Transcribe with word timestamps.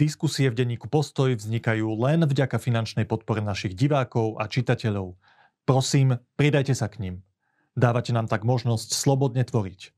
Diskusie 0.00 0.48
v 0.48 0.56
denníku 0.56 0.88
Postoj 0.88 1.36
vznikajú 1.36 1.84
len 2.00 2.24
vďaka 2.24 2.56
finančnej 2.56 3.04
podpore 3.04 3.44
našich 3.44 3.76
divákov 3.76 4.40
a 4.40 4.48
čitateľov. 4.48 5.12
Prosím, 5.68 6.16
pridajte 6.40 6.72
sa 6.72 6.88
k 6.88 7.04
ním. 7.04 7.14
Dávate 7.76 8.16
nám 8.16 8.24
tak 8.24 8.48
možnosť 8.48 8.96
slobodne 8.96 9.44
tvoriť. 9.44 9.92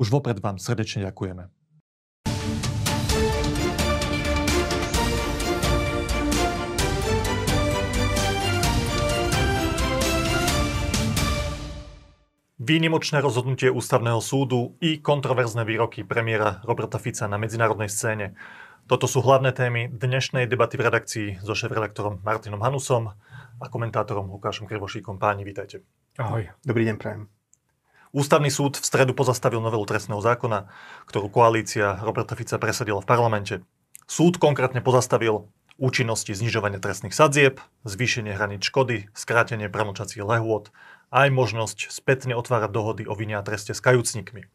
Už 0.00 0.08
vopred 0.08 0.40
vám 0.40 0.56
srdečne 0.56 1.04
ďakujeme. 1.04 1.52
Výnimočné 12.56 13.20
rozhodnutie 13.20 13.68
ústavného 13.68 14.24
súdu 14.24 14.80
i 14.80 14.96
kontroverzné 14.96 15.68
výroky 15.68 16.08
premiéra 16.08 16.64
Roberta 16.64 16.96
Fica 16.96 17.28
na 17.28 17.36
medzinárodnej 17.36 17.92
scéne. 17.92 18.32
Toto 18.86 19.10
sú 19.10 19.18
hlavné 19.18 19.50
témy 19.50 19.90
dnešnej 19.90 20.46
debaty 20.46 20.78
v 20.78 20.86
redakcii 20.86 21.28
so 21.42 21.58
šéf-redaktorom 21.58 22.22
Martinom 22.22 22.62
Hanusom 22.62 23.18
a 23.58 23.66
komentátorom 23.66 24.30
Lukášom 24.30 24.70
Krivošíkom. 24.70 25.18
Páni, 25.18 25.42
vítajte. 25.42 25.82
Ahoj, 26.14 26.54
dobrý 26.62 26.86
deň, 26.86 26.94
prajem. 26.94 27.26
Ústavný 28.14 28.46
súd 28.46 28.78
v 28.78 28.86
stredu 28.86 29.10
pozastavil 29.10 29.58
novelu 29.58 29.82
trestného 29.90 30.22
zákona, 30.22 30.70
ktorú 31.10 31.26
koalícia 31.34 31.98
Roberta 31.98 32.38
Fica 32.38 32.62
presadila 32.62 33.02
v 33.02 33.10
parlamente. 33.10 33.54
Súd 34.06 34.38
konkrétne 34.38 34.78
pozastavil 34.78 35.50
účinnosti 35.82 36.30
znižovania 36.30 36.78
trestných 36.78 37.10
sadzieb, 37.10 37.58
zvýšenie 37.82 38.38
hraníc 38.38 38.70
škody, 38.70 39.10
skrátenie 39.18 39.66
premočacích 39.66 40.22
lehôd, 40.22 40.70
aj 41.10 41.34
možnosť 41.34 41.90
spätne 41.90 42.38
otvárať 42.38 42.70
dohody 42.70 43.02
o 43.10 43.18
vine 43.18 43.34
a 43.34 43.42
treste 43.42 43.74
s 43.74 43.82
kajúcnikmi. 43.82 44.46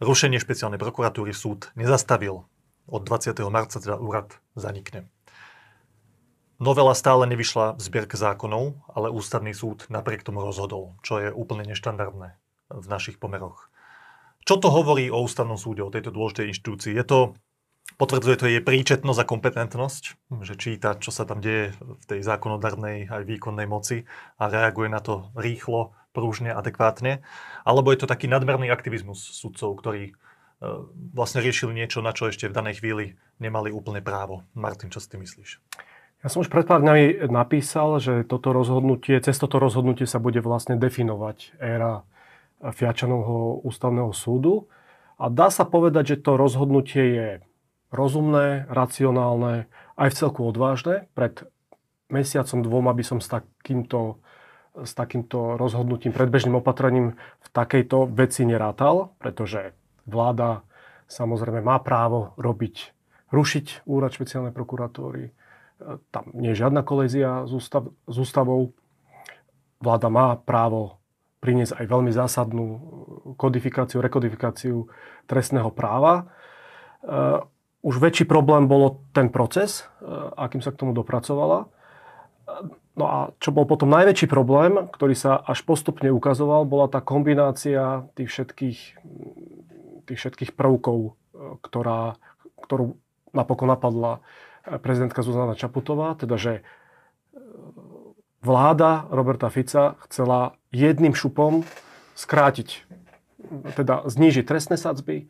Rušenie 0.00 0.40
špeciálnej 0.40 0.80
prokuratúry 0.80 1.36
súd 1.36 1.68
nezastavil. 1.76 2.48
Od 2.84 3.02
20. 3.02 3.32
marca 3.48 3.80
teda 3.80 3.96
úrad 3.96 4.36
zanikne. 4.54 5.08
Novela 6.62 6.94
stále 6.94 7.26
nevyšla 7.26 7.74
v 7.76 7.80
zbierke 7.82 8.14
zákonov, 8.14 8.78
ale 8.92 9.10
ústavný 9.10 9.50
súd 9.50 9.90
napriek 9.90 10.22
tomu 10.22 10.40
rozhodol, 10.44 10.94
čo 11.02 11.18
je 11.18 11.28
úplne 11.34 11.66
neštandardné 11.66 12.38
v 12.70 12.86
našich 12.86 13.18
pomeroch. 13.18 13.68
Čo 14.44 14.60
to 14.60 14.68
hovorí 14.68 15.08
o 15.08 15.24
ústavnom 15.24 15.56
súde, 15.56 15.82
o 15.82 15.90
tejto 15.90 16.12
dôležitej 16.12 16.52
inštitúcii? 16.52 16.92
Je 16.94 17.04
to 17.04 17.18
Potvrdzuje 17.94 18.36
to 18.40 18.50
jej 18.50 18.58
príčetnosť 18.64 19.20
a 19.22 19.28
kompetentnosť, 19.28 20.02
že 20.42 20.58
číta, 20.58 20.98
čo 20.98 21.14
sa 21.14 21.22
tam 21.28 21.38
deje 21.38 21.76
v 21.78 22.04
tej 22.10 22.26
zákonodárnej 22.26 23.06
aj 23.06 23.22
výkonnej 23.22 23.70
moci 23.70 24.08
a 24.34 24.50
reaguje 24.50 24.90
na 24.90 24.98
to 24.98 25.30
rýchlo, 25.38 25.94
prúžne, 26.10 26.50
adekvátne. 26.50 27.22
Alebo 27.62 27.94
je 27.94 28.02
to 28.02 28.10
taký 28.10 28.26
nadmerný 28.26 28.72
aktivizmus 28.72 29.22
sudcov, 29.38 29.78
ktorí 29.78 30.16
vlastne 31.12 31.40
riešili 31.42 31.74
niečo, 31.74 32.00
na 32.00 32.14
čo 32.14 32.30
ešte 32.30 32.48
v 32.48 32.56
danej 32.56 32.80
chvíli 32.80 33.18
nemali 33.42 33.74
úplne 33.74 34.00
právo. 34.00 34.46
Martin, 34.54 34.88
čo 34.88 35.02
si 35.02 35.10
ty 35.10 35.16
myslíš? 35.18 35.60
Ja 36.24 36.32
som 36.32 36.40
už 36.40 36.48
pred 36.48 36.64
pár 36.64 36.80
dňami 36.80 37.28
napísal, 37.28 38.00
že 38.00 38.24
toto 38.24 38.56
rozhodnutie, 38.56 39.20
cez 39.20 39.36
toto 39.36 39.60
rozhodnutie 39.60 40.08
sa 40.08 40.16
bude 40.16 40.40
vlastne 40.40 40.80
definovať 40.80 41.60
éra 41.60 42.08
Fiačanovho 42.64 43.60
ústavného 43.60 44.08
súdu. 44.16 44.72
A 45.20 45.28
dá 45.28 45.52
sa 45.52 45.68
povedať, 45.68 46.16
že 46.16 46.24
to 46.24 46.40
rozhodnutie 46.40 47.04
je 47.12 47.28
rozumné, 47.92 48.64
racionálne, 48.72 49.68
aj 50.00 50.08
v 50.10 50.18
celku 50.18 50.40
odvážne. 50.48 51.06
Pred 51.12 51.44
mesiacom 52.08 52.64
dvoma 52.64 52.96
by 52.96 53.04
som 53.04 53.18
s 53.20 53.28
takýmto, 53.28 54.18
s 54.74 54.96
takýmto 54.96 55.60
rozhodnutím, 55.60 56.16
predbežným 56.16 56.56
opatrením 56.56 57.20
v 57.20 57.48
takejto 57.52 58.08
veci 58.10 58.48
nerátal, 58.48 59.12
pretože 59.20 59.76
vláda 60.04 60.64
samozrejme 61.08 61.60
má 61.60 61.80
právo 61.80 62.32
robiť, 62.40 62.92
rušiť 63.30 63.86
úrad 63.88 64.14
špeciálnej 64.14 64.54
prokuratúry. 64.54 65.32
Tam 66.14 66.24
nie 66.32 66.54
je 66.54 66.60
žiadna 66.64 66.86
kolézia 66.86 67.44
s, 67.44 67.52
ústav, 67.52 67.90
s 68.08 68.16
ústavou. 68.16 68.72
Vláda 69.82 70.08
má 70.08 70.38
právo 70.38 71.02
priniesť 71.44 71.76
aj 71.76 71.86
veľmi 71.90 72.12
zásadnú 72.14 72.66
kodifikáciu, 73.36 74.00
rekodifikáciu 74.00 74.88
trestného 75.28 75.68
práva 75.74 76.32
už 77.84 78.00
väčší 78.00 78.24
problém 78.24 78.64
bolo 78.64 79.04
ten 79.12 79.28
proces, 79.28 79.84
e, 80.00 80.08
akým 80.40 80.64
sa 80.64 80.72
k 80.72 80.80
tomu 80.80 80.96
dopracovala. 80.96 81.68
No 82.96 83.04
a 83.04 83.18
čo 83.42 83.52
bol 83.52 83.68
potom 83.68 83.92
najväčší 83.92 84.24
problém, 84.24 84.88
ktorý 84.88 85.12
sa 85.12 85.36
až 85.36 85.60
postupne 85.68 86.08
ukazoval, 86.08 86.64
bola 86.64 86.88
tá 86.88 87.04
kombinácia 87.04 88.08
tých 88.16 88.32
všetkých, 88.32 88.78
tých 90.06 90.18
všetkých 90.20 90.50
prvkov, 90.54 90.98
e, 91.00 91.10
ktorá, 91.64 92.20
ktorú 92.60 92.96
napokon 93.34 93.68
napadla 93.68 94.20
prezidentka 94.64 95.20
Zuzana 95.20 95.58
Čaputová, 95.58 96.16
teda 96.16 96.40
že 96.40 96.52
e, 96.60 96.62
vláda 98.40 99.08
Roberta 99.12 99.48
Fica 99.52 100.00
chcela 100.08 100.56
jedným 100.72 101.12
šupom 101.12 101.64
skrátiť, 102.14 102.86
teda 103.76 104.06
znížiť 104.08 104.44
trestné 104.46 104.76
sadzby, 104.80 105.28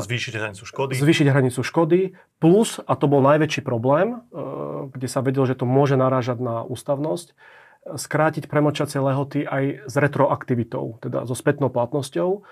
Zvýšiť 0.00 0.32
hranicu 0.32 0.64
škody. 0.64 0.96
Zvýšiť 0.96 1.28
hranicu 1.28 1.60
škody. 1.60 2.16
Plus, 2.40 2.80
a 2.80 2.96
to 2.96 3.04
bol 3.04 3.20
najväčší 3.20 3.60
problém, 3.60 4.16
e, 4.32 4.48
kde 4.96 5.08
sa 5.12 5.20
vedel, 5.20 5.44
že 5.44 5.60
to 5.60 5.68
môže 5.68 6.00
narážať 6.00 6.40
na 6.40 6.64
ústavnosť, 6.64 7.36
skrátiť 7.86 8.50
premočacie 8.50 8.98
lehoty 8.98 9.46
aj 9.46 9.86
s 9.86 9.94
retroaktivitou, 9.94 10.98
teda 10.98 11.22
so 11.28 11.36
spätnou 11.38 11.70
platnosťou, 11.70 12.42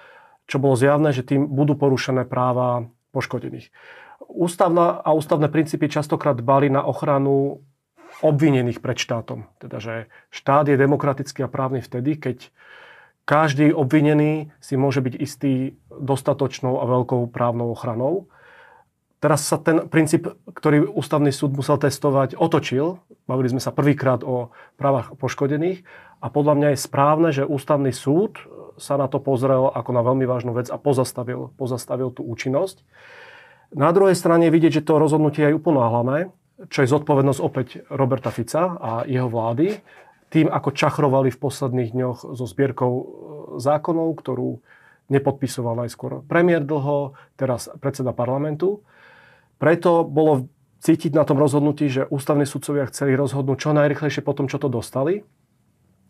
čo 0.44 0.60
bolo 0.60 0.76
zjavné, 0.76 1.12
že 1.12 1.24
tým 1.24 1.48
budú 1.48 1.76
porušené 1.76 2.28
práva 2.28 2.88
poškodených. 3.16 3.72
Ústavná 4.24 5.00
a 5.00 5.14
ústavné 5.14 5.48
princípy 5.48 5.88
častokrát 5.88 6.36
dbali 6.36 6.68
na 6.72 6.82
ochranu 6.82 7.62
obvinených 8.22 8.78
pred 8.78 8.98
štátom. 8.98 9.50
Teda, 9.58 9.82
že 9.82 10.10
štát 10.30 10.70
je 10.70 10.78
demokratický 10.78 11.46
a 11.46 11.50
právny 11.50 11.82
vtedy, 11.82 12.18
keď 12.18 12.50
každý 13.24 13.72
obvinený 13.72 14.52
si 14.60 14.76
môže 14.76 15.00
byť 15.00 15.14
istý 15.16 15.80
dostatočnou 15.88 16.78
a 16.78 16.84
veľkou 16.84 17.32
právnou 17.32 17.72
ochranou. 17.72 18.28
Teraz 19.24 19.48
sa 19.48 19.56
ten 19.56 19.88
princíp, 19.88 20.28
ktorý 20.44 20.84
ústavný 20.84 21.32
súd 21.32 21.56
musel 21.56 21.80
testovať, 21.80 22.36
otočil. 22.36 23.00
Bavili 23.24 23.48
sme 23.48 23.64
sa 23.64 23.72
prvýkrát 23.72 24.20
o 24.20 24.52
právach 24.76 25.16
poškodených 25.16 25.80
a 26.24 26.32
podľa 26.32 26.54
mňa 26.56 26.68
je 26.72 26.78
správne, 26.80 27.28
že 27.36 27.44
ústavný 27.44 27.92
súd 27.92 28.40
sa 28.80 28.96
na 28.96 29.12
to 29.12 29.20
pozrel 29.20 29.68
ako 29.68 29.90
na 29.92 30.00
veľmi 30.00 30.24
vážnu 30.24 30.56
vec 30.56 30.72
a 30.72 30.80
pozastavil, 30.80 31.52
pozastavil 31.60 32.08
tú 32.16 32.24
účinnosť. 32.24 32.80
Na 33.76 33.92
druhej 33.92 34.16
strane 34.16 34.48
vidieť, 34.48 34.80
že 34.80 34.86
to 34.88 34.96
rozhodnutie 34.96 35.44
je 35.52 35.58
uponáhlané, 35.60 36.32
čo 36.72 36.80
je 36.80 36.88
zodpovednosť 36.88 37.40
opäť 37.44 37.84
Roberta 37.92 38.32
Fica 38.32 38.72
a 38.80 38.92
jeho 39.04 39.28
vlády, 39.28 39.84
tým, 40.32 40.48
ako 40.48 40.74
čachrovali 40.74 41.28
v 41.30 41.38
posledných 41.38 41.94
dňoch 41.94 42.18
so 42.34 42.44
zbierkou 42.48 42.92
e, 42.98 43.04
zákonov, 43.62 44.18
ktorú 44.18 44.64
nepodpisoval 45.12 45.86
aj 45.86 45.90
skôr 45.92 46.12
premiér 46.26 46.64
dlho, 46.64 47.14
teraz 47.36 47.70
predseda 47.78 48.16
parlamentu. 48.16 48.82
Preto 49.60 50.02
bolo 50.02 50.48
cítiť 50.82 51.14
na 51.14 51.22
tom 51.22 51.38
rozhodnutí, 51.38 51.86
že 51.86 52.08
ústavní 52.08 52.48
sudcovia 52.48 52.88
chceli 52.90 53.14
rozhodnúť 53.14 53.58
čo 53.60 53.70
najrychlejšie 53.76 54.24
po 54.24 54.34
tom, 54.34 54.50
čo 54.50 54.58
to 54.58 54.66
dostali. 54.72 55.22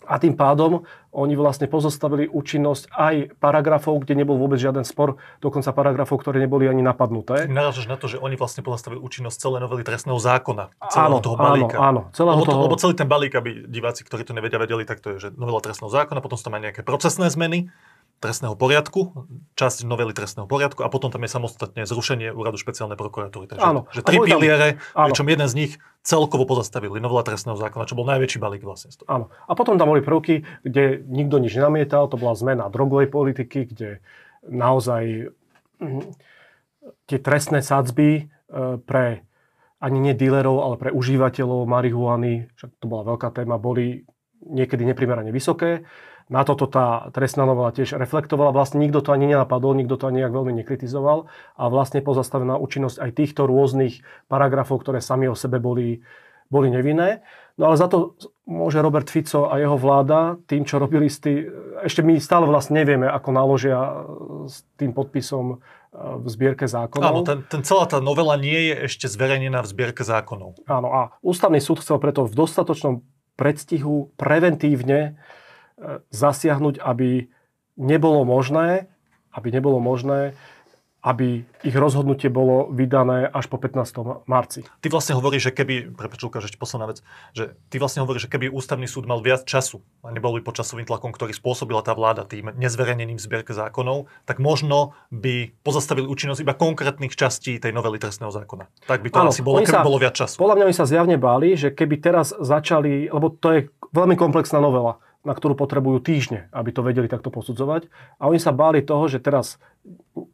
A 0.05 0.21
tým 0.21 0.37
pádom 0.37 0.85
oni 1.15 1.39
vlastne 1.39 1.71
pozostavili 1.71 2.27
účinnosť 2.27 2.91
aj 2.91 3.39
paragrafov, 3.39 4.03
kde 4.03 4.19
nebol 4.19 4.35
vôbec 4.35 4.59
žiaden 4.59 4.83
spor, 4.83 5.17
dokonca 5.39 5.71
paragrafov, 5.71 6.19
ktoré 6.21 6.43
neboli 6.43 6.67
ani 6.67 6.83
napadnuté. 6.83 7.47
Narážaš 7.47 7.87
na 7.87 7.95
to, 7.95 8.11
že 8.11 8.19
oni 8.19 8.35
vlastne 8.35 8.67
pozastavili 8.67 8.99
účinnosť 8.99 9.37
celé 9.39 9.57
novely 9.63 9.87
trestného 9.87 10.19
zákona, 10.19 10.75
celého 10.91 11.19
áno, 11.19 11.25
toho 11.25 11.37
balíka. 11.39 11.77
Áno, 11.79 11.87
áno, 11.87 12.01
celého 12.11 12.43
lebo, 12.43 12.51
toho... 12.51 12.61
lebo 12.67 12.77
celý 12.77 12.95
ten 12.99 13.07
balík, 13.07 13.33
aby 13.39 13.65
diváci, 13.71 14.03
ktorí 14.03 14.27
to 14.27 14.35
nevedia, 14.35 14.59
vedeli, 14.59 14.83
tak 14.83 14.99
to 14.99 15.15
je, 15.15 15.17
že 15.23 15.29
novela 15.39 15.63
trestného 15.63 15.91
zákona, 15.91 16.19
potom 16.19 16.35
sú 16.35 16.51
tam 16.51 16.59
aj 16.59 16.63
nejaké 16.71 16.83
procesné 16.83 17.31
zmeny, 17.31 17.71
trestného 18.25 18.57
poriadku, 18.57 19.29
časť 19.53 19.85
novely 19.85 20.17
trestného 20.17 20.49
poriadku 20.49 20.81
a 20.81 20.89
potom 20.89 21.13
tam 21.13 21.21
je 21.21 21.31
samostatne 21.31 21.85
zrušenie 21.85 22.33
úradu 22.33 22.57
špeciálnej 22.57 22.97
prokuratúry. 22.97 23.53
Takže 23.53 23.61
áno. 23.61 23.85
Že 23.93 24.01
tri 24.01 24.17
piliere, 24.25 24.81
tam, 24.97 25.13
pričom 25.13 25.29
jeden 25.29 25.45
z 25.45 25.55
nich 25.55 25.73
celkovo 26.01 26.49
pozastavili, 26.49 26.97
novela 27.05 27.21
trestného 27.21 27.61
zákona, 27.61 27.85
čo 27.85 27.97
bol 27.97 28.09
najväčší 28.09 28.41
balík 28.41 28.65
vlastne. 28.65 28.97
Áno. 29.05 29.29
A 29.45 29.53
potom 29.53 29.77
tam 29.77 29.93
boli 29.93 30.01
prvky, 30.01 30.49
kde 30.65 31.05
nikto 31.05 31.37
nič 31.37 31.53
nenamietal, 31.53 32.09
to 32.09 32.17
bola 32.17 32.33
zmena 32.33 32.73
drogovej 32.73 33.13
politiky, 33.13 33.69
kde 33.69 34.01
naozaj 34.49 35.33
hm, 35.81 36.05
tie 37.09 37.19
trestné 37.21 37.61
sadzby 37.61 38.09
e, 38.17 38.23
pre 38.81 39.25
ani 39.85 40.01
nie 40.01 40.15
dílerov, 40.17 40.65
ale 40.65 40.75
pre 40.81 40.91
užívateľov 40.97 41.69
marihuany, 41.69 42.49
však 42.57 42.71
to 42.81 42.87
bola 42.89 43.05
veľká 43.05 43.29
téma, 43.37 43.61
boli 43.61 44.09
niekedy 44.45 44.85
neprimerane 44.85 45.29
vysoké. 45.29 45.85
Na 46.33 46.41
toto 46.43 46.65
tá 46.65 47.13
trestná 47.13 47.45
novela 47.45 47.69
tiež 47.69 48.01
reflektovala. 48.01 48.57
Vlastne 48.57 48.81
nikto 48.81 49.05
to 49.05 49.13
ani 49.13 49.29
nenapadol, 49.29 49.77
nikto 49.77 50.01
to 50.01 50.09
ani 50.09 50.25
nejak 50.25 50.33
veľmi 50.33 50.53
nekritizoval 50.65 51.29
a 51.61 51.63
vlastne 51.69 52.01
pozastavená 52.01 52.57
účinnosť 52.57 52.97
aj 53.01 53.11
týchto 53.13 53.45
rôznych 53.45 54.01
paragrafov, 54.33 54.81
ktoré 54.81 55.05
sami 55.05 55.29
o 55.29 55.37
sebe 55.37 55.61
boli, 55.61 56.01
boli 56.49 56.73
nevinné. 56.73 57.21
No 57.55 57.71
ale 57.71 57.77
za 57.79 57.87
to 57.87 58.19
môže 58.51 58.83
Robert 58.83 59.07
Fico 59.07 59.47
a 59.47 59.61
jeho 59.63 59.79
vláda 59.79 60.41
tým, 60.51 60.67
čo 60.67 60.83
robili 60.83 61.07
s 61.07 61.23
tým, 61.23 61.47
ešte 61.87 62.03
my 62.03 62.19
stále 62.19 62.49
vlastne 62.51 62.83
nevieme, 62.83 63.07
ako 63.07 63.29
naložia 63.31 63.79
s 64.49 64.67
tým 64.81 64.91
podpisom 64.91 65.63
v 65.95 66.27
zbierke 66.27 66.67
zákonov. 66.67 67.07
Áno, 67.07 67.21
ten, 67.23 67.39
ten 67.47 67.63
celá 67.63 67.87
tá 67.87 68.03
novela 68.03 68.35
nie 68.35 68.75
je 68.75 68.91
ešte 68.91 69.07
zverejnená 69.07 69.63
v 69.63 69.71
zbierke 69.71 70.03
zákonov. 70.03 70.59
Áno, 70.67 70.89
a 70.91 71.01
ústavný 71.23 71.63
súd 71.63 71.87
chcel 71.87 72.03
preto 72.03 72.27
v 72.27 72.35
dostatočnom 72.35 73.07
predstihu 73.39 74.11
preventívne 74.19 74.99
e, 74.99 75.44
zasiahnuť, 76.11 76.81
aby 76.81 77.29
nebolo 77.77 78.23
možné, 78.25 78.89
aby 79.35 79.49
nebolo 79.51 79.83
možné 79.83 80.35
aby 81.05 81.45
ich 81.61 81.77
rozhodnutie 81.77 82.33
bolo 82.33 82.73
vydané 82.73 83.29
až 83.29 83.53
po 83.53 83.61
15. 83.61 84.25
marci. 84.25 84.65
Ty 84.81 84.89
vlastne 84.89 85.13
hovoríš, 85.13 85.53
že 85.53 85.53
keby, 85.53 85.93
prepáč 85.93 86.25
Lukáš, 86.25 86.49
ešte 86.49 86.57
posledná 86.57 86.89
vec, 86.89 87.05
že 87.37 87.61
ty 87.69 87.77
vlastne 87.77 88.01
hovoríš, 88.09 88.27
že 88.27 88.33
keby 88.33 88.49
ústavný 88.49 88.89
súd 88.89 89.05
mal 89.05 89.21
viac 89.21 89.45
času 89.45 89.85
a 90.01 90.09
nebol 90.09 90.33
by 90.33 90.41
pod 90.41 90.57
časovým 90.57 90.89
tlakom, 90.89 91.13
ktorý 91.13 91.37
spôsobila 91.37 91.85
tá 91.85 91.93
vláda 91.93 92.25
tým 92.25 92.57
nezverejnením 92.57 93.21
zbierke 93.21 93.53
zákonov, 93.53 94.09
tak 94.25 94.41
možno 94.41 94.97
by 95.13 95.53
pozastavili 95.61 96.09
účinnosť 96.09 96.41
iba 96.41 96.57
konkrétnych 96.57 97.13
častí 97.13 97.61
tej 97.61 97.77
novely 97.77 98.01
trestného 98.01 98.33
zákona. 98.33 98.89
Tak 98.89 99.05
by 99.05 99.09
to 99.13 99.21
ano, 99.21 99.29
asi 99.29 99.45
bolo, 99.45 99.61
keby 99.61 99.69
sa, 99.69 99.85
bolo 99.85 100.01
viac 100.01 100.17
času. 100.17 100.41
Podľa 100.41 100.57
mňa 100.57 100.67
oni 100.73 100.77
sa 100.81 100.89
zjavne 100.89 101.17
báli, 101.21 101.53
že 101.53 101.69
keby 101.69 102.01
teraz 102.01 102.33
začali, 102.33 103.13
lebo 103.13 103.29
to 103.29 103.53
je 103.53 103.61
veľmi 103.93 104.17
komplexná 104.17 104.57
novela, 104.57 104.97
na 105.25 105.33
ktorú 105.33 105.57
potrebujú 105.57 106.05
týždne, 106.05 106.53
aby 106.53 106.71
to 106.71 106.85
vedeli 106.85 107.09
takto 107.09 107.33
posudzovať. 107.33 107.89
A 108.21 108.29
oni 108.29 108.37
sa 108.37 108.53
báli 108.53 108.85
toho, 108.85 109.09
že 109.09 109.25
teraz 109.25 109.57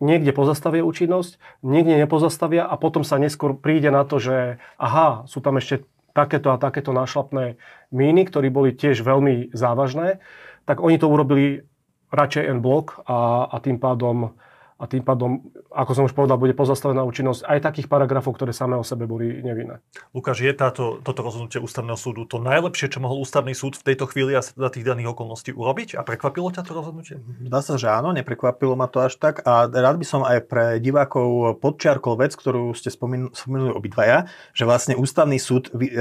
niekde 0.02 0.34
pozastavia 0.34 0.82
účinnosť, 0.82 1.38
niekde 1.62 1.94
nepozastavia 1.94 2.66
a 2.66 2.74
potom 2.74 3.06
sa 3.06 3.22
neskôr 3.22 3.54
príde 3.54 3.88
na 3.94 4.02
to, 4.02 4.18
že 4.18 4.58
aha, 4.76 5.24
sú 5.30 5.38
tam 5.38 5.62
ešte 5.62 5.86
takéto 6.10 6.50
a 6.50 6.58
takéto 6.58 6.90
nášlapné 6.90 7.54
míny, 7.94 8.26
ktorí 8.26 8.50
boli 8.50 8.74
tiež 8.74 9.06
veľmi 9.06 9.54
závažné, 9.54 10.18
tak 10.66 10.82
oni 10.82 10.98
to 10.98 11.06
urobili 11.06 11.62
radšej 12.10 12.44
en 12.50 12.58
blok 12.58 13.06
a, 13.06 13.46
a 13.46 13.56
tým 13.62 13.78
pádom 13.78 14.34
a 14.80 14.88
tým 14.88 15.04
pádom, 15.04 15.44
ako 15.68 15.92
som 15.92 16.04
už 16.08 16.16
povedal, 16.16 16.40
bude 16.40 16.56
pozastavená 16.56 17.04
účinnosť 17.04 17.44
aj 17.44 17.58
takých 17.60 17.86
paragrafov, 17.92 18.32
ktoré 18.32 18.56
samé 18.56 18.80
o 18.80 18.84
sebe 18.84 19.04
boli 19.04 19.44
nevinné. 19.44 19.84
Lukáš, 20.16 20.40
je 20.40 20.56
táto, 20.56 21.04
toto 21.04 21.20
rozhodnutie 21.20 21.60
ústavného 21.60 22.00
súdu 22.00 22.24
to 22.24 22.40
najlepšie, 22.40 22.88
čo 22.88 23.04
mohol 23.04 23.20
ústavný 23.20 23.52
súd 23.52 23.76
v 23.76 23.92
tejto 23.92 24.08
chvíli 24.08 24.32
a 24.32 24.40
za 24.40 24.70
tých 24.72 24.88
daných 24.88 25.12
okolností 25.12 25.52
urobiť? 25.52 26.00
A 26.00 26.02
prekvapilo 26.02 26.48
ťa 26.48 26.64
to 26.64 26.72
rozhodnutie? 26.72 27.20
Dá 27.44 27.60
sa, 27.60 27.76
že 27.76 27.92
áno, 27.92 28.16
neprekvapilo 28.16 28.72
ma 28.72 28.88
to 28.88 29.04
až 29.04 29.20
tak. 29.20 29.44
A 29.44 29.68
rád 29.68 30.00
by 30.00 30.06
som 30.08 30.24
aj 30.24 30.48
pre 30.48 30.80
divákov 30.80 31.60
podčiarkol 31.60 32.16
vec, 32.16 32.32
ktorú 32.32 32.72
ste 32.72 32.88
spomenuli 32.88 33.76
obidvaja, 33.76 34.32
že 34.56 34.64
vlastne 34.64 34.96
ústavný 34.96 35.36
súd 35.36 35.68
vy, 35.76 35.92
e, 35.92 35.96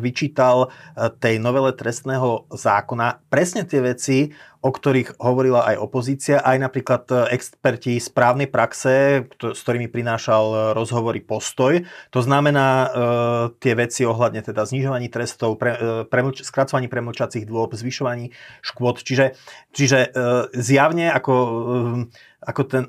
vyčítal 0.00 0.72
e, 0.96 1.12
tej 1.20 1.36
novele 1.36 1.76
trestného 1.76 2.48
zákona 2.48 3.20
presne 3.28 3.68
tie 3.68 3.84
veci, 3.84 4.32
o 4.62 4.70
ktorých 4.70 5.18
hovorila 5.18 5.66
aj 5.66 5.76
opozícia, 5.82 6.38
aj 6.38 6.56
napríklad 6.62 7.02
e, 7.10 7.14
experti 7.34 7.98
správnej 7.98 8.46
praxe, 8.46 9.26
s 9.26 9.60
ktorými 9.66 9.90
prinášal 9.90 10.44
e, 10.48 10.56
rozhovory 10.78 11.18
postoj. 11.18 11.82
To 12.14 12.20
znamená 12.22 12.68
e, 12.70 12.88
tie 13.58 13.74
veci 13.74 14.06
ohľadne 14.06 14.46
teda 14.46 14.62
znižovaní 14.62 15.10
trestov, 15.10 15.58
pre, 15.58 16.06
premlč, 16.06 16.46
skracovaní 16.46 16.86
premlčacích 16.86 17.42
dôb, 17.42 17.74
zvyšovaní 17.74 18.30
škôd. 18.62 19.02
Čiže, 19.02 19.34
čiže 19.74 19.98
e, 19.98 20.08
zjavne 20.54 21.10
ako 21.10 21.32
e, 21.34 21.50
ako 22.42 22.62
ten 22.66 22.82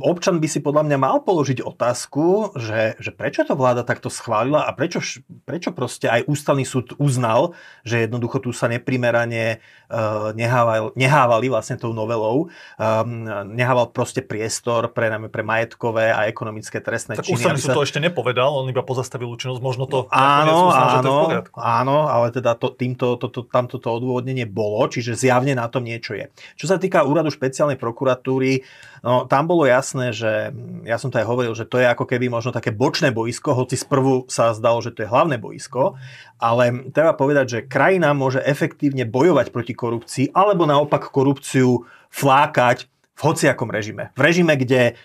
občan 0.00 0.40
by 0.40 0.48
si 0.48 0.64
podľa 0.64 0.88
mňa 0.88 0.98
mal 0.98 1.20
položiť 1.20 1.60
otázku, 1.60 2.56
že, 2.56 2.96
že 2.96 3.12
prečo 3.12 3.44
to 3.44 3.52
vláda 3.52 3.84
takto 3.84 4.08
schválila 4.08 4.64
a 4.64 4.72
prečo, 4.72 5.04
prečo 5.44 5.76
proste 5.76 6.08
aj 6.08 6.24
ústavný 6.24 6.64
súd 6.64 6.96
uznal, 6.96 7.52
že 7.84 8.08
jednoducho 8.08 8.40
tu 8.40 8.56
sa 8.56 8.64
neprimerane 8.64 9.60
uh, 9.92 10.32
nehával, 10.32 10.96
nehávali 10.96 11.52
vlastne 11.52 11.76
tou 11.76 11.92
novelou, 11.92 12.48
um, 12.48 13.28
nehával 13.52 13.92
proste 13.92 14.24
priestor 14.24 14.88
pre, 14.96 15.12
pre 15.28 15.42
majetkové 15.44 16.08
a 16.08 16.24
ekonomické 16.24 16.80
trestné 16.80 17.20
tak 17.20 17.28
činy. 17.28 17.36
Tak 17.36 17.38
ústavný 17.44 17.60
súd 17.60 17.70
sa... 17.70 17.76
to 17.76 17.84
ešte 17.84 18.00
nepovedal, 18.00 18.56
on 18.56 18.72
iba 18.72 18.80
pozastavil 18.80 19.28
účinnosť, 19.28 19.60
možno 19.60 19.84
to 19.84 20.08
no, 20.08 20.16
áno, 20.16 20.72
áno, 20.72 21.00
to 21.04 21.14
áno, 21.60 22.08
ale 22.08 22.32
teda 22.32 22.56
to, 22.56 22.72
týmto, 22.72 23.20
to, 23.20 23.28
to, 23.28 23.44
tamto 23.44 23.76
to 23.76 23.92
odôvodnenie 23.92 24.48
bolo, 24.48 24.80
čiže 24.88 25.12
zjavne 25.12 25.52
na 25.52 25.68
tom 25.68 25.84
niečo 25.84 26.16
je. 26.16 26.32
Čo 26.56 26.72
sa 26.72 26.80
týka 26.80 27.04
úradu 27.04 27.28
špeciálnej 27.28 27.76
prokuratúry, 27.76 28.64
No 29.02 29.26
tam 29.26 29.50
bolo 29.50 29.64
jasné, 29.64 30.14
že 30.14 30.52
ja 30.86 30.96
som 31.00 31.10
to 31.10 31.18
aj 31.18 31.26
hovoril, 31.26 31.56
že 31.56 31.66
to 31.66 31.82
je 31.82 31.88
ako 31.88 32.06
keby 32.06 32.30
možno 32.30 32.54
také 32.54 32.70
bočné 32.70 33.10
boisko, 33.10 33.56
hoci 33.56 33.74
sprvu 33.74 34.30
sa 34.30 34.54
zdalo, 34.54 34.84
že 34.84 34.94
to 34.94 35.02
je 35.02 35.10
hlavné 35.10 35.40
boisko, 35.40 35.98
ale 36.38 36.92
treba 36.94 37.16
povedať, 37.16 37.46
že 37.48 37.66
krajina 37.66 38.14
môže 38.14 38.38
efektívne 38.44 39.08
bojovať 39.08 39.50
proti 39.50 39.74
korupcii 39.74 40.26
alebo 40.36 40.68
naopak 40.68 41.10
korupciu 41.10 41.88
flákať 42.12 42.86
v 43.14 43.20
hociakom 43.22 43.70
režime. 43.70 44.10
V 44.18 44.20
režime, 44.26 44.58
kde 44.58 44.98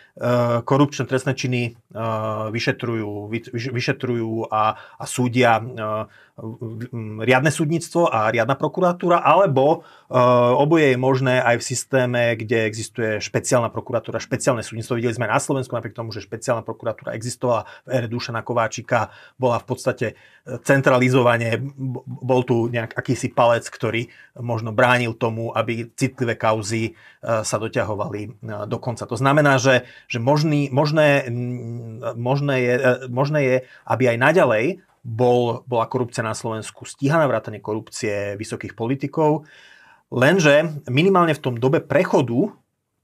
korupčné 0.67 1.07
trestné 1.07 1.31
činy 1.31 1.61
uh, 1.95 2.51
vyšetrujú, 2.51 3.31
vy, 3.31 3.39
vyšetrujú 3.55 4.51
a, 4.51 4.75
a 4.99 5.03
súdia 5.07 5.63
uh, 5.63 6.11
riadne 7.19 7.51
súdnictvo 7.51 8.07
a 8.07 8.31
riadna 8.31 8.55
prokuratúra, 8.55 9.19
alebo 9.19 9.83
oboje 10.55 10.95
je 10.95 10.97
možné 10.97 11.35
aj 11.43 11.59
v 11.59 11.67
systéme, 11.67 12.23
kde 12.39 12.63
existuje 12.63 13.19
špeciálna 13.19 13.67
prokuratúra, 13.67 14.23
špeciálne 14.23 14.63
súdnictvo. 14.63 14.95
Videli 14.95 15.19
sme 15.19 15.27
na 15.27 15.35
Slovensku, 15.35 15.75
napriek 15.75 15.99
tomu, 15.99 16.15
že 16.15 16.23
špeciálna 16.23 16.63
prokuratúra 16.63 17.11
existovala 17.11 17.67
v 17.83 17.91
ére 17.91 18.07
Dušana 18.07 18.39
Kováčika, 18.39 19.11
bola 19.35 19.59
v 19.59 19.67
podstate 19.67 20.07
centralizovanie, 20.63 21.59
bol 22.07 22.47
tu 22.47 22.71
nejak 22.71 22.95
akýsi 22.95 23.35
palec, 23.35 23.67
ktorý 23.67 24.07
možno 24.39 24.71
bránil 24.71 25.19
tomu, 25.19 25.51
aby 25.51 25.91
citlivé 25.91 26.39
kauzy 26.39 26.95
sa 27.19 27.59
doťahovali 27.59 28.47
do 28.63 28.77
konca. 28.79 29.03
To 29.03 29.19
znamená, 29.19 29.59
že, 29.59 29.83
že 30.09 30.17
možný, 30.17 30.73
možné, 30.73 31.29
možné, 32.17 32.55
je, 32.59 32.73
možné 33.13 33.39
je, 33.45 33.55
aby 33.85 34.03
aj 34.09 34.17
naďalej 34.17 34.65
bol, 35.05 35.61
bola 35.69 35.85
korupcia 35.85 36.25
na 36.25 36.33
Slovensku 36.33 36.83
stíhaná, 36.83 37.29
vrátane 37.29 37.61
korupcie 37.61 38.33
vysokých 38.35 38.73
politikov. 38.73 39.45
Lenže 40.09 40.81
minimálne 40.89 41.37
v 41.37 41.43
tom 41.45 41.55
dobe 41.61 41.79
prechodu 41.85 42.49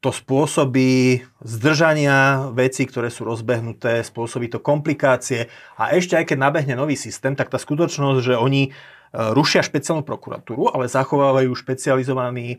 to 0.02 0.10
spôsobí 0.14 1.26
zdržania 1.42 2.50
vecí, 2.54 2.86
ktoré 2.86 3.10
sú 3.10 3.26
rozbehnuté, 3.26 4.06
spôsobí 4.06 4.54
to 4.54 4.62
komplikácie 4.62 5.50
a 5.82 5.98
ešte 5.98 6.14
aj 6.14 6.26
keď 6.30 6.38
nabehne 6.42 6.74
nový 6.78 6.94
systém, 6.94 7.34
tak 7.34 7.50
tá 7.50 7.58
skutočnosť, 7.58 8.20
že 8.22 8.34
oni 8.38 8.70
rušia 9.16 9.64
špeciálnu 9.64 10.04
prokuratúru, 10.04 10.76
ale 10.76 10.92
zachovávajú 10.92 11.56
špecializovaný 11.56 12.48
e, 12.52 12.58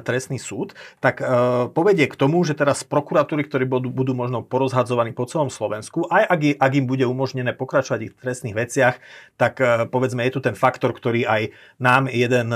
trestný 0.00 0.40
súd, 0.40 0.72
tak 1.04 1.20
e, 1.20 1.24
povedie 1.68 2.08
k 2.08 2.16
tomu, 2.16 2.40
že 2.48 2.56
teraz 2.56 2.82
prokuratúry, 2.82 3.44
ktoré 3.44 3.68
budú, 3.68 3.92
budú 3.92 4.16
možno 4.16 4.40
porozhadzovaní 4.40 5.12
po 5.12 5.28
celom 5.28 5.52
Slovensku, 5.52 6.08
aj 6.08 6.24
ak, 6.24 6.40
ak 6.56 6.72
im 6.72 6.88
bude 6.88 7.04
umožnené 7.04 7.52
pokračovať 7.52 8.00
v 8.08 8.18
trestných 8.18 8.56
veciach, 8.56 8.96
tak 9.36 9.60
e, 9.60 9.84
povedzme 9.84 10.24
je 10.24 10.32
tu 10.32 10.40
ten 10.40 10.56
faktor, 10.56 10.96
ktorý 10.96 11.28
aj 11.28 11.42
nám 11.76 12.08
jeden, 12.08 12.48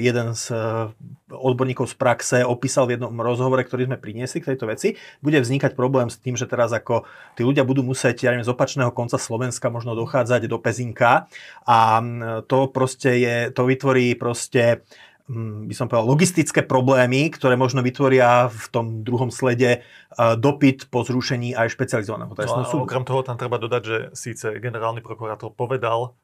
jeden 0.00 0.32
z 0.32 0.44
odborníkov 1.30 1.86
z 1.88 1.94
praxe 1.94 2.36
opísal 2.42 2.90
v 2.90 2.98
jednom 2.98 3.14
rozhovore, 3.22 3.62
ktorý 3.62 3.86
sme 3.86 3.96
priniesli 4.02 4.42
k 4.42 4.52
tejto 4.54 4.66
veci, 4.66 4.98
bude 5.22 5.38
vznikať 5.38 5.78
problém 5.78 6.10
s 6.10 6.18
tým, 6.18 6.34
že 6.34 6.50
teraz 6.50 6.74
ako 6.74 7.06
tí 7.38 7.46
ľudia 7.46 7.62
budú 7.62 7.86
musieť, 7.86 8.26
ja 8.26 8.34
neviem, 8.34 8.44
z 8.44 8.52
opačného 8.52 8.90
konca 8.90 9.16
Slovenska 9.16 9.70
možno 9.70 9.94
dochádzať 9.94 10.50
do 10.50 10.58
Pezinka. 10.58 11.30
A 11.64 12.02
to 12.50 12.66
proste 12.68 13.10
je, 13.22 13.36
to 13.54 13.62
vytvorí 13.64 14.18
proste 14.18 14.82
by 15.30 15.70
som 15.78 15.86
povedal, 15.86 16.10
logistické 16.10 16.66
problémy, 16.66 17.30
ktoré 17.30 17.54
možno 17.54 17.86
vytvoria 17.86 18.50
v 18.50 18.66
tom 18.74 19.06
druhom 19.06 19.30
slede 19.30 19.86
dopyt 20.18 20.90
po 20.90 21.06
zrušení 21.06 21.54
aj 21.54 21.70
špecializovaného 21.70 22.34
trestného 22.34 22.66
no 22.66 22.70
súdu. 22.70 22.82
Okrem 22.82 23.06
toho 23.06 23.22
tam 23.22 23.38
treba 23.38 23.62
dodať, 23.62 23.82
že 23.86 23.96
síce 24.10 24.58
generálny 24.58 24.98
prokurátor 24.98 25.54
povedal, 25.54 26.18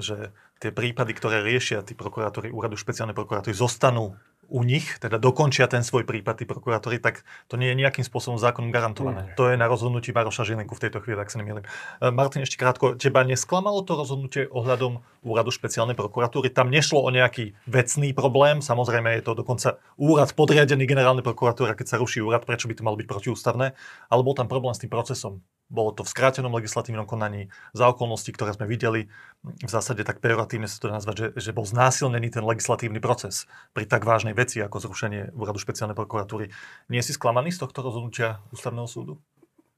že 0.00 0.32
tie 0.56 0.72
prípady, 0.72 1.12
ktoré 1.12 1.44
riešia 1.44 1.84
tí 1.84 1.92
prokurátori 1.92 2.48
úradu 2.48 2.80
špeciálnej 2.80 3.12
prokuratúry, 3.12 3.52
zostanú 3.52 4.16
u 4.46 4.62
nich, 4.62 4.98
teda 5.02 5.18
dokončia 5.18 5.66
ten 5.66 5.82
svoj 5.82 6.06
prípad 6.06 6.42
tí 6.42 6.44
prokurátori, 6.46 7.02
tak 7.02 7.26
to 7.50 7.58
nie 7.58 7.74
je 7.74 7.76
nejakým 7.78 8.06
spôsobom 8.06 8.38
zákonom 8.38 8.70
garantované. 8.70 9.30
Nie. 9.30 9.34
To 9.34 9.50
je 9.50 9.58
na 9.58 9.66
rozhodnutí 9.66 10.14
Maroša 10.14 10.46
Žilenku 10.46 10.74
v 10.74 10.82
tejto 10.86 11.02
chvíli, 11.02 11.18
ak 11.18 11.30
sa 11.30 11.42
nemýlim. 11.42 11.66
E, 11.66 11.68
Martin, 12.14 12.46
ešte 12.46 12.58
krátko, 12.58 12.94
teba 12.94 13.26
nesklamalo 13.26 13.82
to 13.82 13.98
rozhodnutie 13.98 14.46
ohľadom 14.50 15.02
úradu 15.26 15.50
špeciálnej 15.50 15.98
prokuratúry? 15.98 16.54
Tam 16.54 16.70
nešlo 16.70 17.02
o 17.02 17.10
nejaký 17.10 17.58
vecný 17.66 18.14
problém, 18.14 18.62
samozrejme 18.62 19.18
je 19.18 19.22
to 19.26 19.32
dokonca 19.34 19.82
úrad 19.98 20.30
podriadený 20.32 20.86
generálnej 20.86 21.26
prokuratúre, 21.26 21.74
keď 21.74 21.86
sa 21.86 21.96
ruší 21.98 22.22
úrad, 22.22 22.46
prečo 22.46 22.70
by 22.70 22.74
to 22.78 22.86
malo 22.86 22.98
byť 22.98 23.06
protiústavné, 23.10 23.74
ale 24.10 24.20
bol 24.22 24.34
tam 24.38 24.46
problém 24.46 24.72
s 24.72 24.82
tým 24.82 24.92
procesom. 24.92 25.42
Bolo 25.66 25.90
to 25.90 26.06
v 26.06 26.12
skrátenom 26.14 26.54
legislatívnom 26.54 27.10
konaní 27.10 27.50
za 27.74 27.90
okolností, 27.90 28.30
ktoré 28.30 28.54
sme 28.54 28.70
videli. 28.70 29.10
V 29.42 29.70
zásade 29.70 30.06
tak 30.06 30.22
pejoratívne 30.22 30.70
sa 30.70 30.78
to 30.78 30.94
nazvať, 30.94 31.14
že, 31.18 31.50
že 31.50 31.50
bol 31.50 31.66
znásilnený 31.66 32.30
ten 32.30 32.46
legislatívny 32.46 33.02
proces 33.02 33.50
pri 33.74 33.82
tak 33.82 34.06
vážnej 34.06 34.30
veci 34.30 34.62
ako 34.62 34.78
zrušenie 34.78 35.34
úradu 35.34 35.58
špeciálnej 35.58 35.98
prokuratúry. 35.98 36.54
Nie 36.86 37.02
si 37.02 37.10
sklamaný 37.10 37.50
z 37.50 37.66
tohto 37.66 37.82
rozhodnutia 37.82 38.38
ústavného 38.54 38.86
súdu? 38.86 39.18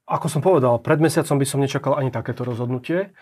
Ako 0.05 0.29
som 0.29 0.41
povedal, 0.41 0.77
pred 0.81 1.01
mesiacom 1.01 1.37
by 1.41 1.45
som 1.45 1.61
nečakal 1.61 1.97
ani 1.97 2.13
takéto 2.13 2.45
rozhodnutie. 2.45 3.13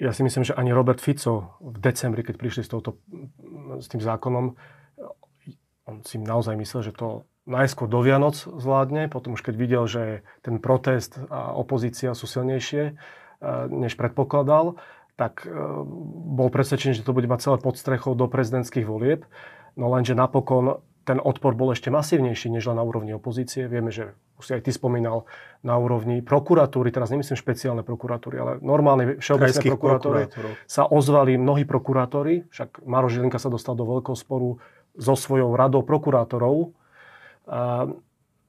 Ja 0.00 0.12
si 0.16 0.24
myslím, 0.24 0.44
že 0.48 0.56
ani 0.56 0.72
Robert 0.72 1.00
Fico 1.00 1.60
v 1.60 1.76
decembri, 1.76 2.24
keď 2.24 2.36
prišli 2.40 2.62
s, 2.64 2.70
touto, 2.72 3.00
s 3.80 3.88
tým 3.88 4.00
zákonom, 4.00 4.56
on 5.88 5.96
si 6.06 6.16
naozaj 6.20 6.54
myslel, 6.56 6.88
že 6.88 6.92
to 6.94 7.28
najskôr 7.44 7.90
do 7.90 8.00
Vianoc 8.00 8.38
zvládne, 8.38 9.10
potom 9.10 9.34
už 9.34 9.42
keď 9.42 9.54
videl, 9.58 9.84
že 9.90 10.04
ten 10.46 10.62
protest 10.62 11.18
a 11.26 11.54
opozícia 11.54 12.14
sú 12.14 12.30
silnejšie, 12.30 12.94
než 13.70 13.98
predpokladal, 13.98 14.78
tak 15.18 15.44
bol 16.32 16.48
presvedčený, 16.48 17.02
že 17.02 17.06
to 17.06 17.14
bude 17.14 17.26
mať 17.26 17.50
celé 17.50 17.56
pod 17.58 17.74
strechou 17.74 18.14
do 18.14 18.30
prezidentských 18.30 18.86
volieb. 18.86 19.26
No 19.74 19.90
lenže 19.90 20.14
napokon 20.14 20.80
ten 21.02 21.18
odpor 21.18 21.58
bol 21.58 21.74
ešte 21.74 21.90
masívnejší 21.90 22.46
než 22.46 22.70
len 22.70 22.78
na 22.78 22.86
úrovni 22.86 23.10
opozície. 23.10 23.66
Vieme, 23.66 23.90
že 23.90 24.14
už 24.38 24.44
si 24.46 24.52
aj 24.54 24.62
ty 24.62 24.70
spomínal 24.70 25.26
na 25.66 25.74
úrovni 25.74 26.22
prokuratúry, 26.22 26.94
teraz 26.94 27.10
nemyslím 27.10 27.34
špeciálne 27.34 27.82
prokuratúry, 27.82 28.36
ale 28.38 28.52
normálne 28.62 29.18
všeobecné 29.18 29.62
prokuratúry 29.66 30.22
sa 30.70 30.86
ozvali 30.86 31.34
mnohí 31.34 31.66
prokurátori, 31.66 32.46
však 32.54 32.86
Maro 32.86 33.10
Žilinka 33.10 33.42
sa 33.42 33.50
dostal 33.50 33.74
do 33.74 33.82
veľkého 33.82 34.14
sporu 34.14 34.62
so 34.94 35.18
svojou 35.18 35.58
radou 35.58 35.82
prokurátorov, 35.82 36.70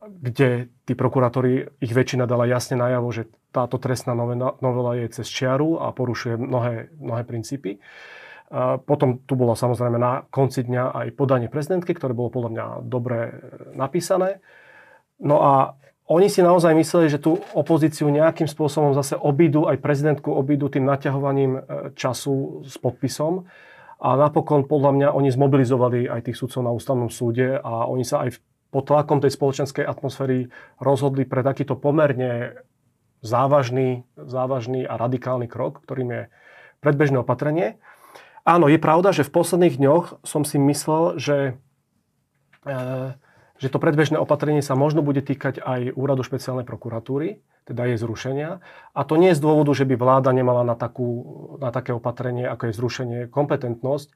kde 0.03 0.49
tí 0.83 0.93
prokurátori, 0.93 1.69
ich 1.79 1.93
väčšina 1.95 2.27
dala 2.27 2.43
jasne 2.45 2.75
najavo, 2.75 3.07
že 3.13 3.31
táto 3.55 3.79
trestná 3.79 4.17
novela 4.59 4.97
je 4.99 5.07
cez 5.21 5.27
čiaru 5.29 5.79
a 5.79 5.93
porušuje 5.93 6.35
mnohé, 6.35 6.91
mnohé 6.97 7.23
princípy. 7.23 7.79
Potom 8.85 9.23
tu 9.25 9.33
bolo 9.33 9.57
samozrejme 9.57 9.97
na 9.97 10.27
konci 10.29 10.65
dňa 10.67 10.93
aj 10.93 11.07
podanie 11.17 11.49
prezidentky, 11.49 11.95
ktoré 11.95 12.13
bolo 12.13 12.29
podľa 12.29 12.51
mňa 12.53 12.65
dobre 12.85 13.19
napísané. 13.73 14.43
No 15.17 15.41
a 15.41 15.79
oni 16.11 16.27
si 16.27 16.43
naozaj 16.43 16.75
mysleli, 16.75 17.07
že 17.07 17.23
tú 17.23 17.39
opozíciu 17.55 18.11
nejakým 18.11 18.45
spôsobom 18.45 18.91
zase 18.91 19.15
obídu, 19.15 19.71
aj 19.71 19.79
prezidentku 19.79 20.27
obídu 20.35 20.67
tým 20.67 20.83
naťahovaním 20.83 21.57
e, 21.57 21.61
času 21.95 22.67
s 22.67 22.75
podpisom. 22.75 23.47
A 24.03 24.19
napokon 24.19 24.67
podľa 24.67 24.91
mňa 24.99 25.07
oni 25.15 25.31
zmobilizovali 25.31 26.11
aj 26.11 26.27
tých 26.27 26.35
sudcov 26.35 26.59
na 26.59 26.75
ústavnom 26.75 27.07
súde 27.07 27.55
a 27.55 27.87
oni 27.87 28.03
sa 28.03 28.27
aj 28.27 28.35
pod 28.73 28.89
tlakom 28.89 29.21
tej 29.21 29.29
spoločenskej 29.29 29.85
atmosféry 29.85 30.49
rozhodli 30.81 31.29
pre 31.29 31.45
takýto 31.45 31.77
pomerne 31.77 32.57
závažný, 33.21 34.03
závažný 34.17 34.83
a 34.89 34.97
radikálny 34.97 35.45
krok, 35.45 35.85
ktorým 35.85 36.09
je 36.09 36.21
predbežné 36.81 37.21
opatrenie. 37.21 37.77
Áno, 38.43 38.67
je 38.67 38.75
pravda, 38.75 39.15
že 39.15 39.23
v 39.23 39.31
posledných 39.31 39.79
dňoch 39.79 40.25
som 40.27 40.43
si 40.43 40.59
myslel, 40.59 41.15
že, 41.15 41.37
e, 42.67 42.75
že 43.55 43.71
to 43.71 43.79
predbežné 43.79 44.19
opatrenie 44.19 44.59
sa 44.59 44.75
možno 44.75 44.99
bude 44.99 45.23
týkať 45.23 45.63
aj 45.63 45.95
úradu 45.95 46.27
špeciálnej 46.27 46.67
prokuratúry, 46.67 47.39
teda 47.63 47.87
jej 47.87 47.95
zrušenia. 47.95 48.59
A 48.91 49.01
to 49.07 49.15
nie 49.15 49.31
je 49.31 49.39
z 49.39 49.43
dôvodu, 49.47 49.71
že 49.71 49.87
by 49.87 49.95
vláda 49.95 50.35
nemala 50.35 50.67
na, 50.67 50.75
takú, 50.75 51.07
na 51.63 51.71
také 51.71 51.95
opatrenie, 51.95 52.43
ako 52.43 52.67
je 52.67 52.73
zrušenie, 52.75 53.19
kompetentnosť, 53.31 54.11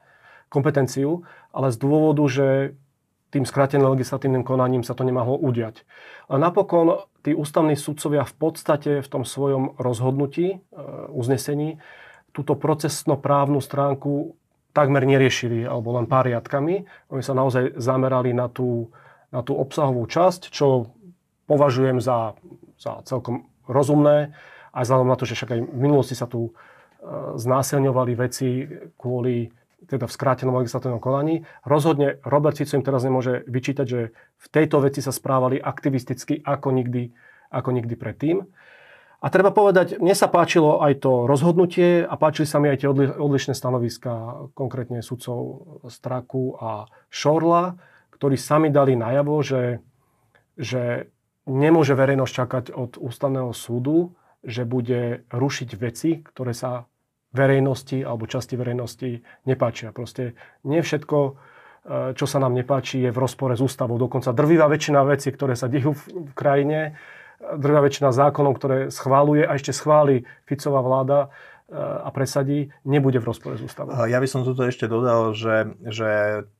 kompetenciu, 0.51 1.23
ale 1.55 1.71
z 1.71 1.77
dôvodu, 1.79 2.23
že 2.27 2.47
tým 3.37 3.45
skráteným 3.45 3.85
legislatívnym 3.93 4.41
konaním 4.41 4.81
sa 4.81 4.97
to 4.97 5.05
nemohlo 5.05 5.37
udiať. 5.37 5.85
A 6.25 6.41
napokon 6.41 7.05
tí 7.21 7.37
ústavní 7.37 7.77
sudcovia 7.77 8.25
v 8.25 8.33
podstate 8.33 8.91
v 9.05 9.07
tom 9.07 9.21
svojom 9.21 9.77
rozhodnutí, 9.77 10.57
e, 10.57 10.57
uznesení, 11.13 11.77
túto 12.33 12.57
procesno-právnu 12.57 13.61
stránku 13.61 14.33
takmer 14.73 15.05
neriešili, 15.05 15.69
alebo 15.69 15.93
len 15.93 16.09
pár 16.09 16.25
riadkami. 16.25 16.85
Oni 17.13 17.21
sa 17.21 17.37
naozaj 17.37 17.77
zamerali 17.77 18.33
na 18.33 18.49
tú, 18.49 18.89
na 19.29 19.45
tú 19.45 19.53
obsahovú 19.53 20.09
časť, 20.09 20.49
čo 20.49 20.89
považujem 21.45 22.01
za, 22.01 22.33
za 22.81 23.05
celkom 23.05 23.45
rozumné, 23.69 24.33
aj 24.73 24.83
vzhľadom 24.85 25.09
na 25.09 25.17
to, 25.17 25.25
že 25.29 25.37
však 25.37 25.49
aj 25.53 25.61
v 25.61 25.79
minulosti 25.81 26.17
sa 26.17 26.25
tu 26.25 26.49
e, 26.49 26.51
znásilňovali 27.37 28.13
veci 28.17 28.65
kvôli 28.97 29.49
teda 29.87 30.05
v 30.05 30.15
skrátenom 30.15 30.59
legislatívnom 30.59 30.99
konaní. 30.99 31.47
Rozhodne 31.63 32.19
Robert 32.27 32.59
Fico 32.59 32.75
im 32.75 32.83
teraz 32.83 33.07
nemôže 33.07 33.47
vyčítať, 33.47 33.85
že 33.87 34.11
v 34.13 34.47
tejto 34.51 34.83
veci 34.83 34.99
sa 34.99 35.15
správali 35.15 35.57
aktivisticky 35.57 36.43
ako 36.43 36.75
nikdy, 36.75 37.15
ako 37.49 37.69
nikdy 37.71 37.95
predtým. 37.95 38.43
A 39.17 39.33
treba 39.33 39.49
povedať, 39.49 39.97
mne 39.97 40.13
sa 40.13 40.29
páčilo 40.29 40.77
aj 40.77 41.01
to 41.01 41.25
rozhodnutie 41.25 42.05
a 42.05 42.13
páčili 42.21 42.45
sa 42.45 42.61
mi 42.61 42.69
aj 42.69 42.85
tie 42.85 42.89
odlišné 43.17 43.57
stanoviska, 43.57 44.45
konkrétne 44.53 45.01
sudcov 45.01 45.65
Straku 45.89 46.53
a 46.61 46.85
Šorla, 47.09 47.81
ktorí 48.13 48.37
sami 48.37 48.69
dali 48.69 48.93
najavo, 48.93 49.41
že, 49.41 49.81
že 50.53 51.09
nemôže 51.49 51.97
verejnosť 51.97 52.33
čakať 52.33 52.65
od 52.77 53.01
ústavného 53.01 53.49
súdu, 53.57 54.13
že 54.45 54.69
bude 54.69 55.25
rušiť 55.33 55.69
veci, 55.81 56.21
ktoré 56.21 56.53
sa 56.53 56.85
verejnosti 57.35 58.03
alebo 58.03 58.29
časti 58.29 58.55
verejnosti 58.55 59.23
nepáčia. 59.43 59.91
Proste 59.91 60.37
nie 60.63 60.79
všetko, 60.79 61.17
e, 61.27 61.31
čo 62.15 62.25
sa 62.25 62.37
nám 62.39 62.55
nepáči, 62.55 63.03
je 63.03 63.11
v 63.11 63.19
rozpore 63.19 63.53
s 63.55 63.61
ústavou. 63.61 63.99
Dokonca 63.99 64.31
drvivá 64.31 64.71
väčšina 64.71 65.03
vecí, 65.03 65.31
ktoré 65.31 65.59
sa 65.59 65.67
dejú 65.67 65.93
v 65.97 66.33
krajine, 66.33 66.95
drvá 67.37 67.85
väčšina 67.85 68.09
zákonov, 68.09 68.57
ktoré 68.57 68.77
schváluje 68.89 69.45
a 69.45 69.53
ešte 69.53 69.69
schváli 69.69 70.25
Ficová 70.49 70.81
vláda 70.81 71.19
e, 71.69 71.77
a 71.77 72.09
presadí, 72.09 72.73
nebude 72.81 73.21
v 73.21 73.29
rozpore 73.29 73.55
s 73.59 73.61
ústavou. 73.61 73.93
Ja 74.09 74.17
by 74.17 74.27
som 74.27 74.41
toto 74.41 74.65
ešte 74.65 74.89
dodal, 74.89 75.37
že, 75.37 75.69
že 75.85 76.09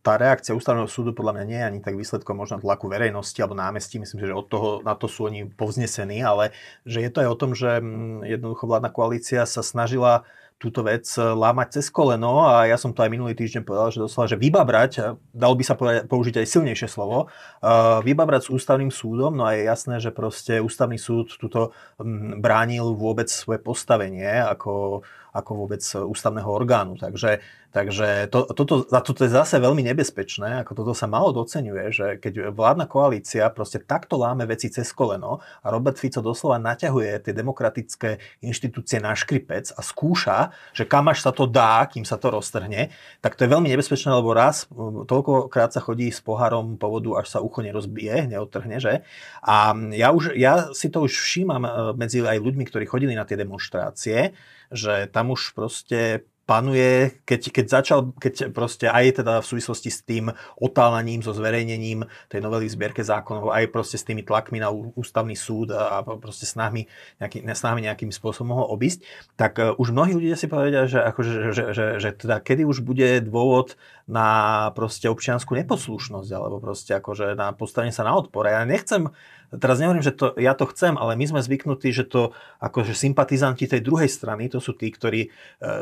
tá 0.06 0.22
reakcia 0.22 0.54
ústavného 0.54 0.86
súdu 0.86 1.18
podľa 1.18 1.42
mňa 1.42 1.46
nie 1.50 1.60
je 1.60 1.68
ani 1.74 1.80
tak 1.82 1.98
výsledkom 1.98 2.38
možno 2.38 2.62
tlaku 2.62 2.92
verejnosti 2.92 3.40
alebo 3.42 3.58
námestí. 3.58 3.98
Myslím, 3.98 4.30
že 4.30 4.38
od 4.38 4.48
toho, 4.52 4.70
na 4.86 4.94
to 4.94 5.10
sú 5.10 5.32
oni 5.32 5.50
povznesení, 5.50 6.22
ale 6.22 6.54
že 6.86 7.02
je 7.02 7.10
to 7.10 7.26
aj 7.26 7.30
o 7.34 7.40
tom, 7.40 7.52
že 7.58 7.82
mm, 7.82 8.28
jednoducho 8.38 8.70
vládna 8.70 8.94
koalícia 8.94 9.42
sa 9.50 9.66
snažila 9.66 10.30
túto 10.58 10.82
vec 10.82 11.06
eh, 11.06 11.22
lámať 11.22 11.80
cez 11.80 11.94
koleno 11.94 12.46
a 12.50 12.66
ja 12.66 12.78
som 12.82 12.92
to 12.92 13.06
aj 13.06 13.14
minulý 13.14 13.38
týždeň 13.38 13.62
povedal, 13.62 13.94
že 13.94 14.04
doslova, 14.04 14.30
že 14.30 14.42
vybabrať, 14.42 14.92
eh, 14.98 15.04
dal 15.32 15.54
by 15.54 15.64
sa 15.64 15.78
použiť 16.10 16.42
aj 16.42 16.48
silnejšie 16.50 16.90
slovo, 16.90 17.30
uh, 17.30 18.02
vybabrať 18.02 18.50
s 18.50 18.54
ústavným 18.54 18.90
súdom, 18.90 19.38
no 19.38 19.46
a 19.46 19.54
je 19.54 19.70
jasné, 19.70 20.02
že 20.02 20.10
proste 20.10 20.58
ústavný 20.58 20.98
súd 20.98 21.30
tuto 21.38 21.72
um, 22.02 22.42
bránil 22.42 22.98
vôbec 22.98 23.30
svoje 23.30 23.62
postavenie 23.62 24.26
ako 24.26 25.06
ako 25.34 25.66
vôbec 25.66 25.84
ústavného 25.84 26.48
orgánu. 26.48 26.96
Takže, 26.96 27.44
takže 27.76 28.32
to, 28.32 28.48
toto, 28.52 28.88
toto 28.88 29.22
je 29.24 29.32
zase 29.32 29.60
veľmi 29.60 29.84
nebezpečné, 29.86 30.64
ako 30.64 30.84
toto 30.84 30.94
sa 30.96 31.06
malo 31.06 31.36
docenuje, 31.36 31.92
že 31.92 32.08
keď 32.18 32.54
vládna 32.54 32.86
koalícia 32.88 33.48
proste 33.52 33.84
takto 33.84 34.18
láme 34.18 34.48
veci 34.48 34.72
cez 34.72 34.90
koleno 34.96 35.44
a 35.62 35.68
Robert 35.70 36.00
Fico 36.00 36.24
doslova 36.24 36.58
naťahuje 36.58 37.30
tie 37.30 37.34
demokratické 37.36 38.10
inštitúcie 38.42 38.98
na 39.04 39.14
škripec 39.14 39.74
a 39.76 39.82
skúša, 39.84 40.52
že 40.72 40.88
kam 40.88 41.12
až 41.12 41.24
sa 41.24 41.32
to 41.36 41.46
dá, 41.46 41.86
kým 41.86 42.08
sa 42.08 42.16
to 42.16 42.32
roztrhne, 42.34 42.90
tak 43.20 43.36
to 43.36 43.46
je 43.46 43.54
veľmi 43.54 43.68
nebezpečné, 43.70 44.10
lebo 44.14 44.34
raz 44.34 44.66
toľkokrát 45.08 45.72
sa 45.74 45.82
chodí 45.84 46.10
s 46.10 46.24
pohárom 46.24 46.76
po 46.76 46.90
vodu, 46.92 47.22
až 47.22 47.38
sa 47.38 47.40
ucho 47.40 47.62
nerozbije, 47.62 48.28
neotrhne, 48.28 48.78
že? 48.82 49.06
A 49.44 49.72
ja, 49.94 50.10
už, 50.12 50.34
ja 50.36 50.74
si 50.74 50.92
to 50.92 51.06
už 51.06 51.14
všímam 51.14 51.64
eh, 51.64 51.72
medzi 51.96 52.24
aj 52.24 52.40
ľuďmi, 52.42 52.64
ktorí 52.68 52.86
chodili 52.90 53.14
na 53.14 53.24
tie 53.24 53.38
demonstrácie, 53.40 54.34
že 54.72 55.08
tam 55.12 55.32
už 55.32 55.52
proste 55.52 56.28
panuje, 56.48 57.20
keď, 57.28 57.42
keď 57.52 57.66
začal, 57.68 58.00
keď 58.16 58.56
proste 58.56 58.88
aj 58.88 59.20
teda 59.20 59.44
v 59.44 59.50
súvislosti 59.52 59.92
s 59.92 60.00
tým 60.08 60.32
otálaním, 60.56 61.20
so 61.20 61.36
zverejnením 61.36 62.08
tej 62.32 62.40
novely 62.40 62.72
v 62.72 62.76
zbierke 62.80 63.04
zákonov, 63.04 63.52
aj 63.52 63.68
proste 63.68 64.00
s 64.00 64.08
tými 64.08 64.24
tlakmi 64.24 64.64
na 64.64 64.72
ústavný 64.72 65.36
súd 65.36 65.76
a, 65.76 66.00
a 66.00 66.16
proste 66.16 66.48
snahmi, 66.48 66.88
nejaký, 67.20 67.44
snahmi 67.44 67.84
nejakým 67.84 68.16
spôsobom 68.16 68.56
ho 68.56 68.66
obísť, 68.72 69.04
tak 69.36 69.60
uh, 69.60 69.76
už 69.76 69.92
mnohí 69.92 70.16
ľudia 70.16 70.40
si 70.40 70.48
povedia, 70.48 70.88
že, 70.88 71.04
akože, 71.04 71.32
že, 71.36 71.52
že, 71.52 71.64
že, 71.76 71.86
že 72.00 72.10
teda 72.16 72.40
kedy 72.40 72.64
už 72.64 72.80
bude 72.80 73.20
dôvod 73.28 73.76
na 74.08 74.72
proste 74.72 75.12
občianskú 75.12 75.52
neposlušnosť, 75.60 76.30
alebo 76.32 76.64
proste 76.64 76.96
akože 76.96 77.36
na 77.36 77.52
postavenie 77.52 77.92
sa 77.92 78.08
na 78.08 78.16
odpor. 78.16 78.48
Ja 78.48 78.64
nechcem 78.64 79.12
teraz 79.56 79.80
nehovorím, 79.80 80.04
že 80.04 80.12
to, 80.12 80.36
ja 80.36 80.52
to 80.52 80.68
chcem, 80.68 81.00
ale 81.00 81.16
my 81.16 81.24
sme 81.24 81.40
zvyknutí, 81.40 81.96
že 81.96 82.04
to 82.04 82.36
akože 82.60 82.92
sympatizanti 82.92 83.64
tej 83.64 83.80
druhej 83.80 84.12
strany, 84.12 84.52
to 84.52 84.60
sú 84.60 84.76
tí, 84.76 84.92
ktorí 84.92 85.22
e, 85.24 85.30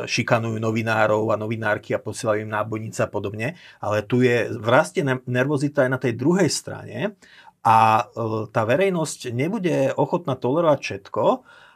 šikanujú 0.06 0.55
novinárov 0.62 1.32
a 1.32 1.40
novinárky 1.40 1.96
a 1.96 2.04
posielajú 2.04 2.46
im 2.46 2.52
nábojnice 2.52 3.06
a 3.06 3.10
podobne, 3.12 3.60
ale 3.80 4.06
tu 4.06 4.22
je 4.22 4.52
v 4.52 4.68
raste 4.68 5.02
nervozita 5.26 5.86
aj 5.86 5.90
na 5.90 6.00
tej 6.00 6.14
druhej 6.18 6.50
strane 6.52 7.18
a 7.66 7.78
e, 8.02 8.04
tá 8.50 8.62
verejnosť 8.64 9.34
nebude 9.34 9.94
ochotná 9.96 10.38
tolerovať 10.38 10.80
všetko, 10.82 11.24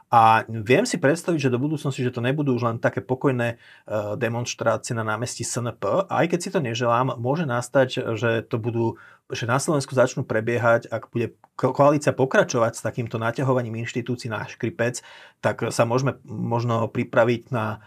a 0.09 0.41
viem 0.50 0.89
si 0.89 0.98
predstaviť, 0.98 1.38
že 1.38 1.53
do 1.53 1.62
budúcnosti, 1.62 2.01
že 2.01 2.09
to 2.09 2.25
nebudú 2.25 2.57
už 2.57 2.65
len 2.65 2.77
také 2.81 2.98
pokojné 2.98 3.53
e, 3.53 3.57
demonstrácie 4.17 4.98
na 4.98 5.05
námestí 5.05 5.45
SNP. 5.45 6.09
Aj 6.09 6.25
keď 6.25 6.39
si 6.41 6.50
to 6.50 6.57
neželám, 6.57 7.13
môže 7.21 7.45
nastať, 7.45 8.17
že 8.17 8.41
to 8.41 8.57
budú 8.57 8.98
že 9.29 9.45
na 9.45 9.62
Slovensku 9.62 9.93
začnú 9.93 10.25
prebiehať, 10.25 10.89
ak 10.89 11.13
bude 11.13 11.38
koalícia 11.53 12.09
pokračovať 12.09 12.81
s 12.81 12.86
takýmto 12.86 13.21
naťahovaním 13.21 13.86
inštitúcií 13.86 14.25
na 14.25 14.41
škripec, 14.50 15.05
tak 15.38 15.69
sa 15.69 15.86
môžeme 15.86 16.17
možno 16.25 16.89
pripraviť 16.89 17.53
na 17.53 17.77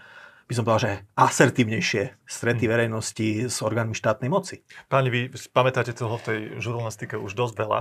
by 0.52 0.56
som 0.61 0.68
povedal, 0.68 0.85
že 0.85 0.92
asertívnejšie 1.16 2.02
strety 2.28 2.68
hmm. 2.68 2.73
verejnosti 2.76 3.28
s 3.49 3.64
orgánmi 3.64 3.97
štátnej 3.97 4.28
moci. 4.28 4.61
Páni, 4.92 5.09
vy 5.09 5.21
pamätáte 5.49 5.97
toho 5.97 6.21
v 6.21 6.25
tej 6.28 6.38
žurnalistike 6.61 7.16
už 7.16 7.32
dosť 7.32 7.56
veľa 7.56 7.80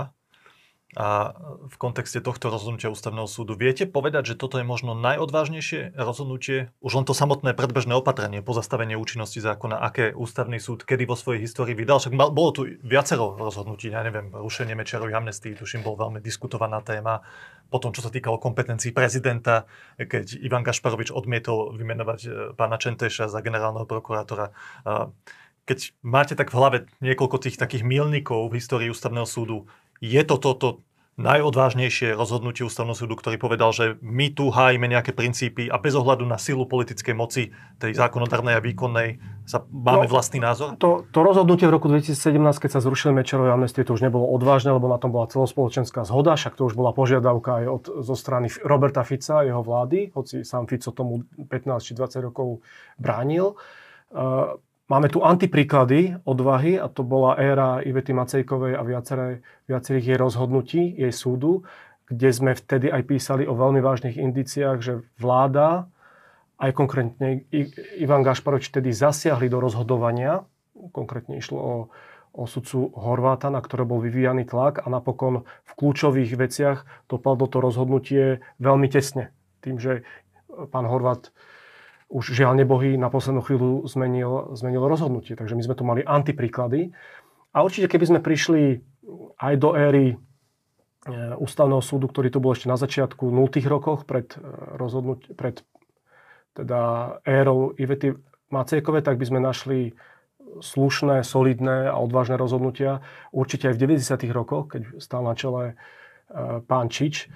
a 0.92 1.32
v 1.72 1.76
kontexte 1.80 2.20
tohto 2.20 2.52
rozhodnutia 2.52 2.92
ústavného 2.92 3.24
súdu. 3.24 3.56
Viete 3.56 3.88
povedať, 3.88 4.32
že 4.32 4.34
toto 4.36 4.60
je 4.60 4.66
možno 4.66 4.92
najodvážnejšie 4.92 5.96
rozhodnutie? 5.96 6.68
Už 6.84 6.92
len 7.00 7.08
to 7.08 7.16
samotné 7.16 7.56
predbežné 7.56 7.96
opatrenie, 7.96 8.44
pozastavenie 8.44 9.00
účinnosti 9.00 9.40
zákona, 9.40 9.80
aké 9.80 10.12
ústavný 10.12 10.60
súd 10.60 10.84
kedy 10.84 11.08
vo 11.08 11.16
svojej 11.16 11.48
histórii 11.48 11.72
vydal. 11.72 11.96
Však 11.96 12.12
bolo 12.12 12.50
tu 12.52 12.68
viacero 12.84 13.40
rozhodnutí, 13.40 13.88
ja 13.88 14.04
neviem, 14.04 14.28
rušenie 14.36 14.76
Mečerových 14.76 15.16
amnestí, 15.16 15.56
tuším, 15.56 15.80
bol 15.80 15.96
veľmi 15.96 16.20
diskutovaná 16.20 16.84
téma. 16.84 17.24
Potom, 17.72 17.96
čo 17.96 18.04
sa 18.04 18.12
týkalo 18.12 18.36
kompetencií 18.36 18.92
prezidenta, 18.92 19.64
keď 19.96 20.44
Ivan 20.44 20.60
Gašparovič 20.60 21.08
odmietol 21.08 21.72
vymenovať 21.72 22.20
e, 22.20 22.28
pána 22.52 22.76
Čenteša 22.76 23.32
za 23.32 23.40
generálneho 23.40 23.88
prokurátora. 23.88 24.52
Keď 25.62 25.94
máte 26.02 26.34
tak 26.34 26.50
v 26.50 26.58
hlave 26.58 26.78
niekoľko 26.98 27.48
tých 27.48 27.56
takých 27.56 27.86
milníkov 27.86 28.50
v 28.50 28.58
histórii 28.58 28.90
ústavného 28.90 29.24
súdu, 29.24 29.70
je 30.02 30.22
to 30.26 30.36
toto 30.36 30.68
najodvážnejšie 31.20 32.16
rozhodnutie 32.16 32.64
ústavného 32.64 32.96
súdu, 32.96 33.14
ktorý 33.20 33.36
povedal, 33.36 33.70
že 33.76 34.00
my 34.00 34.32
tu 34.32 34.48
hájime 34.48 34.88
nejaké 34.88 35.12
princípy 35.12 35.68
a 35.68 35.76
bez 35.76 35.92
ohľadu 35.92 36.24
na 36.24 36.40
silu 36.40 36.64
politickej 36.64 37.12
moci, 37.12 37.52
tej 37.76 37.92
zákonodárnej 37.94 38.56
a 38.56 38.64
výkonnej, 38.64 39.20
sa 39.44 39.60
máme 39.68 40.08
no, 40.08 40.12
vlastný 40.12 40.40
názor? 40.40 40.80
To, 40.80 41.04
to 41.12 41.20
rozhodnutie 41.20 41.68
v 41.68 41.76
roku 41.76 41.92
2017, 41.92 42.16
keď 42.56 42.70
sa 42.72 42.80
zrušili 42.80 43.12
Mečerové 43.12 43.52
amnestie, 43.52 43.84
to 43.84 43.92
už 43.92 44.02
nebolo 44.02 44.24
odvážne, 44.32 44.72
lebo 44.72 44.88
na 44.88 44.96
tom 44.96 45.12
bola 45.12 45.28
celospoločenská 45.28 46.08
zhoda, 46.08 46.32
však 46.32 46.56
to 46.56 46.64
už 46.64 46.74
bola 46.74 46.96
požiadavka 46.96 47.60
aj 47.60 47.66
od, 47.68 47.84
zo 48.02 48.14
strany 48.16 48.48
Roberta 48.64 49.04
Fica 49.04 49.44
a 49.44 49.46
jeho 49.46 49.60
vlády, 49.60 50.16
hoci 50.16 50.48
sám 50.48 50.64
Fico 50.64 50.96
tomu 50.96 51.28
15 51.38 51.86
či 51.86 51.92
20 51.92 52.28
rokov 52.32 52.64
bránil. 52.96 53.54
Uh, 54.12 54.56
Máme 54.90 55.08
tu 55.08 55.22
antipríklady 55.22 56.18
odvahy 56.26 56.76
a 56.76 56.90
to 56.90 57.06
bola 57.06 57.38
éra 57.38 57.80
Ivety 57.86 58.10
Macejkovej 58.12 58.74
a 58.74 58.82
viaceré, 58.82 59.40
viacerých 59.70 60.06
jej 60.14 60.18
rozhodnutí, 60.18 60.82
jej 60.98 61.14
súdu, 61.14 61.62
kde 62.10 62.28
sme 62.34 62.52
vtedy 62.52 62.90
aj 62.90 63.02
písali 63.06 63.44
o 63.46 63.54
veľmi 63.54 63.78
vážnych 63.78 64.18
indiciách, 64.18 64.78
že 64.82 64.92
vláda, 65.16 65.88
aj 66.62 66.70
konkrétne 66.78 67.42
Ivan 67.98 68.22
Gašparovič 68.22 68.70
vtedy 68.70 68.94
zasiahli 68.94 69.50
do 69.50 69.58
rozhodovania, 69.58 70.46
konkrétne 70.94 71.38
išlo 71.38 71.58
o, 71.58 71.74
o 72.34 72.42
sudcu 72.46 72.94
Horváta, 72.94 73.50
na 73.50 73.58
ktoré 73.58 73.82
bol 73.82 73.98
vyvíjaný 73.98 74.46
tlak 74.46 74.82
a 74.82 74.86
napokon 74.86 75.42
v 75.46 75.72
kľúčových 75.74 76.38
veciach 76.38 76.78
dopadlo 77.10 77.50
to 77.50 77.58
rozhodnutie 77.58 78.46
veľmi 78.62 78.86
tesne. 78.86 79.34
Tým, 79.62 79.82
že 79.82 80.06
pán 80.70 80.86
Horvát 80.86 81.34
už 82.12 82.36
žiaľ 82.36 82.60
nebohy 82.60 83.00
na 83.00 83.08
poslednú 83.08 83.40
chvíľu 83.40 83.88
zmenil, 83.88 84.52
zmenil 84.52 84.84
rozhodnutie. 84.84 85.32
Takže 85.32 85.56
my 85.56 85.62
sme 85.64 85.74
tu 85.74 85.82
mali 85.88 86.04
antipríklady. 86.04 86.92
A 87.56 87.64
určite, 87.64 87.88
keby 87.88 88.04
sme 88.04 88.20
prišli 88.20 88.84
aj 89.40 89.54
do 89.56 89.72
éry 89.72 90.06
e, 90.12 90.16
ústavného 91.40 91.80
súdu, 91.80 92.12
ktorý 92.12 92.28
tu 92.28 92.38
bol 92.38 92.52
ešte 92.52 92.68
na 92.68 92.76
začiatku 92.76 93.32
0. 93.32 93.48
rokoch 93.64 94.04
pred, 94.04 94.28
e, 94.36 94.44
rozhodnut- 94.76 95.32
pred 95.34 95.64
teda 96.52 97.16
érou 97.24 97.72
Ivety 97.80 98.12
Macejkové, 98.52 99.00
tak 99.00 99.16
by 99.16 99.24
sme 99.24 99.40
našli 99.40 99.96
slušné, 100.60 101.24
solidné 101.24 101.88
a 101.88 101.96
odvážne 101.96 102.36
rozhodnutia. 102.36 103.00
Určite 103.32 103.72
aj 103.72 103.74
v 103.80 103.96
90. 103.96 104.28
rokoch, 104.36 104.76
keď 104.76 105.00
stál 105.00 105.24
na 105.24 105.32
čele 105.32 105.64
e, 105.72 105.74
pán 106.60 106.92
Čič, 106.92 107.32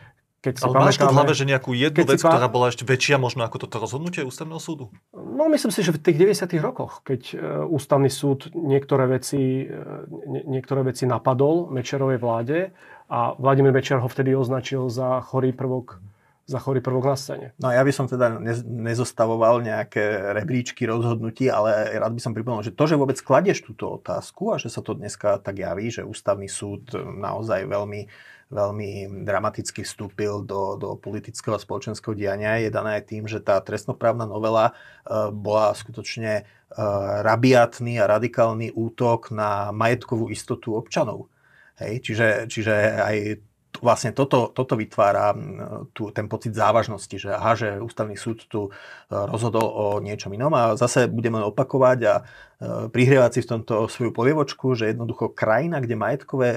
keď 0.46 0.62
si 0.62 0.64
Ale 0.70 0.78
máš 0.78 1.02
to 1.02 1.10
v 1.10 1.16
hlave, 1.18 1.34
že 1.34 1.42
nejakú 1.42 1.74
jednu 1.74 2.06
vec, 2.06 2.22
pá... 2.22 2.30
ktorá 2.30 2.46
bola 2.46 2.70
ešte 2.70 2.86
väčšia 2.86 3.18
možno 3.18 3.42
ako 3.42 3.66
toto 3.66 3.82
rozhodnutie 3.82 4.22
ústavného 4.22 4.62
súdu? 4.62 4.94
No 5.10 5.50
myslím 5.50 5.74
si, 5.74 5.82
že 5.82 5.90
v 5.90 5.98
tých 5.98 6.22
90. 6.22 6.46
rokoch, 6.62 7.02
keď 7.02 7.20
e, 7.34 7.36
ústavný 7.66 8.06
súd 8.06 8.54
niektoré 8.54 9.10
veci, 9.10 9.66
e, 9.66 10.46
niektoré 10.46 10.86
veci 10.86 11.02
napadol 11.10 11.66
Mečerovej 11.74 12.22
vláde 12.22 12.70
a 13.10 13.34
Vladimír 13.34 13.74
Mečer 13.74 13.98
ho 13.98 14.06
vtedy 14.06 14.38
označil 14.38 14.86
za 14.86 15.18
chorý 15.26 15.50
prvok 15.50 15.98
za 16.46 16.62
chorý 16.62 16.78
prvok 16.78 17.10
na 17.10 17.18
scéne. 17.18 17.46
No 17.58 17.74
ja 17.74 17.82
by 17.82 17.90
som 17.90 18.06
teda 18.06 18.38
nezostavoval 18.62 19.66
nejaké 19.66 20.30
rebríčky 20.30 20.86
rozhodnutí, 20.86 21.50
ale 21.50 21.98
rád 21.98 22.14
by 22.14 22.22
som 22.22 22.30
pripomenul, 22.38 22.62
že 22.62 22.70
to, 22.70 22.86
že 22.86 22.94
vôbec 22.94 23.18
kladieš 23.18 23.66
túto 23.66 23.98
otázku 23.98 24.54
a 24.54 24.56
že 24.62 24.70
sa 24.70 24.78
to 24.78 24.94
dneska 24.94 25.42
tak 25.42 25.58
javí, 25.58 25.90
že 25.90 26.06
ústavný 26.06 26.46
súd 26.46 26.94
naozaj 26.94 27.66
veľmi 27.66 28.06
veľmi 28.46 29.22
dramaticky 29.26 29.82
vstúpil 29.82 30.46
do, 30.46 30.78
do 30.78 30.94
politického 30.94 31.58
a 31.58 31.62
spoločenského 31.62 32.14
diania, 32.14 32.62
je 32.62 32.70
dané 32.70 33.02
aj 33.02 33.04
tým, 33.10 33.24
že 33.26 33.42
tá 33.42 33.58
trestnoprávna 33.58 34.26
novela 34.26 34.70
uh, 34.70 35.34
bola 35.34 35.74
skutočne 35.74 36.46
uh, 36.46 37.26
rabiatný 37.26 37.98
a 37.98 38.06
radikálny 38.06 38.70
útok 38.70 39.34
na 39.34 39.74
majetkovú 39.74 40.30
istotu 40.30 40.78
občanov. 40.78 41.26
Hej, 41.76 42.06
čiže, 42.06 42.28
čiže 42.48 42.72
aj 43.02 43.16
vlastne 43.80 44.12
toto, 44.12 44.52
toto 44.52 44.76
vytvára 44.76 45.36
tu, 45.92 46.08
ten 46.12 46.28
pocit 46.28 46.56
závažnosti, 46.56 47.16
že 47.16 47.30
aha, 47.32 47.52
že 47.56 47.68
ústavný 47.80 48.16
súd 48.16 48.44
tu 48.48 48.68
e, 48.68 48.70
rozhodol 49.12 49.66
o 49.66 49.84
niečom 50.00 50.32
inom 50.32 50.52
a 50.56 50.76
zase 50.78 51.08
budeme 51.08 51.40
opakovať 51.44 51.98
a 52.06 52.14
e, 52.16 52.22
prihrievať 52.88 53.30
si 53.36 53.40
v 53.44 53.50
tomto 53.56 53.88
svoju 53.90 54.10
polievočku, 54.12 54.76
že 54.76 54.92
jednoducho 54.92 55.32
krajina, 55.32 55.80
kde 55.82 55.96
majetkové 55.96 56.48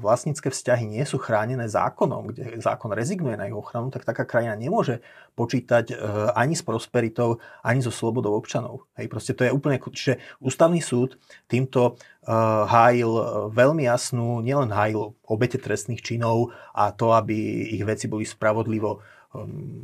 vlastnícke 0.00 0.48
vzťahy 0.48 0.88
nie 0.88 1.04
sú 1.04 1.20
chránené 1.20 1.68
zákonom, 1.68 2.32
kde 2.32 2.56
zákon 2.56 2.88
rezignuje 2.88 3.36
na 3.36 3.44
ich 3.44 3.52
ochranu, 3.52 3.92
tak 3.92 4.08
taká 4.08 4.24
krajina 4.24 4.56
nemôže 4.56 5.04
počítať 5.36 5.92
e, 5.92 5.94
ani 6.32 6.56
s 6.56 6.64
prosperitou, 6.64 7.36
ani 7.60 7.84
so 7.84 7.92
slobodou 7.92 8.32
občanov. 8.32 8.88
Hej, 8.96 9.12
proste 9.12 9.36
to 9.36 9.44
je 9.44 9.52
úplne... 9.52 9.76
Čiže 9.76 10.16
ústavný 10.40 10.80
súd 10.80 11.20
týmto 11.52 12.00
uh, 12.26 12.64
hájil 12.64 13.12
veľmi 13.52 13.84
jasnú, 13.84 14.40
nielen 14.40 14.72
hájil 14.72 15.12
obete 15.28 15.60
trestných 15.60 16.00
činov 16.00 16.56
a 16.72 16.90
to, 16.90 17.12
aby 17.12 17.36
ich 17.76 17.84
veci 17.84 18.08
boli 18.08 18.24
spravodlivo 18.24 19.04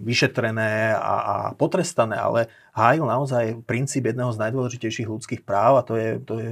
vyšetrené 0.02 0.96
a, 0.96 1.14
a 1.20 1.34
potrestané, 1.52 2.16
ale 2.16 2.48
hájil 2.72 3.04
naozaj 3.04 3.44
princíp 3.68 4.08
jedného 4.08 4.32
z 4.32 4.40
najdôležitejších 4.40 5.08
ľudských 5.10 5.42
práv 5.44 5.78
a 5.78 5.82
to 5.84 5.94
je, 6.00 6.08
to 6.24 6.34
je, 6.40 6.50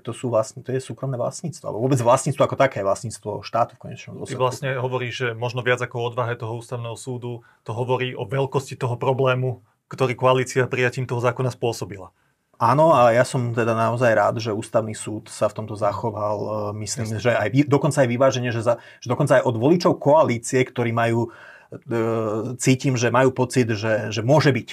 to 0.00 0.12
sú 0.16 0.32
vlastne, 0.32 0.64
to 0.64 0.72
je 0.72 0.80
súkromné 0.80 1.20
vlastníctvo. 1.20 1.64
Alebo 1.68 1.84
vôbec 1.84 2.00
vlastníctvo 2.00 2.42
ako 2.48 2.56
také, 2.56 2.80
vlastníctvo 2.80 3.44
štátu 3.44 3.76
v 3.76 3.92
konečnom 3.92 4.16
dôsledku. 4.16 4.40
Ty 4.40 4.42
vlastne 4.42 4.70
hovoríš, 4.80 5.14
že 5.14 5.28
možno 5.36 5.60
viac 5.60 5.84
ako 5.84 6.14
odvahe 6.14 6.34
toho 6.34 6.56
ústavného 6.56 6.96
súdu, 6.96 7.44
to 7.68 7.76
hovorí 7.76 8.16
o 8.16 8.24
veľkosti 8.24 8.80
toho 8.80 8.96
problému, 8.96 9.60
ktorý 9.92 10.16
koalícia 10.16 10.64
prijatím 10.64 11.04
toho 11.04 11.20
zákona 11.20 11.52
spôsobila. 11.52 12.10
Áno, 12.58 12.90
a 12.90 13.14
ja 13.14 13.22
som 13.22 13.54
teda 13.54 13.70
naozaj 13.70 14.10
rád, 14.18 14.42
že 14.42 14.50
ústavný 14.50 14.90
súd 14.90 15.30
sa 15.30 15.46
v 15.46 15.62
tomto 15.62 15.78
zachoval, 15.78 16.36
e, 16.74 16.82
myslím, 16.82 17.14
Jasne. 17.14 17.22
že 17.22 17.30
aj 17.30 17.48
dokonca 17.70 18.02
aj 18.02 18.10
vyváženie, 18.10 18.50
že, 18.50 18.66
za, 18.66 18.82
že 18.98 19.06
dokonca 19.06 19.38
aj 19.38 19.46
od 19.46 19.54
voličov 19.62 20.02
koalície, 20.02 20.66
ktorí 20.66 20.90
majú 20.90 21.30
cítim, 22.56 22.96
že 22.96 23.12
majú 23.12 23.32
pocit, 23.32 23.68
že, 23.76 24.08
že 24.08 24.24
môže 24.24 24.52
byť. 24.52 24.68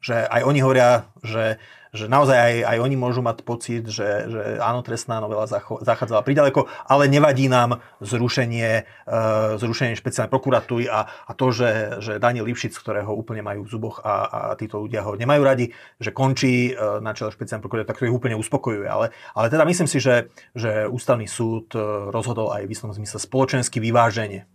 Že 0.00 0.16
aj 0.32 0.42
oni 0.48 0.60
hovoria, 0.64 1.10
že, 1.20 1.60
že 1.92 2.08
naozaj 2.08 2.38
aj, 2.38 2.54
aj 2.72 2.78
oni 2.80 2.96
môžu 2.96 3.20
mať 3.20 3.44
pocit, 3.44 3.84
že, 3.84 4.30
že 4.30 4.42
áno, 4.62 4.80
trestná 4.80 5.20
novela 5.20 5.44
zachádzala 5.84 6.24
pridaleko, 6.24 6.70
ale 6.88 7.10
nevadí 7.10 7.50
nám 7.50 7.84
zrušenie, 8.00 8.86
uh, 8.86 9.58
zrušenie 9.60 9.98
špeciálnej 9.98 10.32
prokuratúry 10.32 10.88
a, 10.88 11.04
a 11.04 11.32
to, 11.36 11.52
že, 11.52 12.00
že 12.00 12.12
Daniel 12.16 12.48
Lipšic, 12.48 12.72
ktorého 12.78 13.12
úplne 13.12 13.44
majú 13.44 13.66
v 13.66 13.72
zuboch 13.76 14.00
a, 14.00 14.24
a 14.24 14.40
títo 14.56 14.80
ľudia 14.80 15.04
ho 15.04 15.18
nemajú 15.18 15.42
radi, 15.44 15.74
že 16.00 16.14
končí 16.14 16.72
uh, 16.72 17.02
na 17.02 17.12
čele 17.12 17.34
špeciálnej 17.34 17.60
prokuratúry, 17.60 17.90
tak 17.90 18.00
to 18.00 18.08
ich 18.08 18.14
úplne 18.14 18.38
uspokojuje. 18.38 18.88
Ale, 18.88 19.12
ale 19.34 19.46
teda 19.50 19.66
myslím 19.66 19.90
si, 19.90 19.98
že, 20.00 20.30
že 20.56 20.86
ústavný 20.88 21.26
súd 21.26 21.74
rozhodol 22.08 22.54
aj 22.54 22.64
v 22.64 22.72
istom 22.72 22.94
zmysle 22.94 23.18
spoločensky 23.20 23.82
vyváženie 23.82 24.46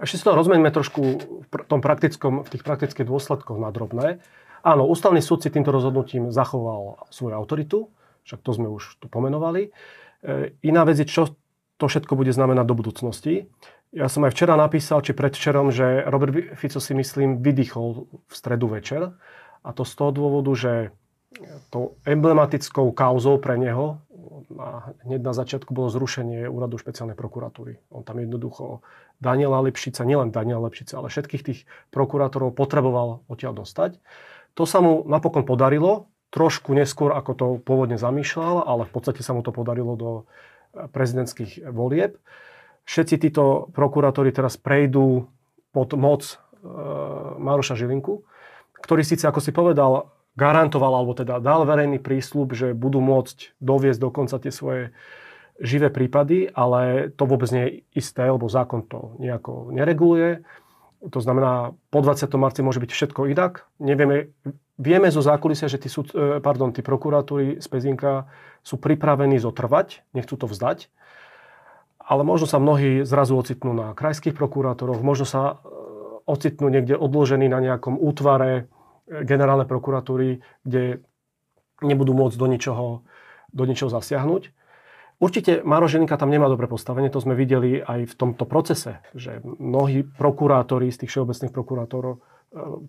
ešte 0.00 0.16
si 0.18 0.24
to 0.24 0.36
rozmeňme 0.36 0.70
trošku 0.70 1.02
v, 1.46 1.52
tom 1.68 1.80
praktickom, 1.84 2.42
v 2.46 2.48
tých 2.48 2.62
praktických 2.64 3.06
dôsledkoch 3.06 3.58
na 3.58 3.70
drobné. 3.70 4.22
Áno, 4.62 4.86
ústavný 4.86 5.18
súd 5.18 5.42
si 5.42 5.50
týmto 5.50 5.74
rozhodnutím 5.74 6.30
zachoval 6.30 7.10
svoju 7.10 7.34
autoritu, 7.34 7.90
však 8.22 8.40
to 8.46 8.50
sme 8.54 8.68
už 8.70 9.02
tu 9.02 9.10
pomenovali. 9.10 9.74
E, 10.22 10.54
iná 10.62 10.86
vec 10.86 11.02
je, 11.02 11.06
čo 11.06 11.34
to 11.82 11.90
všetko 11.90 12.14
bude 12.14 12.30
znamenať 12.30 12.64
do 12.70 12.78
budúcnosti. 12.78 13.50
Ja 13.90 14.06
som 14.06 14.22
aj 14.22 14.38
včera 14.38 14.54
napísal, 14.54 15.02
či 15.02 15.18
predvčerom, 15.18 15.74
že 15.74 16.06
Robert 16.06 16.54
Fico 16.54 16.78
si 16.78 16.94
myslím 16.94 17.42
vydýchol 17.42 18.06
v 18.06 18.32
stredu 18.32 18.70
večer. 18.70 19.18
A 19.66 19.68
to 19.74 19.82
z 19.82 19.92
toho 19.98 20.10
dôvodu, 20.14 20.52
že 20.54 20.72
to 21.74 21.98
emblematickou 22.06 22.92
kauzou 22.94 23.40
pre 23.42 23.58
neho 23.58 23.98
a 24.58 24.94
hneď 25.04 25.20
na 25.22 25.34
začiatku 25.34 25.74
bolo 25.74 25.92
zrušenie 25.92 26.46
úradu 26.46 26.78
špeciálnej 26.78 27.18
prokuratúry. 27.18 27.82
On 27.90 28.06
tam 28.06 28.22
jednoducho 28.22 28.80
Daniela 29.18 29.60
Lipšica, 29.62 30.06
nielen 30.06 30.30
Daniela 30.30 30.66
Lipšica, 30.68 30.98
ale 30.98 31.12
všetkých 31.12 31.42
tých 31.42 31.60
prokurátorov 31.90 32.54
potreboval 32.54 33.26
odtiaľ 33.26 33.62
dostať. 33.62 33.98
To 34.56 34.68
sa 34.68 34.84
mu 34.84 35.04
napokon 35.08 35.48
podarilo, 35.48 36.12
trošku 36.32 36.72
neskôr, 36.72 37.12
ako 37.12 37.32
to 37.36 37.46
pôvodne 37.60 38.00
zamýšľal, 38.00 38.64
ale 38.64 38.88
v 38.88 38.92
podstate 38.92 39.20
sa 39.20 39.36
mu 39.36 39.44
to 39.44 39.52
podarilo 39.52 39.92
do 39.94 40.10
prezidentských 40.72 41.68
volieb. 41.68 42.16
Všetci 42.88 43.14
títo 43.20 43.68
prokurátori 43.76 44.32
teraz 44.32 44.56
prejdú 44.56 45.28
pod 45.70 45.94
moc 45.94 46.22
e, 46.24 46.34
Maroša 47.36 47.76
Žilinku, 47.76 48.24
ktorý 48.82 49.04
síce, 49.06 49.28
ako 49.28 49.38
si 49.38 49.52
povedal, 49.54 50.10
garantoval, 50.36 50.92
alebo 50.96 51.12
teda 51.12 51.38
dal 51.38 51.68
verejný 51.68 52.00
prísľub, 52.00 52.56
že 52.56 52.72
budú 52.72 53.04
môcť 53.04 53.56
doviesť 53.60 54.00
dokonca 54.00 54.36
tie 54.40 54.52
svoje 54.52 54.96
živé 55.60 55.92
prípady, 55.92 56.48
ale 56.48 57.12
to 57.12 57.28
vôbec 57.28 57.52
nie 57.52 57.64
je 57.68 57.72
isté, 58.00 58.24
lebo 58.24 58.48
zákon 58.48 58.82
to 58.88 59.14
nejako 59.20 59.70
nereguluje. 59.70 60.42
To 61.02 61.18
znamená, 61.18 61.74
po 61.90 61.98
20. 61.98 62.30
marci 62.38 62.62
môže 62.62 62.78
byť 62.78 62.90
všetko 62.94 63.26
inak. 63.26 63.66
Nevieme, 63.82 64.30
vieme 64.78 65.10
zo 65.10 65.18
zákulisia, 65.18 65.66
že 65.66 65.82
tí, 65.82 65.90
súd, 65.90 66.14
e, 66.14 66.38
pardon, 66.38 66.70
tí 66.70 66.80
prokuratúry 66.80 67.58
z 67.58 67.66
Pezinka 67.66 68.30
sú 68.62 68.78
pripravení 68.78 69.36
zotrvať, 69.42 70.06
nechcú 70.14 70.38
to 70.38 70.46
vzdať. 70.46 70.86
Ale 71.98 72.22
možno 72.22 72.46
sa 72.46 72.62
mnohí 72.62 73.02
zrazu 73.02 73.34
ocitnú 73.34 73.74
na 73.74 73.94
krajských 73.98 74.34
prokurátoroch, 74.34 75.02
možno 75.02 75.26
sa 75.26 75.42
e, 75.42 75.54
ocitnú 76.22 76.70
niekde 76.70 76.94
odložení 76.94 77.50
na 77.50 77.58
nejakom 77.58 77.98
útvare 77.98 78.70
generálnej 79.08 79.66
prokuratúry, 79.66 80.40
kde 80.62 81.02
nebudú 81.82 82.14
môcť 82.14 82.36
do 82.38 82.46
ničoho, 82.46 82.86
do 83.50 83.64
ničoho 83.66 83.90
zasiahnuť. 83.90 84.54
Určite 85.22 85.62
Maro 85.62 85.86
tam 85.86 86.34
nemá 86.34 86.50
dobre 86.50 86.66
postavenie, 86.66 87.06
to 87.06 87.22
sme 87.22 87.38
videli 87.38 87.78
aj 87.78 88.10
v 88.10 88.14
tomto 88.18 88.42
procese, 88.42 88.98
že 89.14 89.38
mnohí 89.44 90.02
prokurátori 90.02 90.90
z 90.90 91.06
tých 91.06 91.14
všeobecných 91.14 91.54
prokurátorov, 91.54 92.18
e, 92.18 92.20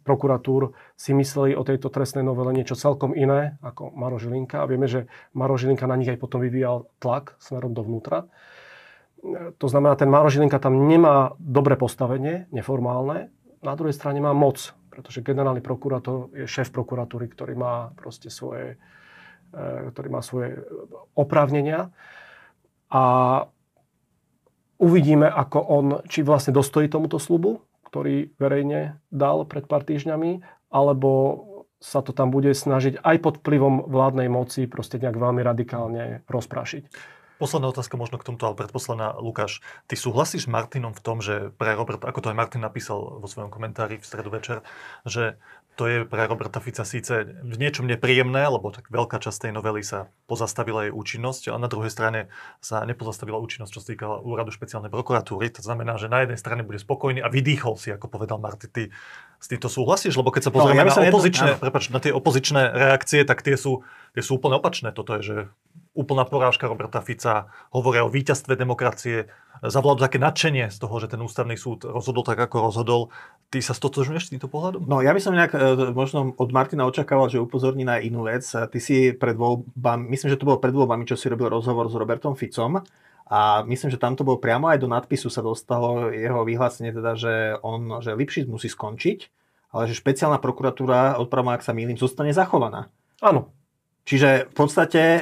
prokuratúr 0.01 0.73
si 0.97 1.13
mysleli 1.13 1.53
o 1.53 1.61
tejto 1.61 1.93
trestnej 1.93 2.25
novele 2.25 2.57
niečo 2.57 2.73
celkom 2.73 3.13
iné 3.13 3.61
ako 3.61 3.93
Maro 3.93 4.17
Žilinka 4.17 4.65
a 4.65 4.69
vieme, 4.69 4.89
že 4.89 5.05
Maro 5.37 5.61
Žilinka 5.61 5.85
na 5.85 5.93
nich 5.93 6.09
aj 6.09 6.17
potom 6.17 6.41
vyvíjal 6.41 6.89
tlak 6.97 7.37
smerom 7.37 7.77
dovnútra. 7.77 8.25
E, 8.25 9.53
to 9.53 9.69
znamená, 9.69 9.93
ten 9.93 10.09
Maro 10.09 10.33
Žilinka 10.33 10.57
tam 10.57 10.89
nemá 10.89 11.37
dobré 11.37 11.77
postavenie, 11.77 12.49
neformálne, 12.49 13.29
na 13.61 13.77
druhej 13.77 13.93
strane 13.93 14.17
má 14.19 14.33
moc, 14.33 14.73
pretože 14.93 15.25
generálny 15.25 15.65
prokurátor 15.65 16.29
je 16.37 16.45
šéf 16.45 16.69
prokuratúry, 16.69 17.25
ktorý 17.33 17.57
má 17.57 17.89
proste 17.97 18.29
svoje, 18.29 18.77
e, 19.49 19.89
ktorý 19.89 20.07
má 20.13 20.21
svoje 20.21 20.61
oprávnenia 21.17 21.89
a 22.93 23.03
uvidíme, 24.77 25.25
ako 25.25 25.59
on, 25.65 25.85
či 26.05 26.21
vlastne 26.21 26.53
dostojí 26.53 26.85
tomuto 26.93 27.17
slubu, 27.17 27.65
ktorý 27.89 28.37
verejne 28.37 29.01
dal 29.09 29.49
pred 29.49 29.65
pár 29.65 29.81
týždňami, 29.81 30.45
alebo 30.69 31.09
sa 31.81 32.05
to 32.05 32.13
tam 32.13 32.31
bude 32.31 32.53
snažiť 32.53 33.01
aj 33.01 33.17
pod 33.19 33.33
vplyvom 33.41 33.89
vládnej 33.89 34.29
moci 34.29 34.69
proste 34.69 35.01
nejak 35.01 35.19
veľmi 35.19 35.41
radikálne 35.43 36.21
rozprášiť. 36.29 36.87
Posledná 37.41 37.73
otázka 37.73 37.97
možno 37.97 38.21
k 38.21 38.27
tomuto, 38.29 38.45
ale 38.45 38.55
predposledná. 38.55 39.17
Lukáš, 39.17 39.59
ty 39.89 39.97
súhlasíš 39.97 40.45
s 40.45 40.51
Martinom 40.51 40.93
v 40.93 41.01
tom, 41.01 41.17
že 41.19 41.49
pre 41.57 41.73
Robert, 41.73 42.05
ako 42.05 42.19
to 42.21 42.29
aj 42.29 42.37
Martin 42.37 42.61
napísal 42.61 43.19
vo 43.19 43.27
svojom 43.27 43.49
komentári 43.49 43.97
v 43.97 44.05
stredu 44.05 44.29
večer, 44.29 44.61
že 45.03 45.41
to 45.73 45.89
je 45.89 45.97
pre 46.05 46.29
Roberta 46.29 46.61
Fica 46.61 46.85
síce 46.85 47.25
v 47.25 47.55
niečom 47.57 47.89
nepríjemné, 47.89 48.45
lebo 48.45 48.69
tak 48.69 48.93
veľká 48.93 49.17
časť 49.17 49.49
tej 49.49 49.51
novely 49.57 49.81
sa 49.81 50.05
pozastavila 50.29 50.85
jej 50.85 50.93
účinnosť, 50.93 51.49
ale 51.49 51.65
na 51.65 51.69
druhej 51.69 51.89
strane 51.89 52.29
sa 52.61 52.85
nepozastavila 52.85 53.41
účinnosť, 53.41 53.71
čo 53.73 53.81
sa 53.81 53.87
týka 53.89 54.05
úradu 54.21 54.53
špeciálnej 54.53 54.93
prokuratúry. 54.93 55.49
To 55.57 55.65
znamená, 55.65 55.97
že 55.97 56.13
na 56.13 56.21
jednej 56.21 56.37
strane 56.37 56.61
bude 56.61 56.77
spokojný 56.77 57.25
a 57.25 57.29
vydýchol 57.33 57.73
si, 57.81 57.89
ako 57.89 58.05
povedal 58.05 58.37
Marty. 58.37 58.69
Ty 58.69 58.83
s 59.41 59.49
týmto 59.49 59.65
súhlasíš? 59.65 60.13
Lebo 60.13 60.29
keď 60.29 60.47
sa 60.47 60.51
no, 60.53 60.55
pozrieme 60.61 60.85
no, 60.85 60.93
ja 60.93 60.93
na, 60.93 61.09
opozičné, 61.09 61.49
jedno, 61.57 61.63
prepač, 61.65 61.83
na 61.89 61.99
tie 61.99 62.13
opozičné 62.13 62.61
reakcie, 62.69 63.25
tak 63.25 63.41
tie 63.41 63.57
sú, 63.57 63.81
tie 64.13 64.21
sú 64.21 64.37
úplne 64.37 64.61
opačné. 64.61 64.93
Toto 64.93 65.17
je, 65.17 65.21
že 65.25 65.35
úplná 65.93 66.25
porážka 66.25 66.65
Roberta 66.65 66.99
Fica, 67.05 67.53
hovoria 67.69 68.01
o 68.05 68.09
víťazstve 68.09 68.57
demokracie, 68.57 69.29
zavládlo 69.61 70.01
také 70.01 70.17
nadšenie 70.17 70.73
z 70.73 70.77
toho, 70.81 70.97
že 70.97 71.07
ten 71.13 71.21
ústavný 71.21 71.53
súd 71.53 71.85
rozhodol 71.85 72.25
tak, 72.25 72.41
ako 72.41 72.67
rozhodol. 72.67 73.01
Ty 73.53 73.61
sa 73.61 73.77
stotožňuješ 73.77 74.23
s 74.27 74.31
týmto 74.33 74.49
pohľadom? 74.49 74.89
No 74.89 75.05
ja 75.05 75.13
by 75.13 75.21
som 75.21 75.37
nejak 75.37 75.53
e, 75.53 75.93
možno 75.93 76.33
od 76.33 76.49
Martina 76.49 76.89
očakával, 76.89 77.29
že 77.29 77.37
upozorní 77.37 77.85
na 77.85 78.01
inú 78.01 78.25
vec. 78.25 78.41
Ty 78.43 78.79
si 78.81 79.13
pred 79.13 79.37
voľbami, 79.37 80.09
myslím, 80.09 80.33
že 80.33 80.41
to 80.41 80.49
bolo 80.49 80.57
pred 80.57 80.73
voľbami, 80.73 81.05
čo 81.05 81.13
si 81.13 81.29
robil 81.29 81.53
rozhovor 81.53 81.85
s 81.87 81.95
Robertom 81.95 82.33
Ficom. 82.33 82.81
A 83.29 83.63
myslím, 83.63 83.93
že 83.93 84.01
tam 84.01 84.19
to 84.19 84.27
bolo 84.27 84.41
priamo 84.41 84.67
aj 84.67 84.83
do 84.83 84.89
nadpisu 84.89 85.31
sa 85.31 85.39
dostalo 85.39 86.11
jeho 86.11 86.43
vyhlásenie, 86.43 86.91
teda, 86.91 87.15
že 87.15 87.33
on, 87.63 88.03
že 88.03 88.11
Lipšic 88.13 88.51
musí 88.51 88.67
skončiť, 88.67 89.19
ale 89.73 89.87
že 89.87 89.95
špeciálna 89.95 90.43
prokuratúra, 90.43 91.15
odpravma, 91.17 91.55
ak 91.55 91.63
sa 91.63 91.71
mýlim, 91.71 91.95
zostane 91.95 92.35
zachovaná. 92.35 92.91
Áno, 93.23 93.49
Čiže 94.03 94.51
v 94.51 94.55
podstate 94.55 95.01
e, 95.03 95.21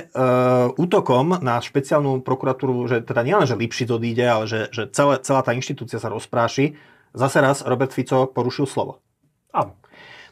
útokom 0.73 1.37
na 1.37 1.61
špeciálnu 1.61 2.25
prokuratúru, 2.25 2.89
že 2.89 3.05
teda 3.05 3.21
nielen, 3.21 3.45
že 3.45 3.53
Lipšic 3.53 3.93
odíde, 3.93 4.25
ale 4.25 4.49
že, 4.49 4.73
že 4.73 4.89
celé, 4.89 5.21
celá 5.21 5.45
tá 5.45 5.53
inštitúcia 5.53 6.01
sa 6.01 6.09
rozpráši, 6.09 6.73
zase 7.13 7.37
raz 7.45 7.61
Robert 7.61 7.93
Fico 7.93 8.25
porušil 8.25 8.65
slovo. 8.65 9.05
Áno. 9.53 9.77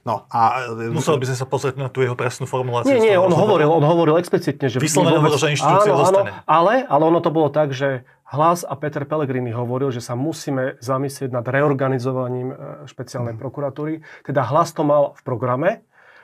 No, 0.02 0.26
a... 0.34 0.66
E, 0.66 0.90
Musel 0.90 1.22
by 1.22 1.30
sme 1.30 1.38
sa 1.38 1.46
pozrieť 1.46 1.76
na 1.78 1.94
tú 1.94 2.02
jeho 2.02 2.18
presnú 2.18 2.50
formuláciu. 2.50 2.90
Nie, 2.90 3.14
nie, 3.14 3.16
on 3.22 3.30
hovoril, 3.30 3.70
on 3.70 3.86
hovoril 3.86 4.18
explicitne, 4.18 4.66
že... 4.66 4.82
Vyslovene 4.82 5.22
hovoril, 5.22 5.38
že 5.38 5.54
inštitúcia 5.54 5.94
áno, 5.94 6.02
zostane. 6.02 6.32
Áno, 6.34 6.50
ale, 6.50 6.74
ale 6.90 7.04
ono 7.06 7.20
to 7.22 7.30
bolo 7.30 7.54
tak, 7.54 7.70
že 7.70 8.02
Hlas 8.30 8.62
a 8.62 8.78
Peter 8.78 9.10
Pellegrini 9.10 9.50
hovoril, 9.50 9.90
že 9.90 10.06
sa 10.06 10.14
musíme 10.14 10.78
zamyslieť 10.86 11.34
nad 11.34 11.42
reorganizovaním 11.42 12.54
e, 12.54 12.56
špeciálnej 12.86 13.34
hmm. 13.34 13.42
prokuratúry. 13.42 14.06
Teda 14.22 14.46
hlas 14.46 14.70
to 14.70 14.86
mal 14.86 15.18
v 15.18 15.22
programe, 15.26 15.70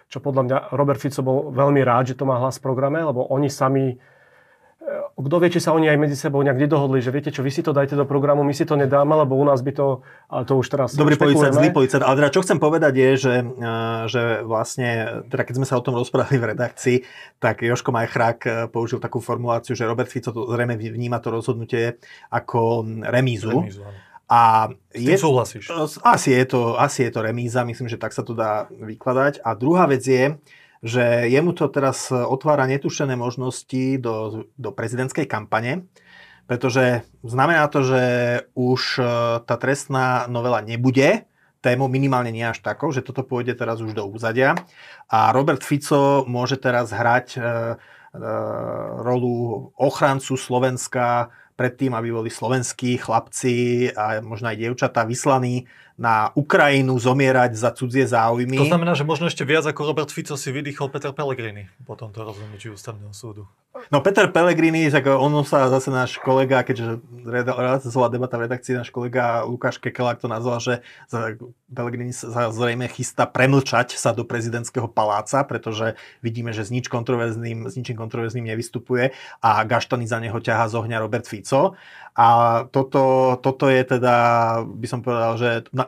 čo 0.09 0.21
podľa 0.21 0.41
mňa 0.45 0.57
Robert 0.77 1.01
Fico 1.01 1.21
bol 1.25 1.49
veľmi 1.51 1.81
rád, 1.81 2.13
že 2.13 2.17
to 2.17 2.29
má 2.29 2.37
hlas 2.37 2.61
v 2.61 2.65
programe, 2.65 3.01
lebo 3.01 3.25
oni 3.25 3.49
sami 3.49 3.93
e, 3.93 3.95
kto 5.17 5.35
vie, 5.41 5.49
či 5.49 5.59
sa 5.59 5.73
oni 5.73 5.89
aj 5.89 5.97
medzi 5.97 6.13
sebou 6.13 6.45
nejak 6.45 6.61
nedohodli, 6.61 7.01
že 7.01 7.09
viete 7.09 7.33
čo, 7.33 7.41
vy 7.41 7.49
si 7.49 7.65
to 7.65 7.73
dajte 7.73 7.97
do 7.97 8.05
programu, 8.05 8.45
my 8.45 8.53
si 8.53 8.69
to 8.69 8.77
nedáme, 8.77 9.17
lebo 9.17 9.33
u 9.33 9.43
nás 9.43 9.65
by 9.65 9.73
to, 9.73 10.05
ale 10.29 10.45
to 10.45 10.53
už 10.61 10.67
teraz 10.69 10.93
Dobrý 10.93 11.17
policajt, 11.17 11.57
zlý 11.57 11.73
policajt. 11.73 12.05
Ale 12.05 12.15
teda 12.21 12.29
čo 12.29 12.45
chcem 12.45 12.61
povedať 12.61 12.93
je, 12.93 13.09
že, 13.17 13.35
e, 13.41 13.71
že 14.07 14.23
vlastne, 14.45 14.89
teda 15.27 15.43
keď 15.43 15.55
sme 15.57 15.67
sa 15.67 15.75
o 15.81 15.83
tom 15.83 15.97
rozprávali 15.97 16.37
v 16.37 16.45
redakcii, 16.53 16.97
tak 17.41 17.65
Joško 17.65 17.89
Majchrák 17.89 18.39
e, 18.45 18.49
použil 18.69 19.01
takú 19.01 19.17
formuláciu, 19.19 19.73
že 19.73 19.89
Robert 19.89 20.07
Fico 20.07 20.29
to 20.29 20.45
zrejme 20.53 20.77
vníma 20.77 21.17
to 21.17 21.33
rozhodnutie 21.33 21.97
ako 22.29 22.85
remízu. 23.09 23.51
remízu 23.51 23.83
a 24.25 24.73
S 24.89 25.05
je, 25.05 25.17
súhlasíš? 25.17 25.69
Asi 26.01 26.33
je, 26.33 26.45
to, 26.49 26.81
asi 26.81 27.05
je 27.05 27.11
to 27.13 27.21
remíza, 27.21 27.61
myslím, 27.61 27.85
že 27.85 28.01
tak 28.01 28.09
sa 28.09 28.25
to 28.25 28.33
dá 28.33 28.65
vykladať. 28.73 29.45
A 29.45 29.53
druhá 29.53 29.85
vec 29.85 30.01
je, 30.01 30.33
že 30.81 31.29
jemu 31.29 31.53
to 31.53 31.69
teraz 31.69 32.09
otvára 32.09 32.65
netušené 32.65 33.13
možnosti 33.13 34.01
do, 34.01 34.45
do 34.57 34.69
prezidentskej 34.73 35.29
kampane, 35.29 35.85
pretože 36.45 37.05
znamená 37.25 37.65
to, 37.69 37.81
že 37.85 38.03
už 38.53 38.81
e, 38.97 39.03
tá 39.45 39.55
trestná 39.57 40.29
novela 40.29 40.61
nebude, 40.61 41.25
tému 41.65 41.89
minimálne 41.89 42.29
nie 42.29 42.45
až 42.45 42.61
takou, 42.61 42.93
že 42.93 43.01
toto 43.01 43.25
pôjde 43.25 43.57
teraz 43.57 43.81
už 43.81 43.97
do 43.97 44.05
úzadia. 44.05 44.53
A 45.09 45.33
Robert 45.33 45.65
Fico 45.65 46.21
môže 46.29 46.61
teraz 46.61 46.93
hrať 46.93 47.27
e, 47.33 47.39
e, 47.41 47.45
rolu 49.01 49.69
ochrancu 49.73 50.37
Slovenska 50.37 51.33
predtým, 51.55 51.95
aby 51.95 52.11
boli 52.11 52.27
slovenskí 52.27 52.99
chlapci 52.99 53.87
a 53.95 54.19
možno 54.19 54.51
aj 54.51 54.59
dievčatá 54.59 55.07
vyslaní 55.07 55.63
na 55.95 56.35
Ukrajinu 56.35 56.99
zomierať 56.99 57.55
za 57.55 57.71
cudzie 57.71 58.03
záujmy. 58.03 58.59
To 58.59 58.67
znamená, 58.67 58.99
že 58.99 59.07
možno 59.07 59.31
ešte 59.31 59.47
viac 59.47 59.63
ako 59.63 59.95
Robert 59.95 60.11
Fico 60.11 60.35
si 60.35 60.51
vydýchol 60.51 60.91
Peter 60.91 61.15
Pellegrini 61.15 61.71
po 61.87 61.95
tomto 61.95 62.19
rozhodnutí 62.19 62.67
ústavného 62.67 63.15
súdu. 63.15 63.47
No 63.91 63.99
Peter 63.99 64.27
Pellegrini, 64.31 64.87
tak 64.87 65.07
on 65.07 65.35
sa 65.43 65.67
zase 65.67 65.91
náš 65.91 66.15
kolega, 66.23 66.63
keďže 66.63 66.99
realizovala 67.27 68.07
debata 68.07 68.39
v 68.39 68.47
redakcii, 68.47 68.79
náš 68.79 68.91
kolega 68.91 69.43
Lukáš 69.43 69.83
Kekelák 69.83 70.19
to 70.23 70.31
nazval, 70.31 70.63
že 70.63 70.79
Pellegrini 71.67 72.15
sa 72.15 72.51
zrejme 72.55 72.87
chystá 72.87 73.27
premlčať 73.27 73.99
sa 73.99 74.15
do 74.15 74.23
prezidentského 74.23 74.87
paláca, 74.87 75.43
pretože 75.43 75.99
vidíme, 76.23 76.55
že 76.55 76.63
s, 76.63 76.71
nič 76.71 76.87
kontroverzným, 76.87 77.67
s 77.67 77.75
ničím 77.75 77.99
kontroverzným 77.99 78.47
nevystupuje 78.47 79.11
a 79.43 79.49
gaštany 79.67 80.07
za 80.07 80.23
neho 80.23 80.39
ťaha 80.39 80.71
z 80.71 80.73
ohňa 80.79 81.03
Robert 81.03 81.27
Fico. 81.27 81.75
A 82.15 82.27
toto, 82.71 83.35
toto 83.43 83.67
je 83.67 83.83
teda, 83.83 84.15
by 84.63 84.87
som 84.87 85.03
povedal, 85.03 85.35
že 85.35 85.49
na, 85.75 85.83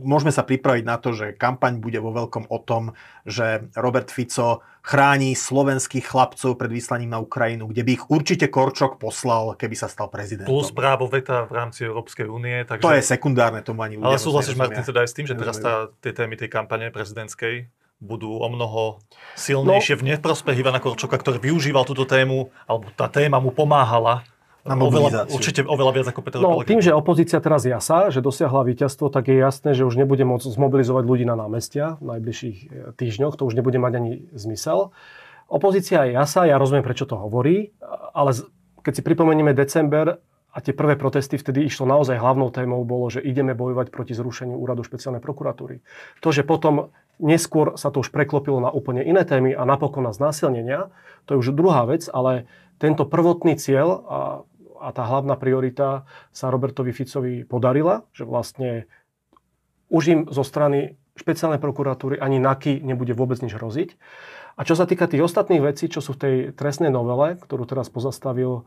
môžeme 0.00 0.32
sa 0.32 0.40
pripraviť 0.40 0.84
na 0.88 0.96
to, 0.96 1.12
že 1.12 1.36
kampaň 1.36 1.76
bude 1.76 2.00
vo 2.00 2.08
veľkom 2.08 2.48
o 2.48 2.58
tom, 2.64 2.96
že 3.28 3.68
Robert 3.76 4.08
Fico 4.08 4.64
chráni 4.80 5.36
slovenských 5.36 6.08
chlapcov 6.08 6.56
pred 6.56 6.72
vyslaním 6.72 7.12
na 7.12 7.20
Ukrajinu, 7.20 7.68
kde 7.68 7.84
by 7.84 7.90
ich 8.00 8.04
určite 8.08 8.48
Korčok 8.48 8.96
poslal, 8.96 9.60
keby 9.60 9.76
sa 9.76 9.92
stal 9.92 10.08
prezidentom. 10.08 10.48
Plus 10.48 10.72
právo 10.72 11.04
veta 11.04 11.44
v 11.44 11.52
rámci 11.52 11.84
Európskej 11.84 12.24
únie. 12.24 12.64
Takže... 12.64 12.88
To 12.88 12.96
je 12.96 13.04
sekundárne, 13.04 13.60
tomu 13.60 13.84
ani 13.84 14.00
ľudia 14.00 14.16
Ale 14.16 14.24
súhlasíš, 14.24 14.56
Martin, 14.56 14.80
teda 14.80 15.04
aj 15.04 15.08
s 15.12 15.14
tým, 15.20 15.28
že 15.28 15.36
teraz 15.36 15.60
tá, 15.60 15.92
tie 16.00 16.16
témy 16.16 16.40
tej 16.40 16.48
kampane 16.48 16.88
prezidentskej 16.88 17.68
budú 18.00 18.40
o 18.40 18.48
mnoho 18.48 19.04
silnejšie 19.36 19.98
no. 19.98 20.00
v 20.00 20.04
neprospech 20.16 20.56
Ivana 20.56 20.80
Korčoka, 20.80 21.20
ktorý 21.20 21.52
využíval 21.52 21.84
túto 21.84 22.08
tému, 22.08 22.48
alebo 22.64 22.88
tá 22.96 23.12
téma 23.12 23.36
mu 23.36 23.52
pomáhala 23.52 24.24
na 24.68 24.84
oveľa, 24.84 25.32
určite 25.32 25.64
oveľa 25.64 25.92
viac 25.96 26.06
ako 26.12 26.20
Peter 26.20 26.38
No, 26.44 26.60
tým, 26.62 26.84
že 26.84 26.92
opozícia 26.92 27.40
teraz 27.40 27.64
jasá, 27.64 28.12
že 28.12 28.20
dosiahla 28.20 28.68
víťazstvo, 28.68 29.08
tak 29.08 29.32
je 29.32 29.40
jasné, 29.40 29.72
že 29.72 29.88
už 29.88 29.96
nebude 29.96 30.22
môcť 30.28 30.52
zmobilizovať 30.52 31.04
ľudí 31.08 31.24
na 31.24 31.34
námestia 31.34 31.96
v 31.98 32.16
najbližších 32.16 32.56
e, 32.60 32.66
týždňoch. 32.94 33.40
To 33.40 33.48
už 33.48 33.56
nebude 33.56 33.80
mať 33.80 33.92
ani 33.96 34.12
zmysel. 34.36 34.92
Opozícia 35.48 36.04
je 36.04 36.12
jasá, 36.12 36.44
ja 36.44 36.60
rozumiem, 36.60 36.84
prečo 36.84 37.08
to 37.08 37.16
hovorí, 37.16 37.72
ale 38.12 38.36
keď 38.84 38.92
si 39.00 39.02
pripomenieme 39.02 39.56
december 39.56 40.20
a 40.52 40.58
tie 40.60 40.76
prvé 40.76 40.96
protesty, 40.96 41.40
vtedy 41.40 41.64
išlo 41.64 41.88
naozaj 41.88 42.20
hlavnou 42.20 42.52
témou 42.52 42.84
bolo, 42.84 43.08
že 43.08 43.24
ideme 43.24 43.56
bojovať 43.56 43.88
proti 43.88 44.12
zrušeniu 44.12 44.56
úradu 44.56 44.84
špeciálnej 44.84 45.24
prokuratúry. 45.24 45.80
To, 46.20 46.28
že 46.32 46.44
potom 46.44 46.92
neskôr 47.20 47.76
sa 47.76 47.92
to 47.92 48.00
už 48.00 48.10
preklopilo 48.10 48.58
na 48.62 48.70
úplne 48.72 49.04
iné 49.04 49.24
témy 49.24 49.52
a 49.52 49.62
napokon 49.68 50.06
na 50.06 50.12
znásilnenia. 50.14 50.88
To 51.28 51.36
je 51.36 51.40
už 51.44 51.56
druhá 51.56 51.84
vec, 51.84 52.08
ale 52.08 52.48
tento 52.78 53.04
prvotný 53.04 53.58
cieľ 53.58 53.88
a, 53.88 53.98
a 54.78 54.94
tá 54.94 55.04
hlavná 55.04 55.34
priorita 55.34 56.08
sa 56.30 56.48
Robertovi 56.48 56.94
Ficovi 56.94 57.42
podarila, 57.44 58.06
že 58.14 58.24
vlastne 58.24 58.86
už 59.88 60.02
im 60.08 60.20
zo 60.28 60.44
strany 60.44 60.96
špeciálnej 61.18 61.58
prokuratúry 61.58 62.22
ani 62.22 62.38
NAKY 62.38 62.80
nebude 62.86 63.12
vôbec 63.12 63.42
nič 63.42 63.58
hroziť. 63.58 63.98
A 64.58 64.66
čo 64.66 64.74
sa 64.78 64.86
týka 64.86 65.10
tých 65.10 65.22
ostatných 65.22 65.62
vecí, 65.62 65.90
čo 65.90 66.02
sú 66.02 66.14
v 66.14 66.22
tej 66.22 66.34
trestnej 66.54 66.90
novele, 66.90 67.38
ktorú 67.38 67.66
teraz 67.66 67.90
pozastavil 67.90 68.66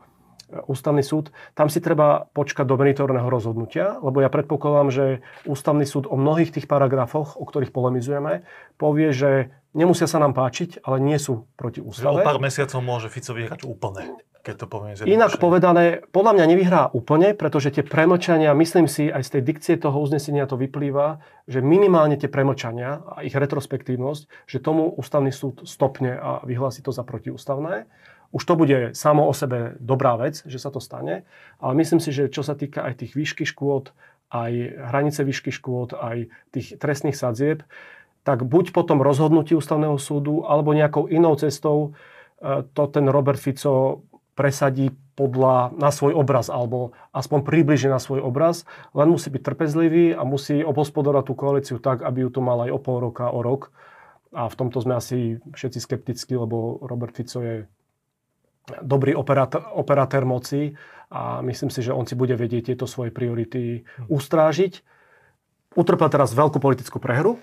ústavný 0.68 1.00
súd, 1.00 1.32
tam 1.56 1.72
si 1.72 1.80
treba 1.80 2.28
počkať 2.36 2.68
do 2.68 2.76
meritorného 2.76 3.24
rozhodnutia, 3.24 3.96
lebo 4.04 4.20
ja 4.20 4.28
predpokladám, 4.28 4.88
že 4.92 5.04
ústavný 5.48 5.88
súd 5.88 6.04
o 6.08 6.16
mnohých 6.20 6.52
tých 6.52 6.68
paragrafoch, 6.68 7.40
o 7.40 7.44
ktorých 7.48 7.72
polemizujeme, 7.72 8.44
povie, 8.76 9.16
že 9.16 9.48
nemusia 9.72 10.04
sa 10.04 10.20
nám 10.20 10.36
páčiť, 10.36 10.84
ale 10.84 11.00
nie 11.00 11.16
sú 11.16 11.48
proti 11.56 11.80
ústave. 11.80 12.20
Že 12.20 12.24
o 12.24 12.28
pár 12.28 12.40
mesiacov 12.40 12.80
môže 12.84 13.08
Fico 13.08 13.32
vyhrať 13.32 13.64
úplne, 13.64 14.12
keď 14.42 14.54
to 14.58 14.66
poviem 14.66 14.98
Inak 15.06 15.38
povedané, 15.38 16.02
podľa 16.10 16.34
mňa 16.34 16.46
nevyhrá 16.50 16.82
úplne, 16.90 17.30
pretože 17.30 17.70
tie 17.70 17.86
premlčania, 17.86 18.50
myslím 18.58 18.90
si, 18.90 19.06
aj 19.06 19.22
z 19.22 19.30
tej 19.38 19.42
dikcie 19.46 19.74
toho 19.78 19.94
uznesenia 20.02 20.50
to 20.50 20.58
vyplýva, 20.58 21.22
že 21.46 21.62
minimálne 21.62 22.18
tie 22.18 22.26
premlčania 22.26 23.06
a 23.06 23.22
ich 23.22 23.38
retrospektívnosť, 23.38 24.50
že 24.50 24.58
tomu 24.58 24.90
ústavný 24.98 25.30
súd 25.30 25.62
stopne 25.62 26.18
a 26.18 26.42
vyhlási 26.42 26.82
to 26.82 26.90
za 26.90 27.06
protiústavné. 27.06 27.86
Už 28.34 28.42
to 28.42 28.58
bude 28.58 28.98
samo 28.98 29.30
o 29.30 29.32
sebe 29.36 29.78
dobrá 29.78 30.18
vec, 30.18 30.42
že 30.42 30.58
sa 30.58 30.74
to 30.74 30.82
stane, 30.82 31.22
ale 31.62 31.72
myslím 31.78 32.02
si, 32.02 32.10
že 32.10 32.26
čo 32.26 32.42
sa 32.42 32.58
týka 32.58 32.82
aj 32.82 33.06
tých 33.06 33.12
výšky 33.14 33.46
škôd, 33.46 33.94
aj 34.32 34.52
hranice 34.90 35.22
výšky 35.22 35.54
škôd, 35.54 35.94
aj 35.94 36.32
tých 36.50 36.80
trestných 36.82 37.14
sadzieb, 37.14 37.62
tak 38.26 38.42
buď 38.42 38.74
po 38.74 38.82
tom 38.82 39.04
rozhodnutí 39.04 39.54
ústavného 39.54 40.00
súdu, 40.00 40.48
alebo 40.48 40.74
nejakou 40.74 41.06
inou 41.12 41.36
cestou 41.36 41.92
e, 42.40 42.64
to 42.72 42.82
ten 42.88 43.06
Robert 43.06 43.38
Fico 43.38 44.08
presadí 44.32 44.90
podľa, 45.12 45.76
na 45.76 45.92
svoj 45.92 46.16
obraz, 46.16 46.48
alebo 46.48 46.96
aspoň 47.12 47.44
približne 47.44 47.92
na 47.92 48.00
svoj 48.00 48.24
obraz, 48.24 48.64
len 48.96 49.12
musí 49.12 49.28
byť 49.28 49.42
trpezlivý 49.44 50.16
a 50.16 50.24
musí 50.24 50.64
obospodovať 50.64 51.24
tú 51.28 51.34
koalíciu 51.36 51.76
tak, 51.78 52.00
aby 52.00 52.24
ju 52.24 52.30
tu 52.32 52.40
mal 52.40 52.64
aj 52.64 52.70
o 52.72 52.80
pol 52.80 52.98
roka, 53.00 53.28
o 53.28 53.44
rok. 53.44 53.70
A 54.32 54.48
v 54.48 54.56
tomto 54.56 54.80
sme 54.80 54.96
asi 54.96 55.36
všetci 55.52 55.78
skeptickí, 55.84 56.32
lebo 56.32 56.80
Robert 56.80 57.12
Fico 57.12 57.44
je 57.44 57.68
dobrý 58.80 59.12
operátor, 59.12 59.68
operatér 59.76 60.24
moci 60.24 60.72
a 61.12 61.44
myslím 61.44 61.68
si, 61.68 61.84
že 61.84 61.92
on 61.92 62.08
si 62.08 62.16
bude 62.16 62.32
vedieť 62.32 62.72
tieto 62.72 62.88
svoje 62.88 63.12
priority 63.12 63.84
ustrážiť. 64.08 64.80
Utrpel 65.76 66.08
teraz 66.08 66.32
veľkú 66.32 66.56
politickú 66.56 66.96
prehru, 66.96 67.36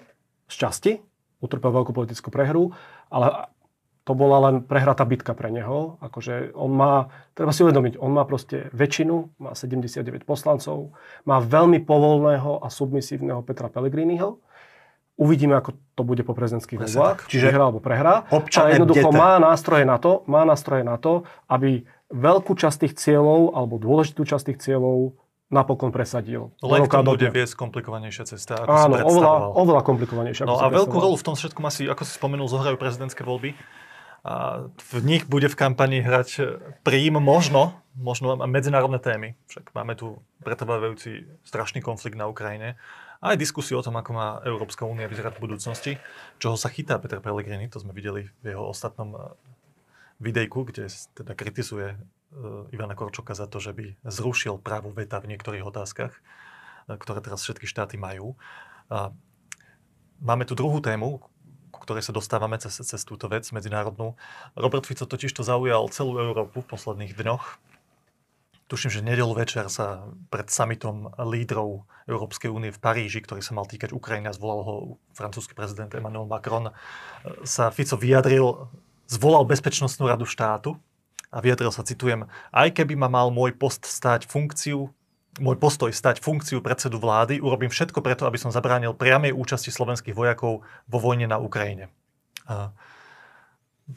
z 0.49 0.56
časti, 0.58 0.93
utrpel 1.38 1.69
veľkú 1.69 1.93
politickú 1.93 2.34
prehru, 2.34 2.73
ale 3.13 3.54
to 4.09 4.17
bola 4.17 4.49
len 4.49 4.65
prehratá 4.65 5.05
bitka 5.05 5.37
pre 5.37 5.53
neho. 5.53 6.01
Akože 6.01 6.57
on 6.57 6.73
má, 6.73 7.13
treba 7.37 7.53
si 7.53 7.61
uvedomiť, 7.61 8.01
on 8.01 8.09
má 8.09 8.25
proste 8.25 8.73
väčšinu, 8.73 9.37
má 9.37 9.53
79 9.53 10.25
poslancov, 10.25 10.97
má 11.29 11.37
veľmi 11.37 11.85
povolného 11.85 12.65
a 12.65 12.73
submisívneho 12.73 13.45
Petra 13.45 13.69
Pellegriniho, 13.69 14.41
Uvidíme, 15.19 15.59
ako 15.59 15.75
to 15.99 16.07
bude 16.07 16.23
po 16.23 16.31
prezidentských 16.31 16.79
voľbách, 16.79 17.27
čiže 17.27 17.51
hra 17.51 17.67
alebo 17.67 17.83
prehrá. 17.83 18.23
Ale 18.31 18.79
jednoducho 18.79 19.11
má 19.11 19.35
nástroje 19.35 19.83
na 19.83 19.99
to, 19.99 20.23
má 20.31 20.47
nástroje 20.47 20.87
na 20.87 20.95
to, 20.95 21.27
aby 21.51 21.83
veľkú 22.07 22.55
časť 22.55 22.87
tých 22.87 22.93
cieľov 22.95 23.51
alebo 23.51 23.75
dôležitú 23.83 24.23
časť 24.23 24.55
tých 24.55 24.59
cieľov 24.63 25.19
napokon 25.51 25.91
presadil. 25.91 26.55
Len 26.63 26.87
k 26.87 26.93
tomu 26.93 27.19
bude 27.19 27.29
viesť 27.35 27.57
komplikovanejšia 27.57 28.31
cesta, 28.31 28.63
ako 28.63 28.69
Áno, 28.69 28.95
si 28.95 29.03
oveľa, 29.11 29.33
oveľa 29.59 29.81
komplikovanejšia. 29.83 30.47
No 30.47 30.61
a 30.61 30.71
veľkú 30.71 30.95
rolu 30.95 31.17
v 31.17 31.25
tom 31.25 31.35
všetkom 31.35 31.67
asi, 31.67 31.89
ako 31.89 32.07
si 32.07 32.15
spomenul, 32.15 32.47
zohrajú 32.47 32.79
prezidentské 32.79 33.25
voľby. 33.27 33.57
A 34.23 34.67
v 34.69 34.99
nich 35.01 35.23
bude 35.25 35.47
v 35.47 35.55
kampani 35.55 36.03
hrať 36.03 36.60
príjm 36.84 37.23
možno, 37.23 37.71
možno 37.95 38.36
medzinárodné 38.36 38.99
témy. 38.99 39.39
Však 39.47 39.71
máme 39.71 39.95
tu 39.95 40.19
pretrvávajúci 40.43 41.23
strašný 41.47 41.79
konflikt 41.79 42.19
na 42.19 42.27
Ukrajine 42.27 42.75
aj 43.19 43.36
diskusiu 43.36 43.79
o 43.79 43.86
tom, 43.86 43.99
ako 43.99 44.12
má 44.15 44.27
Európska 44.47 44.88
únia 44.88 45.12
vyzerať 45.12 45.38
v 45.38 45.43
budúcnosti, 45.43 45.91
čoho 46.39 46.55
sa 46.55 46.71
chytá 46.71 46.95
Peter 47.03 47.19
Pellegrini, 47.19 47.67
to 47.67 47.84
sme 47.84 47.91
videli 47.91 48.32
v 48.39 48.55
jeho 48.55 48.63
ostatnom 48.63 49.10
eh, 49.15 49.21
videjku, 50.23 50.63
kde 50.63 50.88
teda 50.88 51.36
kritizuje 51.36 51.88
eh, 51.95 52.75
Ivana 52.75 52.95
Korčoka 52.95 53.36
za 53.36 53.51
to, 53.51 53.60
že 53.60 53.75
by 53.75 53.99
zrušil 54.08 54.63
právo 54.63 54.95
veta 54.95 55.19
v 55.19 55.36
niektorých 55.36 55.67
otázkach, 55.67 56.15
eh, 56.15 56.95
ktoré 56.95 57.19
teraz 57.19 57.43
všetky 57.43 57.67
štáty 57.67 57.99
majú. 57.99 58.39
A 58.88 59.12
máme 60.23 60.47
tu 60.47 60.55
druhú 60.55 60.79
tému, 60.79 61.19
ku 61.79 61.87
ktorej 61.87 62.03
sa 62.03 62.11
dostávame 62.11 62.59
cez, 62.59 62.75
cez 62.83 63.01
túto 63.07 63.31
vec 63.31 63.47
medzinárodnú. 63.55 64.19
Robert 64.59 64.83
Fico 64.83 65.07
totiž 65.07 65.31
to 65.31 65.47
zaujal 65.47 65.87
celú 65.87 66.19
Európu 66.19 66.59
v 66.59 66.69
posledných 66.75 67.15
dňoch 67.15 67.69
tuším, 68.69 68.93
že 68.93 69.01
nedelu 69.01 69.33
večer 69.33 69.65
sa 69.73 70.05
pred 70.29 70.45
summitom 70.45 71.09
lídrov 71.17 71.89
Európskej 72.05 72.53
únie 72.53 72.69
v 72.69 72.77
Paríži, 72.77 73.19
ktorý 73.25 73.41
sa 73.41 73.57
mal 73.57 73.65
týkať 73.65 73.91
Ukrajiny 73.91 74.29
zvolal 74.29 74.61
ho 74.61 74.75
francúzsky 75.17 75.57
prezident 75.57 75.89
Emmanuel 75.89 76.29
Macron, 76.29 76.69
sa 77.41 77.73
Fico 77.73 77.97
vyjadril, 77.97 78.69
zvolal 79.09 79.49
Bezpečnostnú 79.49 80.05
radu 80.05 80.29
štátu 80.29 80.77
a 81.33 81.41
vyjadril 81.41 81.73
sa, 81.73 81.81
citujem, 81.81 82.29
aj 82.53 82.69
keby 82.77 82.93
ma 82.93 83.09
mal 83.09 83.33
môj 83.33 83.57
post 83.57 83.89
stať 83.89 84.29
funkciu, 84.29 84.93
môj 85.37 85.61
postoj 85.61 85.93
stať 85.93 86.25
funkciu 86.25 86.65
predsedu 86.65 86.97
vlády, 86.97 87.37
urobím 87.37 87.69
všetko 87.69 88.01
preto, 88.01 88.25
aby 88.25 88.41
som 88.41 88.49
zabránil 88.49 88.97
priamej 88.97 89.37
účasti 89.37 89.69
slovenských 89.69 90.17
vojakov 90.17 90.65
vo 90.65 90.97
vojne 90.97 91.29
na 91.29 91.37
Ukrajine. 91.37 91.93
A 92.49 92.73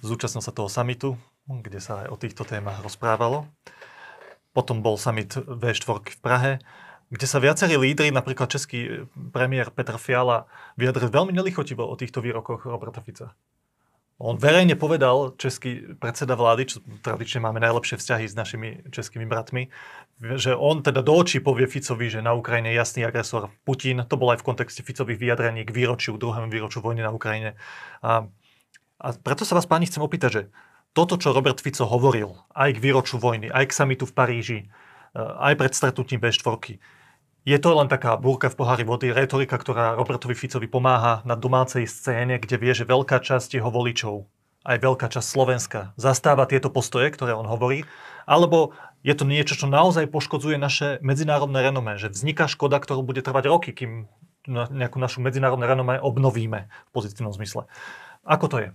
zúčastnil 0.05 0.45
sa 0.45 0.53
toho 0.53 0.68
samitu, 0.68 1.16
kde 1.49 1.81
sa 1.81 2.05
aj 2.05 2.07
o 2.12 2.21
týchto 2.21 2.45
témach 2.45 2.85
rozprávalo. 2.85 3.49
Potom 4.53 4.85
bol 4.85 5.01
summit 5.01 5.33
V4 5.33 6.12
v 6.12 6.21
Prahe, 6.21 6.53
kde 7.12 7.27
sa 7.29 7.40
viacerí 7.40 7.77
lídry, 7.77 8.09
napríklad 8.09 8.49
český 8.49 9.09
premiér 9.33 9.68
Petr 9.73 10.01
Fiala, 10.01 10.49
vyjadril 10.81 11.12
veľmi 11.12 11.33
nelichotivo 11.33 11.85
o 11.85 11.97
týchto 11.97 12.25
výrokoch 12.25 12.64
Roberta 12.64 13.05
Fica. 13.05 13.37
On 14.23 14.39
verejne 14.39 14.79
povedal, 14.79 15.35
český 15.35 15.99
predseda 15.99 16.39
vlády, 16.39 16.63
čo 16.71 16.79
tradične 17.03 17.43
máme 17.43 17.59
najlepšie 17.59 17.99
vzťahy 17.99 18.31
s 18.31 18.39
našimi 18.39 18.87
českými 18.95 19.27
bratmi, 19.27 19.67
že 20.39 20.55
on 20.55 20.79
teda 20.79 21.03
do 21.03 21.11
očí 21.19 21.43
povie 21.43 21.67
Ficovi, 21.67 22.07
že 22.07 22.23
na 22.23 22.31
Ukrajine 22.31 22.71
je 22.71 22.79
jasný 22.79 23.03
agresor 23.03 23.51
Putin. 23.67 24.07
To 24.07 24.15
bolo 24.15 24.31
aj 24.31 24.47
v 24.47 24.47
kontexte 24.47 24.87
Ficových 24.87 25.19
vyjadrení 25.19 25.67
k 25.67 25.75
výročiu, 25.75 26.15
druhému 26.15 26.47
výročiu 26.55 26.79
vojny 26.79 27.03
na 27.03 27.11
Ukrajine. 27.11 27.59
A, 28.07 28.31
a 29.03 29.07
preto 29.19 29.43
sa 29.43 29.59
vás, 29.59 29.67
páni, 29.67 29.91
chcem 29.91 30.07
opýtať, 30.07 30.31
že 30.31 30.43
toto, 30.95 31.19
čo 31.19 31.35
Robert 31.35 31.59
Fico 31.59 31.83
hovoril 31.83 32.31
aj 32.55 32.79
k 32.79 32.83
výroču 32.85 33.19
vojny, 33.19 33.51
aj 33.51 33.75
k 33.75 33.77
samitu 33.77 34.07
v 34.07 34.15
Paríži, 34.15 34.59
eh, 34.63 35.19
aj 35.19 35.59
pred 35.59 35.73
stretnutím 35.75 36.23
B4, 36.23 36.79
je 37.43 37.59
to 37.59 37.75
len 37.75 37.91
taká 37.91 38.15
búrka 38.15 38.47
v 38.47 38.59
pohári 38.59 38.85
vody, 38.87 39.11
retorika, 39.11 39.59
ktorá 39.59 39.99
Robertovi 39.99 40.39
Ficovi 40.39 40.71
pomáha 40.71 41.27
na 41.27 41.35
domácej 41.35 41.91
scéne, 41.91 42.39
kde 42.39 42.55
vie, 42.55 42.73
že 42.73 42.87
veľká 42.87 43.19
časť 43.19 43.59
jeho 43.59 43.67
voličov, 43.67 44.31
aj 44.63 44.79
veľká 44.79 45.11
časť 45.11 45.27
Slovenska, 45.27 45.81
zastáva 45.99 46.47
tieto 46.47 46.71
postoje, 46.71 47.11
ktoré 47.11 47.35
on 47.35 47.51
hovorí, 47.51 47.83
alebo 48.31 48.79
je 49.03 49.15
to 49.19 49.27
niečo, 49.27 49.59
čo 49.59 49.67
naozaj 49.67 50.07
poškodzuje 50.07 50.55
naše 50.55 51.03
medzinárodné 51.03 51.67
renomé, 51.67 51.99
že 51.99 52.15
vzniká 52.15 52.47
škoda, 52.47 52.79
ktorú 52.79 53.03
bude 53.03 53.27
trvať 53.27 53.45
roky, 53.51 53.71
kým 53.75 54.07
nejakú 54.51 54.99
našu 54.99 55.23
medzinárodné 55.23 55.67
renomé 55.67 55.95
obnovíme 55.99 56.71
v 56.71 56.91
pozitívnom 56.95 57.35
zmysle. 57.35 57.67
Ako 58.23 58.47
to 58.47 58.57
je? 58.63 58.69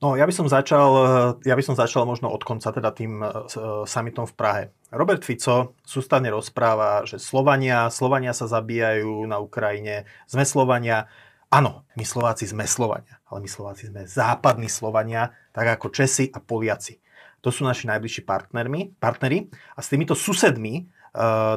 No, 0.00 0.16
ja 0.16 0.24
by 0.24 0.32
som 0.32 0.48
začal, 0.48 0.90
ja 1.44 1.52
by 1.52 1.60
som 1.60 1.76
začal 1.76 2.08
možno 2.08 2.32
od 2.32 2.40
konca, 2.40 2.72
teda 2.72 2.88
tým 2.88 3.20
uh, 3.20 3.44
summitom 3.84 4.24
v 4.24 4.32
Prahe. 4.32 4.62
Robert 4.88 5.20
Fico 5.20 5.76
sústavne 5.84 6.32
rozpráva, 6.32 7.04
že 7.04 7.20
Slovania, 7.20 7.92
Slovania 7.92 8.32
sa 8.32 8.48
zabíjajú 8.48 9.28
na 9.28 9.36
Ukrajine, 9.36 10.08
sme 10.24 10.48
Slovania. 10.48 11.04
Áno, 11.52 11.84
my 12.00 12.04
Slováci 12.08 12.48
sme 12.48 12.64
Slovania, 12.64 13.20
ale 13.28 13.44
my 13.44 13.48
Slováci 13.52 13.92
sme 13.92 14.08
západní 14.08 14.72
Slovania, 14.72 15.36
tak 15.52 15.76
ako 15.76 15.92
Česi 15.92 16.32
a 16.32 16.40
Poliaci. 16.40 16.96
To 17.44 17.52
sú 17.52 17.68
naši 17.68 17.84
najbližší 17.92 18.24
partnermi, 18.24 18.96
partneri 18.96 19.52
a 19.76 19.84
s 19.84 19.92
týmito 19.92 20.16
susedmi 20.16 20.80
Eh, 20.80 20.99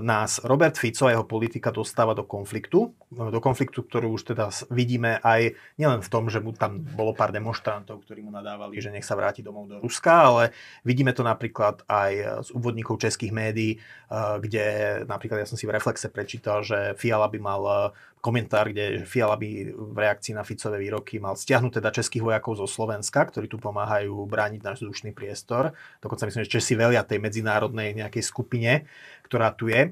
nás 0.01 0.41
Robert 0.41 0.73
Fico 0.81 1.05
a 1.05 1.13
jeho 1.13 1.29
politika 1.29 1.69
dostáva 1.69 2.17
do 2.17 2.25
konfliktu. 2.25 2.89
Do 3.13 3.37
konfliktu, 3.37 3.85
ktorú 3.85 4.17
už 4.17 4.33
teda 4.33 4.49
vidíme 4.73 5.21
aj 5.21 5.53
nielen 5.77 6.01
v 6.01 6.09
tom, 6.09 6.25
že 6.25 6.41
mu 6.41 6.57
tam 6.57 6.81
bolo 6.81 7.13
pár 7.13 7.29
demonstrantov, 7.29 8.01
ktorí 8.01 8.25
mu 8.25 8.33
nadávali, 8.33 8.81
že 8.81 8.89
nech 8.89 9.05
sa 9.05 9.13
vráti 9.13 9.45
domov 9.45 9.69
do 9.69 9.77
Ruska, 9.77 10.09
ale 10.33 10.43
vidíme 10.81 11.13
to 11.13 11.21
napríklad 11.21 11.85
aj 11.85 12.43
z 12.45 12.49
úvodníkov 12.57 12.97
českých 12.97 13.29
médií, 13.29 13.71
eh, 13.77 14.35
kde 14.41 14.65
napríklad 15.05 15.45
ja 15.45 15.49
som 15.49 15.57
si 15.59 15.69
v 15.69 15.77
Reflexe 15.77 16.09
prečítal, 16.09 16.65
že 16.65 16.97
Fiala 16.97 17.29
by 17.29 17.37
mal 17.37 17.61
eh, 17.61 17.77
komentár, 18.23 18.71
kde 18.71 19.03
Fiala 19.03 19.35
by 19.35 19.75
v 19.75 19.97
reakcii 19.99 20.31
na 20.31 20.47
Ficové 20.47 20.79
výroky 20.79 21.19
mal 21.19 21.35
stiahnuť 21.35 21.83
teda 21.83 21.91
českých 21.91 22.23
vojakov 22.23 22.55
zo 22.55 22.63
Slovenska, 22.71 23.19
ktorí 23.27 23.51
tu 23.51 23.59
pomáhajú 23.59 24.15
brániť 24.23 24.63
náš 24.63 24.77
vzdušný 24.79 25.11
priestor. 25.11 25.75
Dokonca 25.99 26.31
myslím, 26.31 26.47
že 26.47 26.53
Česi 26.55 26.79
velia 26.79 27.03
tej 27.03 27.19
medzinárodnej 27.19 27.91
nejakej 27.91 28.23
skupine, 28.23 28.87
ktorá 29.27 29.51
tu 29.51 29.67
je. 29.67 29.91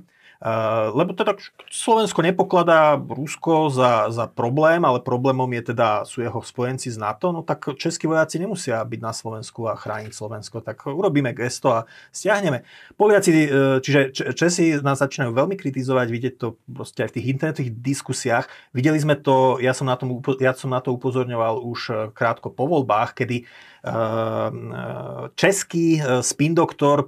Lebo 0.97 1.13
teda 1.13 1.38
Slovensko 1.69 2.25
nepokladá 2.25 2.97
Rusko 2.97 3.69
za, 3.69 4.10
za 4.10 4.25
problém, 4.25 4.82
ale 4.82 4.97
problémom 4.97 5.45
je 5.54 5.69
teda, 5.69 6.01
sú 6.01 6.25
jeho 6.25 6.41
spojenci 6.41 6.89
z 6.89 6.97
NATO, 6.97 7.30
no 7.30 7.45
tak 7.45 7.77
českí 7.77 8.10
vojaci 8.10 8.41
nemusia 8.41 8.82
byť 8.82 8.99
na 9.06 9.13
Slovensku 9.13 9.69
a 9.69 9.77
chrániť 9.77 10.10
Slovensko, 10.10 10.65
tak 10.65 10.82
urobíme 10.89 11.38
gesto 11.38 11.69
a 11.69 11.80
stiahneme. 12.10 12.65
Poliaci, 12.97 13.30
e, 13.30 13.47
čiže 13.86 14.34
Česi 14.34 14.82
nás 14.82 14.97
začínajú 14.97 15.30
veľmi 15.30 15.54
kritizovať, 15.54 16.08
vidieť 16.10 16.34
to 16.41 16.58
proste 16.65 17.06
aj 17.06 17.13
v 17.13 17.15
tých 17.21 17.30
internetových 17.38 17.71
diskusiách. 17.77 18.45
Videli 18.73 18.97
sme 18.97 19.21
to, 19.21 19.62
ja 19.62 19.77
som 19.77 19.86
na, 19.86 19.93
tom, 19.93 20.25
ja 20.41 20.58
som 20.58 20.73
na 20.73 20.82
to 20.82 20.89
upozorňoval 20.97 21.62
už 21.62 21.80
e, 21.86 21.93
krátko 22.17 22.49
po 22.49 22.65
voľbách, 22.65 23.13
kedy 23.13 23.45
český 25.36 25.97
spin 26.21 26.54
doktor, 26.54 27.01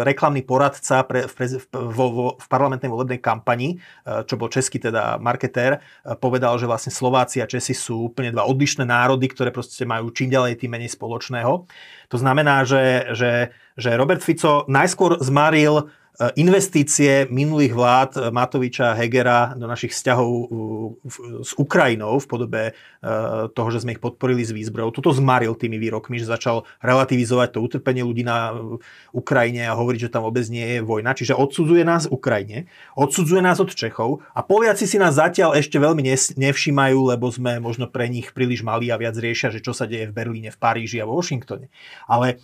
reklamný 0.00 0.40
poradca 0.40 1.04
pre, 1.04 1.28
v, 1.28 1.34
v, 1.68 1.98
v, 2.00 2.18
v 2.40 2.46
parlamentnej 2.74 2.90
volebnej 2.90 3.20
kampani, 3.22 3.68
e, 3.78 4.26
čo 4.26 4.34
bol 4.34 4.50
český 4.50 4.82
teda 4.82 5.22
marketér, 5.22 5.78
povedal, 6.18 6.58
že 6.58 6.66
vlastne 6.66 6.90
Slováci 6.90 7.38
a 7.38 7.46
Česi 7.46 7.72
sú 7.72 8.10
úplne 8.10 8.34
dva 8.34 8.44
odlišné 8.50 8.82
národy, 8.82 9.30
ktoré 9.30 9.54
proste 9.54 9.86
majú 9.86 10.10
čím 10.10 10.34
ďalej 10.34 10.58
tým 10.58 10.74
menej 10.74 10.90
spoločného. 10.90 11.52
To 12.10 12.16
znamená, 12.18 12.66
že, 12.66 13.14
že, 13.14 13.54
že 13.78 13.90
Robert 13.94 14.20
Fico 14.20 14.66
najskôr 14.66 15.22
zmaril 15.22 15.86
E, 15.86 16.03
investície 16.38 17.26
minulých 17.26 17.74
vlád 17.74 18.10
e, 18.14 18.20
Matoviča 18.30 18.94
a 18.94 18.98
Hegera 18.98 19.58
do 19.58 19.66
našich 19.66 19.90
vzťahov 19.90 20.30
s 21.42 21.58
Ukrajinou 21.58 22.22
v 22.22 22.26
podobe 22.30 22.62
e, 22.70 22.72
toho, 23.50 23.68
že 23.74 23.82
sme 23.82 23.98
ich 23.98 24.02
podporili 24.02 24.46
s 24.46 24.54
výzbrojou. 24.54 24.94
Toto 24.94 25.10
zmaril 25.10 25.58
tými 25.58 25.74
výrokmi, 25.74 26.22
že 26.22 26.30
začal 26.30 26.62
relativizovať 26.78 27.58
to 27.58 27.58
utrpenie 27.66 28.06
ľudí 28.06 28.22
na 28.22 28.54
Ukrajine 29.10 29.66
a 29.66 29.74
hovoriť, 29.74 30.06
že 30.06 30.12
tam 30.14 30.22
vôbec 30.22 30.46
nie 30.46 30.78
je 30.78 30.86
vojna. 30.86 31.18
Čiže 31.18 31.34
odsudzuje 31.34 31.82
nás 31.82 32.06
Ukrajine, 32.06 32.70
odsudzuje 32.94 33.42
nás 33.42 33.58
od 33.58 33.74
Čechov 33.74 34.22
a 34.38 34.46
Poliaci 34.46 34.86
si 34.86 35.02
nás 35.02 35.18
zatiaľ 35.18 35.58
ešte 35.58 35.82
veľmi 35.82 36.06
nevšímajú, 36.38 36.98
lebo 37.10 37.26
sme 37.34 37.58
možno 37.58 37.90
pre 37.90 38.06
nich 38.06 38.30
príliš 38.30 38.62
malí 38.62 38.86
a 38.94 39.00
viac 39.02 39.18
riešia, 39.18 39.50
že 39.50 39.58
čo 39.58 39.74
sa 39.74 39.90
deje 39.90 40.06
v 40.10 40.14
Berlíne, 40.14 40.54
v 40.54 40.58
Paríži 40.62 41.02
a 41.02 41.08
vo 41.10 41.18
Washingtone. 41.18 41.74
Ale 42.06 42.38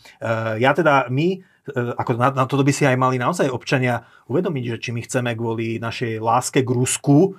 ja 0.59 0.75
teda, 0.75 1.07
my 1.07 1.39
E, 1.39 1.50
ako 1.75 2.17
na, 2.17 2.33
na 2.33 2.45
toto 2.49 2.65
by 2.65 2.73
si 2.73 2.89
aj 2.89 2.97
mali 2.97 3.21
naozaj 3.21 3.53
občania 3.53 4.01
uvedomiť, 4.33 4.65
že 4.77 4.81
či 4.81 4.91
my 4.97 5.01
chceme 5.05 5.31
kvôli 5.37 5.77
našej 5.77 6.17
láske 6.19 6.65
k 6.65 6.71
Rusku 6.73 7.37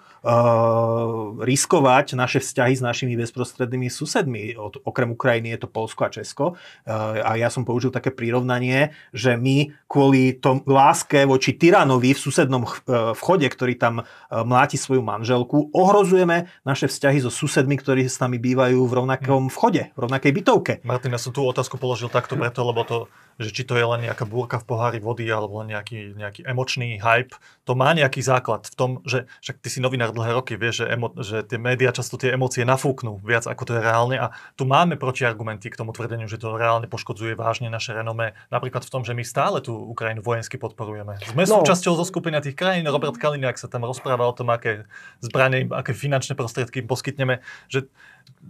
riskovať 1.42 2.14
naše 2.14 2.46
vzťahy 2.46 2.78
s 2.78 2.86
našimi 2.86 3.18
bezprostrednými 3.18 3.90
susedmi. 3.90 4.54
Od, 4.54 4.86
okrem 4.86 5.18
Ukrajiny 5.18 5.58
je 5.58 5.66
to 5.66 5.68
Polsko 5.68 6.06
a 6.06 6.14
Česko. 6.14 6.46
Uh, 6.54 7.26
a 7.26 7.42
ja 7.42 7.50
som 7.50 7.66
použil 7.66 7.90
také 7.90 8.14
prirovnanie, 8.14 8.94
že 9.10 9.34
my 9.34 9.74
kvôli 9.90 10.38
tom 10.38 10.62
láske 10.70 11.26
voči 11.26 11.58
tyranovi 11.58 12.14
v 12.14 12.22
susednom 12.22 12.70
uh, 12.70 13.18
vchode, 13.18 13.50
ktorý 13.50 13.74
tam 13.82 14.06
mláti 14.30 14.78
svoju 14.78 15.02
manželku, 15.02 15.74
ohrozujeme 15.74 16.48
naše 16.64 16.86
vzťahy 16.86 17.20
so 17.26 17.34
susedmi, 17.34 17.76
ktorí 17.82 18.06
s 18.06 18.22
nami 18.22 18.38
bývajú 18.38 18.86
v 18.86 18.94
rovnakom 18.94 19.50
vchode, 19.50 19.90
v 19.92 20.00
rovnakej 20.00 20.32
bytovke. 20.32 20.74
Martin, 20.86 21.18
ja 21.18 21.20
som 21.20 21.34
tú 21.34 21.44
otázku 21.44 21.82
položil 21.82 22.14
takto 22.14 22.38
preto, 22.38 22.62
lebo 22.62 22.86
to 22.86 22.98
že 23.42 23.50
či 23.50 23.64
to 23.66 23.74
je 23.74 23.86
len 23.86 24.06
nejaká 24.06 24.30
búrka 24.30 24.62
v 24.62 24.68
pohári 24.70 25.00
vody 25.02 25.26
alebo 25.26 25.66
len 25.66 25.74
nejaký, 25.74 26.14
nejaký 26.14 26.42
emočný 26.46 27.02
hype, 27.02 27.34
to 27.66 27.74
má 27.74 27.96
nejaký 27.98 28.22
základ 28.22 28.70
v 28.70 28.76
tom, 28.78 28.92
že 29.08 29.26
však 29.42 29.58
ty 29.64 29.70
si 29.74 29.80
novinár 29.82 30.11
dlhé 30.12 30.32
roky, 30.36 30.54
vieš, 30.60 30.84
že, 30.84 30.86
emo, 30.92 31.12
že 31.18 31.44
tie 31.48 31.58
médiá 31.58 31.96
často 31.96 32.20
tie 32.20 32.36
emócie 32.36 32.68
nafúknú 32.68 33.20
viac 33.24 33.48
ako 33.48 33.64
to 33.68 33.72
je 33.78 33.82
reálne 33.82 34.16
a 34.20 34.36
tu 34.56 34.64
máme 34.64 34.96
protiargumenty 34.96 35.72
k 35.72 35.80
tomu 35.80 35.92
tvrdeniu, 35.92 36.28
že 36.28 36.40
to 36.40 36.56
reálne 36.56 36.88
poškodzuje 36.88 37.36
vážne 37.36 37.72
naše 37.72 37.96
renomé, 37.96 38.36
napríklad 38.54 38.84
v 38.84 38.92
tom, 38.92 39.02
že 39.04 39.16
my 39.16 39.24
stále 39.24 39.60
tú 39.60 39.74
Ukrajinu 39.74 40.24
vojensky 40.24 40.56
podporujeme. 40.56 41.20
Sme 41.24 41.44
no. 41.48 41.64
súčasťou 41.64 41.96
zo 41.96 42.06
skupenia 42.08 42.44
tých 42.44 42.56
krajín, 42.56 42.88
Robert 42.88 43.16
Kaliniak 43.16 43.60
sa 43.60 43.72
tam 43.72 43.88
rozpráva 43.88 44.28
o 44.28 44.34
tom, 44.36 44.52
aké 44.52 44.86
zbranie, 45.24 45.68
aké 45.72 45.96
finančné 45.96 46.36
prostriedky 46.36 46.84
im 46.84 46.88
poskytneme, 46.88 47.44
že 47.68 47.88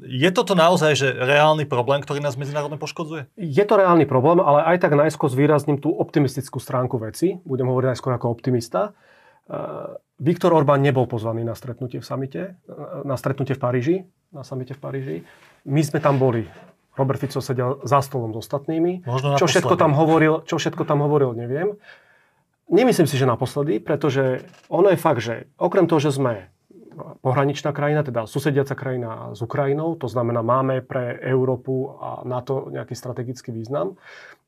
je 0.02 0.30
toto 0.32 0.56
naozaj 0.56 0.92
že 0.96 1.08
reálny 1.12 1.68
problém, 1.68 2.00
ktorý 2.00 2.24
nás 2.24 2.40
medzinárodne 2.40 2.80
poškodzuje? 2.80 3.28
Je 3.36 3.64
to 3.68 3.76
reálny 3.76 4.08
problém, 4.08 4.40
ale 4.40 4.64
aj 4.76 4.88
tak 4.88 4.96
najskôr 4.96 5.28
zvýrazním 5.28 5.78
tú 5.80 5.92
optimistickú 5.92 6.58
stránku 6.64 6.96
veci. 7.00 7.40
Budem 7.44 7.68
hovoriť 7.68 7.96
najskôr 7.96 8.16
ako 8.16 8.32
optimista. 8.32 8.96
Uh, 9.50 9.98
Viktor 10.22 10.54
Orbán 10.54 10.86
nebol 10.86 11.10
pozvaný 11.10 11.42
na 11.42 11.58
stretnutie 11.58 11.98
v 11.98 12.06
samite, 12.06 12.42
na 13.02 13.18
stretnutie 13.18 13.58
v 13.58 13.62
Paríži, 13.62 13.96
na 14.30 14.46
samite 14.46 14.78
v 14.78 14.82
Paríži. 14.82 15.18
My 15.66 15.82
sme 15.82 15.98
tam 15.98 16.22
boli. 16.22 16.46
Robert 16.94 17.18
Fico 17.18 17.42
sedel 17.42 17.82
za 17.82 18.06
stolom 18.06 18.30
s 18.36 18.46
ostatnými. 18.46 19.02
Možno 19.08 19.40
čo 19.42 19.50
všetko, 19.50 19.80
tam 19.80 19.98
hovoril, 19.98 20.46
čo 20.46 20.62
všetko 20.62 20.86
tam 20.86 21.02
hovoril, 21.02 21.34
neviem. 21.34 21.74
Nemyslím 22.70 23.10
si, 23.10 23.18
že 23.18 23.26
naposledy, 23.26 23.82
pretože 23.82 24.46
ono 24.70 24.94
je 24.94 25.00
fakt, 25.02 25.26
že 25.26 25.50
okrem 25.58 25.90
toho, 25.90 25.98
že 25.98 26.14
sme 26.14 26.54
pohraničná 27.26 27.72
krajina, 27.72 28.04
teda 28.06 28.28
susediaca 28.28 28.76
krajina 28.76 29.32
s 29.34 29.40
Ukrajinou, 29.42 29.96
to 29.98 30.06
znamená 30.12 30.44
máme 30.44 30.84
pre 30.84 31.18
Európu 31.24 31.98
a 31.98 32.22
NATO 32.28 32.70
nejaký 32.70 32.94
strategický 32.94 33.50
význam, 33.56 33.98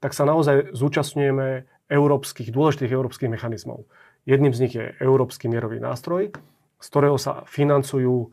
tak 0.04 0.12
sa 0.12 0.28
naozaj 0.28 0.76
zúčastňujeme 0.76 1.66
európskych, 1.88 2.52
dôležitých 2.52 2.92
európskych 2.92 3.32
mechanizmov. 3.32 3.88
Jedným 4.24 4.56
z 4.56 4.62
nich 4.64 4.74
je 4.76 4.96
Európsky 5.04 5.52
mierový 5.52 5.84
nástroj, 5.84 6.32
z 6.80 6.88
ktorého 6.88 7.20
sa 7.20 7.44
financujú 7.48 8.16
e, 8.24 8.28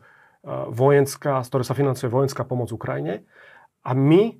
vojenská, 0.71 1.43
z 1.43 1.47
ktorého 1.51 1.67
sa 1.67 1.75
financuje 1.75 2.07
vojenská 2.07 2.47
pomoc 2.47 2.71
Ukrajine. 2.71 3.27
A 3.83 3.91
my, 3.91 4.39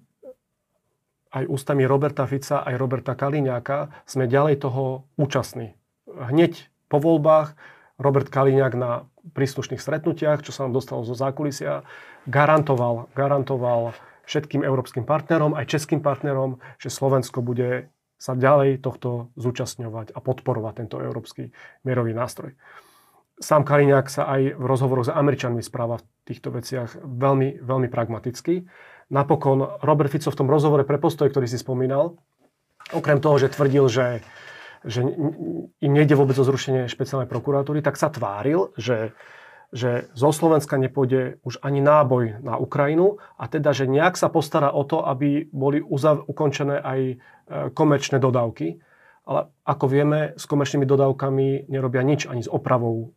aj 1.31 1.47
ústami 1.47 1.83
Roberta 1.83 2.23
Fica, 2.27 2.63
aj 2.63 2.75
Roberta 2.79 3.15
Kaliňáka, 3.15 3.91
sme 4.07 4.31
ďalej 4.31 4.63
toho 4.63 5.07
účastní. 5.19 5.75
Hneď 6.07 6.71
po 6.91 6.99
voľbách 6.99 7.55
Robert 8.01 8.27
Kaliňák 8.27 8.73
na 8.75 9.07
príslušných 9.31 9.79
stretnutiach, 9.79 10.41
čo 10.41 10.51
sa 10.51 10.65
nám 10.65 10.75
dostalo 10.75 11.05
zo 11.05 11.13
zákulisia, 11.13 11.85
garantoval, 12.25 13.07
garantoval 13.13 13.93
všetkým 14.25 14.65
európskym 14.65 15.05
partnerom, 15.05 15.53
aj 15.53 15.69
českým 15.69 16.01
partnerom, 16.01 16.57
že 16.81 16.89
Slovensko 16.89 17.45
bude 17.45 17.91
sa 18.21 18.37
ďalej 18.37 18.85
tohto 18.85 19.33
zúčastňovať 19.33 20.13
a 20.13 20.19
podporovať 20.21 20.73
tento 20.85 21.01
európsky 21.01 21.49
mierový 21.81 22.13
nástroj. 22.13 22.53
Sám 23.41 23.65
Kaliňák 23.65 24.05
sa 24.05 24.29
aj 24.29 24.53
v 24.53 24.63
rozhovoroch 24.69 25.09
s 25.09 25.15
Američanmi 25.17 25.65
správa 25.65 25.97
v 25.97 26.05
týchto 26.29 26.53
veciach 26.53 27.01
veľmi, 27.01 27.65
veľmi 27.65 27.89
pragmaticky. 27.89 28.69
Napokon 29.09 29.81
Robert 29.81 30.13
Fico 30.13 30.29
v 30.29 30.37
tom 30.37 30.45
rozhovore 30.45 30.85
pre 30.85 31.01
postoj, 31.01 31.33
ktorý 31.33 31.49
si 31.49 31.57
spomínal, 31.57 32.21
okrem 32.93 33.17
toho, 33.17 33.41
že 33.41 33.49
tvrdil, 33.49 33.89
že 33.89 34.21
že 34.81 35.05
im 35.77 35.93
nejde 35.93 36.17
vôbec 36.17 36.33
o 36.41 36.45
zrušenie 36.45 36.89
špeciálnej 36.89 37.29
prokuratúry, 37.29 37.85
tak 37.85 38.01
sa 38.01 38.09
tváril, 38.09 38.73
že, 38.73 39.13
že 39.71 40.11
zo 40.11 40.35
Slovenska 40.35 40.75
nepôjde 40.75 41.39
už 41.47 41.63
ani 41.63 41.79
náboj 41.79 42.43
na 42.43 42.59
Ukrajinu 42.59 43.23
a 43.39 43.47
teda, 43.47 43.71
že 43.71 43.87
nejak 43.87 44.19
sa 44.19 44.27
postará 44.27 44.75
o 44.75 44.83
to, 44.83 44.99
aby 44.99 45.47
boli 45.47 45.79
uzav- 45.79 46.27
ukončené 46.27 46.83
aj 46.83 46.99
e, 47.07 47.15
komerčné 47.71 48.19
dodávky. 48.19 48.83
Ale 49.23 49.47
ako 49.63 49.85
vieme, 49.87 50.35
s 50.35 50.43
komerčnými 50.43 50.83
dodávkami 50.83 51.71
nerobia 51.71 52.03
nič 52.03 52.27
ani 52.27 52.43
s 52.43 52.51
opravou 52.51 52.95
e, 52.99 53.07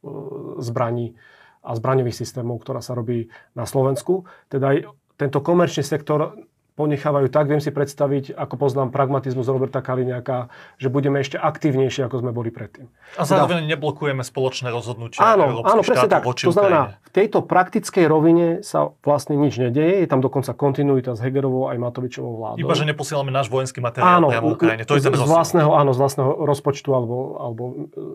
zbraní 0.62 1.18
a 1.66 1.74
zbraňových 1.74 2.14
systémov, 2.14 2.62
ktorá 2.62 2.78
sa 2.78 2.94
robí 2.94 3.34
na 3.58 3.66
Slovensku. 3.66 4.30
Teda 4.46 4.78
aj 4.78 4.86
tento 5.18 5.42
komerčný 5.42 5.82
sektor 5.82 6.38
ponechávajú 6.74 7.30
tak, 7.30 7.46
viem 7.46 7.62
si 7.62 7.70
predstaviť, 7.70 8.34
ako 8.34 8.54
poznám 8.58 8.90
pragmatizmus 8.90 9.46
Roberta 9.46 9.78
Kaliňáka, 9.78 10.50
že 10.74 10.90
budeme 10.90 11.22
ešte 11.22 11.38
aktívnejší, 11.38 12.02
ako 12.02 12.26
sme 12.26 12.34
boli 12.34 12.50
predtým. 12.50 12.90
A 13.14 13.22
zároveň 13.22 13.62
teda, 13.62 13.78
neblokujeme 13.78 14.26
spoločné 14.26 14.74
rozhodnutia 14.74 15.22
áno, 15.22 15.62
áno, 15.62 15.82
presne 15.86 16.10
tak. 16.10 16.26
To 16.26 16.50
znamená, 16.50 16.98
v 16.98 17.10
tejto 17.14 17.46
praktickej 17.46 18.04
rovine 18.10 18.46
sa 18.66 18.90
vlastne 19.06 19.38
nič 19.38 19.54
nedeje, 19.62 20.02
je 20.02 20.08
tam 20.10 20.18
dokonca 20.18 20.50
kontinuita 20.50 21.14
s 21.14 21.22
Hegerovou 21.22 21.70
aj 21.70 21.78
Matovičovou 21.78 22.42
vládou. 22.42 22.66
Iba, 22.66 22.74
že 22.74 22.84
neposielame 22.90 23.30
náš 23.30 23.46
vojenský 23.54 23.78
materiál 23.78 24.18
áno, 24.18 24.34
priamo 24.34 24.58
Ukrajine. 24.58 24.82
To 24.82 24.98
je 24.98 25.02
ten 25.06 25.14
z, 25.14 25.22
vlastného, 25.22 25.70
áno, 25.78 25.94
z 25.94 25.98
vlastného 26.02 26.30
rozpočtu 26.42 26.90
alebo, 26.90 27.16
alebo 27.38 27.62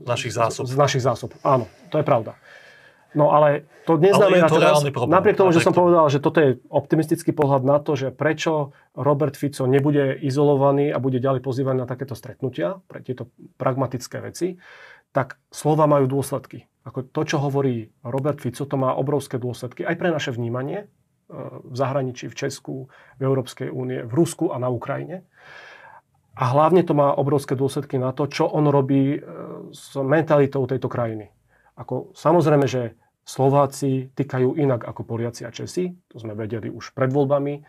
z 0.04 0.08
našich 0.08 0.36
zásob. 0.36 0.68
Z, 0.68 0.76
z 0.76 0.78
našich 0.78 1.04
zásob, 1.08 1.32
áno, 1.48 1.72
to 1.88 1.96
je 1.96 2.04
pravda. 2.04 2.36
No 3.18 3.34
ale 3.34 3.66
to 3.90 3.98
neznamená 3.98 4.46
ale 4.46 4.54
to 4.54 4.62
teraz, 4.62 4.86
problém, 4.94 5.18
napriek 5.18 5.36
tomu, 5.42 5.50
že 5.50 5.66
som 5.66 5.74
povedal, 5.74 6.06
že 6.14 6.22
toto 6.22 6.38
je 6.38 6.62
optimistický 6.70 7.34
pohľad 7.34 7.66
na 7.66 7.82
to, 7.82 7.98
že 7.98 8.14
prečo 8.14 8.78
Robert 8.94 9.34
Fico 9.34 9.66
nebude 9.66 10.14
izolovaný 10.22 10.94
a 10.94 11.02
bude 11.02 11.18
ďalej 11.18 11.42
pozývaný 11.42 11.82
na 11.82 11.90
takéto 11.90 12.14
stretnutia, 12.14 12.78
pre 12.86 13.02
tieto 13.02 13.34
pragmatické 13.58 14.22
veci, 14.22 14.62
tak 15.10 15.42
slova 15.50 15.90
majú 15.90 16.06
dôsledky. 16.06 16.70
Ako 16.86 17.10
to, 17.10 17.22
čo 17.26 17.42
hovorí 17.42 17.90
Robert 18.06 18.38
Fico, 18.38 18.70
to 18.70 18.78
má 18.78 18.94
obrovské 18.94 19.42
dôsledky 19.42 19.82
aj 19.82 19.96
pre 19.98 20.14
naše 20.14 20.30
vnímanie 20.30 20.86
e, 20.86 20.88
v 21.66 21.76
zahraničí, 21.76 22.30
v 22.30 22.38
Česku, 22.38 22.94
v 23.18 23.22
Európskej 23.26 23.74
únie, 23.74 24.06
v 24.06 24.14
Rusku 24.14 24.54
a 24.54 24.62
na 24.62 24.70
Ukrajine. 24.70 25.26
A 26.38 26.54
hlavne 26.54 26.86
to 26.86 26.94
má 26.94 27.10
obrovské 27.18 27.58
dôsledky 27.58 27.98
na 27.98 28.14
to, 28.14 28.30
čo 28.30 28.46
on 28.46 28.70
robí 28.70 29.18
e, 29.18 29.20
s 29.74 29.98
mentalitou 29.98 30.70
tejto 30.70 30.86
krajiny. 30.86 31.34
Ako, 31.80 32.12
samozrejme, 32.12 32.68
že 32.68 33.00
Slováci 33.24 34.12
týkajú 34.12 34.58
inak 34.60 34.84
ako 34.84 35.06
Poliaci 35.06 35.48
a 35.48 35.54
Česi, 35.54 35.94
to 36.10 36.18
sme 36.20 36.36
vedeli 36.36 36.68
už 36.68 36.92
pred 36.98 37.14
voľbami. 37.14 37.62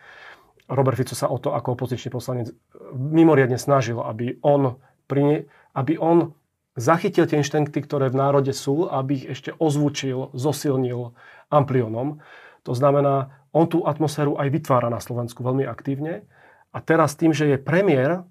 Robert 0.70 0.96
Fico 0.96 1.14
sa 1.14 1.28
o 1.28 1.36
to 1.36 1.54
ako 1.54 1.76
opozičný 1.76 2.11
poslanec 2.11 2.50
mimoriadne 2.94 3.61
snažil, 3.61 4.00
aby 4.02 4.40
on, 4.42 4.80
pri, 5.04 5.46
aby 5.76 5.94
on 6.00 6.32
zachytil 6.80 7.26
tie 7.26 7.42
inštinkty, 7.42 7.82
ktoré 7.84 8.08
v 8.08 8.18
národe 8.18 8.54
sú, 8.54 8.88
aby 8.88 9.20
ich 9.20 9.26
ešte 9.28 9.50
ozvučil, 9.58 10.32
zosilnil 10.32 11.12
amplionom. 11.50 12.22
To 12.64 12.72
znamená, 12.72 13.34
on 13.50 13.66
tú 13.66 13.82
atmosféru 13.84 14.38
aj 14.38 14.48
vytvára 14.48 14.88
na 14.88 15.02
Slovensku 15.02 15.42
veľmi 15.42 15.66
aktívne. 15.66 16.24
A 16.70 16.78
teraz 16.78 17.18
tým, 17.18 17.34
že 17.34 17.50
je 17.50 17.58
premiér 17.58 18.22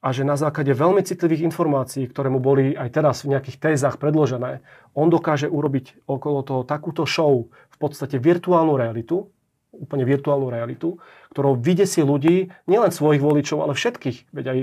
a 0.00 0.16
že 0.16 0.24
na 0.24 0.32
základe 0.40 0.72
veľmi 0.72 1.04
citlivých 1.04 1.44
informácií, 1.44 2.08
ktoré 2.08 2.32
mu 2.32 2.40
boli 2.40 2.72
aj 2.72 2.88
teraz 2.88 3.20
v 3.20 3.36
nejakých 3.36 3.60
tézach 3.60 4.00
predložené, 4.00 4.64
on 4.96 5.12
dokáže 5.12 5.44
urobiť 5.44 6.08
okolo 6.08 6.40
toho 6.40 6.62
takúto 6.64 7.04
show, 7.04 7.52
v 7.52 7.76
podstate 7.76 8.16
virtuálnu 8.16 8.80
realitu, 8.80 9.28
úplne 9.76 10.08
virtuálnu 10.08 10.48
realitu, 10.48 10.96
ktorou 11.36 11.60
vydesí 11.60 12.00
ľudí, 12.00 12.48
nielen 12.64 12.90
svojich 12.90 13.20
voličov, 13.20 13.60
ale 13.60 13.76
všetkých. 13.76 14.32
Veď 14.32 14.44
aj 14.48 14.58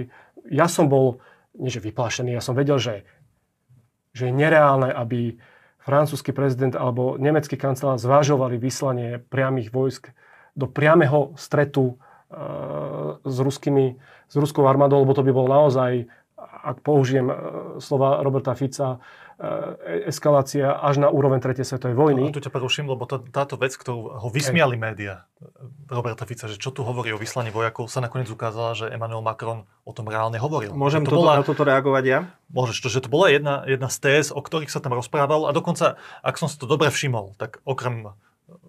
ja 0.50 0.66
som 0.66 0.90
bol, 0.90 1.22
nie 1.54 1.70
že 1.70 1.86
vyplášený, 1.86 2.34
ja 2.34 2.42
som 2.42 2.58
vedel, 2.58 2.82
že, 2.82 3.06
že 4.18 4.30
je 4.30 4.34
nereálne, 4.34 4.90
aby 4.90 5.38
francúzsky 5.86 6.36
prezident 6.36 6.76
alebo 6.76 7.16
nemecký 7.16 7.56
kancelár 7.56 8.02
zvážovali 8.02 8.60
vyslanie 8.60 9.24
priamých 9.32 9.72
vojsk 9.72 10.12
do 10.58 10.66
priameho 10.68 11.38
stretu 11.40 11.96
s, 13.24 13.38
ruskými, 13.40 13.96
s 14.28 14.36
ruskou 14.36 14.68
armádou, 14.68 15.04
lebo 15.04 15.16
to 15.16 15.24
by 15.24 15.32
bol 15.32 15.48
naozaj, 15.48 16.12
ak 16.38 16.84
použijem 16.84 17.32
e, 17.32 17.36
slova 17.80 18.20
Roberta 18.20 18.54
Fica, 18.54 19.00
e, 19.40 20.06
eskalácia 20.12 20.76
až 20.76 21.00
na 21.02 21.08
úroveň 21.08 21.40
3. 21.40 21.64
svetovej 21.64 21.96
vojny. 21.96 22.24
No, 22.30 22.36
tu 22.36 22.44
ťa 22.44 22.52
preruším, 22.52 22.92
lebo 22.92 23.08
tá, 23.08 23.18
táto 23.24 23.56
vec, 23.56 23.74
ktorú 23.74 24.20
ho 24.20 24.28
vysmiali 24.28 24.76
Hej. 24.76 24.82
média, 24.82 25.14
Roberta 25.88 26.28
Fica, 26.28 26.52
že 26.52 26.60
čo 26.60 26.76
tu 26.76 26.84
hovorí 26.84 27.16
o 27.16 27.18
vyslaní 27.18 27.50
vojakov, 27.50 27.88
sa 27.88 28.04
nakoniec 28.04 28.28
ukázala, 28.28 28.76
že 28.76 28.86
Emmanuel 28.92 29.24
Macron 29.24 29.64
o 29.88 29.92
tom 29.96 30.12
reálne 30.12 30.38
hovoril. 30.38 30.76
Môžem 30.76 31.08
to 31.08 31.16
toto, 31.16 31.24
bola, 31.24 31.40
na 31.40 31.48
toto 31.48 31.64
reagovať 31.64 32.04
ja? 32.06 32.20
Môžeš, 32.52 32.84
to, 32.84 32.88
že 32.92 33.08
to 33.08 33.10
bola 33.10 33.32
jedna, 33.32 33.64
jedna 33.64 33.88
z 33.88 33.98
téz, 34.04 34.30
o 34.30 34.44
ktorých 34.44 34.70
sa 34.70 34.84
tam 34.84 34.94
rozprával 34.94 35.48
a 35.48 35.56
dokonca, 35.56 35.96
ak 36.22 36.36
som 36.36 36.52
si 36.52 36.60
to 36.60 36.68
dobre 36.68 36.92
všimol, 36.92 37.34
tak 37.40 37.64
okrem 37.64 38.12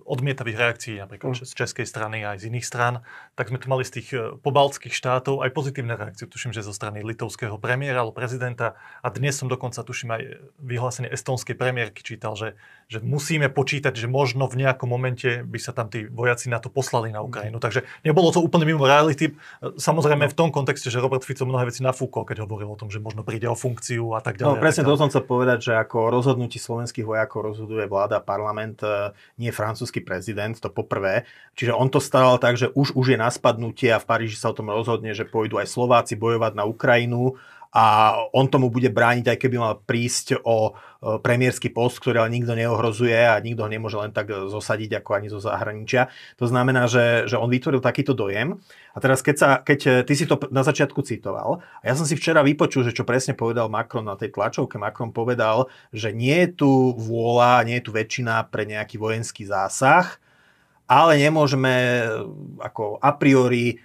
odmietavých 0.08 0.56
reakcií 0.56 0.94
napríklad 1.04 1.36
mm. 1.36 1.44
z 1.44 1.52
českej 1.52 1.84
strany 1.84 2.24
aj 2.24 2.40
z 2.40 2.48
iných 2.48 2.64
strán, 2.64 3.04
tak 3.36 3.52
sme 3.52 3.60
tu 3.60 3.68
mali 3.68 3.84
z 3.84 4.00
tých 4.00 4.08
e, 4.16 4.34
pobaltských 4.40 4.96
štátov 4.96 5.44
aj 5.44 5.52
pozitívne 5.52 5.94
reakcie. 5.94 6.24
Tuším, 6.24 6.56
že 6.56 6.64
zo 6.64 6.72
strany 6.72 7.04
litovského 7.04 7.60
premiéra 7.60 8.00
alebo 8.00 8.16
prezidenta 8.16 8.80
a 9.04 9.08
dnes 9.12 9.36
som 9.36 9.46
dokonca, 9.46 9.84
tuším, 9.84 10.16
aj 10.16 10.22
vyhlásenie 10.58 11.12
estonskej 11.12 11.54
premiérky 11.54 12.00
čítal, 12.00 12.34
že, 12.34 12.56
že 12.88 13.04
musíme 13.04 13.52
počítať, 13.52 13.92
že 13.92 14.08
možno 14.08 14.48
v 14.48 14.64
nejakom 14.64 14.88
momente 14.88 15.44
by 15.44 15.58
sa 15.60 15.76
tam 15.76 15.92
tí 15.92 16.08
vojaci 16.08 16.48
na 16.48 16.58
to 16.58 16.72
poslali 16.72 17.12
na 17.12 17.20
Ukrajinu. 17.20 17.60
Mm. 17.60 17.64
Takže 17.68 17.80
nebolo 18.02 18.32
to 18.32 18.40
úplne 18.40 18.64
mimo 18.64 18.88
reality. 18.88 19.36
Samozrejme 19.60 20.24
v 20.32 20.36
tom 20.36 20.48
kontexte, 20.48 20.88
že 20.88 20.98
Robert 20.98 21.22
Fico 21.22 21.44
mnohé 21.44 21.68
veci 21.68 21.84
nafúkol, 21.84 22.24
keď 22.24 22.48
hovoril 22.48 22.72
o 22.72 22.78
tom, 22.80 22.88
že 22.88 22.96
možno 22.98 23.20
príde 23.20 23.44
o 23.44 23.54
funkciu 23.54 24.16
a 24.16 24.24
tak 24.24 24.40
ďalej. 24.40 24.56
No 24.56 24.62
presne 24.62 24.82
to 24.88 24.96
som 24.96 25.12
chcel 25.12 25.28
povedať, 25.28 25.58
že 25.68 25.72
ako 25.76 26.08
rozhodnutí 26.08 26.56
slovenských 26.56 27.04
vojakov 27.04 27.52
rozhoduje 27.52 27.84
vláda, 27.84 28.24
parlament, 28.24 28.80
e, 28.80 29.12
nie 29.36 29.52
francúzsky 29.52 29.97
americký 29.98 30.06
prezident, 30.06 30.54
to 30.54 30.70
poprvé. 30.70 31.26
Čiže 31.58 31.74
on 31.74 31.90
to 31.90 31.98
staral 31.98 32.38
tak, 32.38 32.56
že 32.56 32.70
už, 32.72 32.94
už 32.94 33.06
je 33.14 33.18
na 33.18 33.30
spadnutie 33.30 33.90
a 33.90 33.98
v 33.98 34.06
Paríži 34.06 34.38
sa 34.38 34.50
o 34.50 34.56
tom 34.56 34.70
rozhodne, 34.70 35.12
že 35.14 35.26
pôjdu 35.26 35.58
aj 35.58 35.68
Slováci 35.68 36.14
bojovať 36.14 36.54
na 36.54 36.64
Ukrajinu 36.64 37.34
a 37.74 38.16
on 38.32 38.48
tomu 38.48 38.72
bude 38.72 38.88
brániť, 38.88 39.28
aj 39.28 39.38
keby 39.38 39.56
mal 39.60 39.74
prísť 39.84 40.40
o 40.40 40.72
premiérsky 40.98 41.70
post, 41.70 42.02
ktorý 42.02 42.26
ale 42.26 42.34
nikto 42.34 42.58
neohrozuje 42.58 43.14
a 43.14 43.38
nikto 43.38 43.62
ho 43.62 43.70
nemôže 43.70 43.94
len 43.94 44.10
tak 44.10 44.34
zosadiť 44.34 44.98
ako 44.98 45.10
ani 45.14 45.28
zo 45.30 45.38
zahraničia. 45.38 46.10
To 46.42 46.50
znamená, 46.50 46.90
že, 46.90 47.30
že 47.30 47.38
on 47.38 47.46
vytvoril 47.46 47.78
takýto 47.78 48.18
dojem. 48.18 48.58
A 48.92 48.98
teraz, 48.98 49.22
keď, 49.22 49.36
sa, 49.38 49.48
keď 49.62 49.80
e, 49.86 49.90
ty 50.02 50.18
si 50.18 50.26
to 50.26 50.34
na 50.50 50.66
začiatku 50.66 50.98
citoval, 51.06 51.62
a 51.62 51.84
ja 51.86 51.94
som 51.94 52.02
si 52.02 52.18
včera 52.18 52.42
vypočul, 52.42 52.82
že 52.82 52.90
čo 52.90 53.06
presne 53.06 53.38
povedal 53.38 53.70
Macron 53.70 54.02
na 54.02 54.18
tej 54.18 54.34
tlačovke, 54.34 54.74
Macron 54.74 55.14
povedal, 55.14 55.70
že 55.94 56.10
nie 56.10 56.34
je 56.34 56.66
tu 56.66 56.70
vôľa, 56.98 57.62
nie 57.62 57.78
je 57.78 57.86
tu 57.86 57.92
väčšina 57.94 58.50
pre 58.50 58.66
nejaký 58.66 58.98
vojenský 58.98 59.46
zásah, 59.46 60.18
ale 60.90 61.14
nemôžeme 61.14 61.70
e, 61.70 62.02
ako 62.58 62.98
a 62.98 63.14
priori 63.14 63.78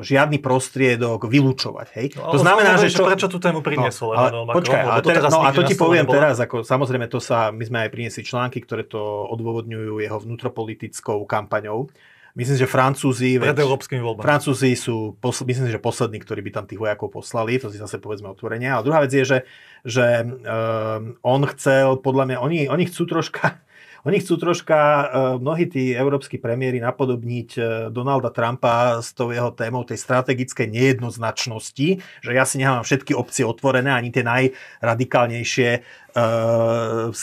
žiadny 0.00 0.40
prostriedok 0.40 1.28
vylúčovať. 1.28 1.86
Hej? 2.00 2.06
No, 2.16 2.32
to 2.32 2.40
znamená, 2.40 2.80
že 2.80 2.88
čo... 2.88 3.04
Prečo 3.04 3.28
tú 3.28 3.36
tému 3.36 3.60
priniesol 3.60 4.16
no, 4.16 4.16
ale, 4.16 4.28
Macron? 4.48 4.56
Počkaj, 4.56 4.80
ale 4.80 5.00
teraz, 5.04 5.28
no 5.28 5.44
a 5.44 5.52
to 5.52 5.62
ti 5.68 5.76
poviem 5.76 6.08
teraz, 6.08 6.40
ako, 6.40 6.64
samozrejme 6.64 7.04
to 7.12 7.20
sa, 7.20 7.52
my 7.52 7.60
sme 7.60 7.78
aj 7.84 7.90
priniesli 7.92 8.24
články, 8.24 8.64
ktoré 8.64 8.88
to 8.88 8.98
odôvodňujú 9.28 10.00
jeho 10.00 10.16
vnútropolitickou 10.16 11.28
kampaňou. 11.28 11.92
Myslím, 12.32 12.56
že 12.62 12.70
Francúzi... 12.70 13.42
Pred 13.42 13.58
európskymi 13.58 14.00
voľbami. 14.00 14.24
Francúzi 14.24 14.72
sú, 14.78 15.18
posl- 15.18 15.44
myslím, 15.44 15.66
že 15.68 15.82
poslední, 15.82 16.22
ktorí 16.22 16.40
by 16.46 16.50
tam 16.56 16.64
tých 16.64 16.80
vojakov 16.80 17.10
poslali, 17.10 17.58
to 17.60 17.68
si 17.68 17.76
zase 17.76 18.00
povedzme 18.00 18.30
otvorenia. 18.32 18.78
A 18.78 18.84
druhá 18.86 19.02
vec 19.02 19.12
je, 19.12 19.26
že, 19.26 19.38
že 19.82 20.24
um, 20.24 21.18
on 21.20 21.42
chcel, 21.52 21.98
podľa 21.98 22.24
mňa, 22.30 22.36
oni, 22.38 22.58
oni 22.70 22.86
chcú 22.86 23.10
troška 23.10 23.60
oni 24.04 24.16
chcú 24.20 24.40
troška, 24.40 24.78
e, 24.78 25.04
mnohí 25.40 25.68
tí 25.68 25.92
európsky 25.92 26.40
premiéry 26.40 26.80
napodobniť 26.80 27.50
e, 27.56 27.60
Donalda 27.92 28.32
Trumpa 28.32 29.04
s 29.04 29.12
tou 29.12 29.28
jeho 29.28 29.52
témou 29.52 29.84
tej 29.84 30.00
strategickej 30.00 30.72
nejednoznačnosti, 30.72 31.88
že 32.00 32.30
ja 32.30 32.44
si 32.48 32.56
nechávam 32.56 32.84
všetky 32.84 33.12
opcie 33.12 33.44
otvorené, 33.44 33.92
ani 33.92 34.08
tie 34.08 34.24
najradikálnejšie 34.24 35.70
Uh, 36.10 37.14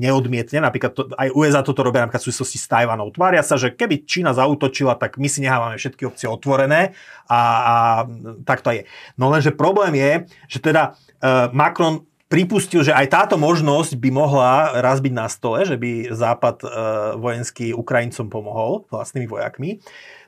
neodmietne. 0.00 0.64
Napríklad 0.64 0.96
to, 0.96 1.12
aj 1.20 1.36
USA 1.36 1.60
toto 1.60 1.84
robia 1.84 2.00
napríklad 2.00 2.24
v 2.24 2.28
súvislosti 2.32 2.56
s 2.56 2.64
Tajvanou. 2.64 3.12
Tvária 3.12 3.44
sa, 3.44 3.60
že 3.60 3.76
keby 3.76 4.08
Čína 4.08 4.32
zautočila, 4.32 4.96
tak 4.96 5.20
my 5.20 5.28
si 5.28 5.44
nehávame 5.44 5.76
všetky 5.76 6.08
opcie 6.08 6.24
otvorené 6.24 6.96
a, 7.28 7.40
a 7.44 7.74
tak 8.48 8.64
to 8.64 8.72
je. 8.72 8.88
No 9.20 9.28
lenže 9.28 9.52
problém 9.52 10.00
je, 10.00 10.32
že 10.48 10.64
teda 10.64 10.96
uh, 10.96 11.52
Macron 11.52 12.08
pripustil, 12.26 12.82
že 12.82 12.90
aj 12.90 13.06
táto 13.06 13.36
možnosť 13.38 13.94
by 14.02 14.10
mohla 14.10 14.82
raz 14.82 14.98
byť 14.98 15.14
na 15.14 15.30
stole, 15.30 15.62
že 15.62 15.78
by 15.78 16.10
Západ 16.10 16.56
e, 16.62 16.68
vojenský 17.22 17.66
Ukrajincom 17.70 18.26
pomohol 18.26 18.72
vlastnými 18.90 19.30
vojakmi. 19.30 19.78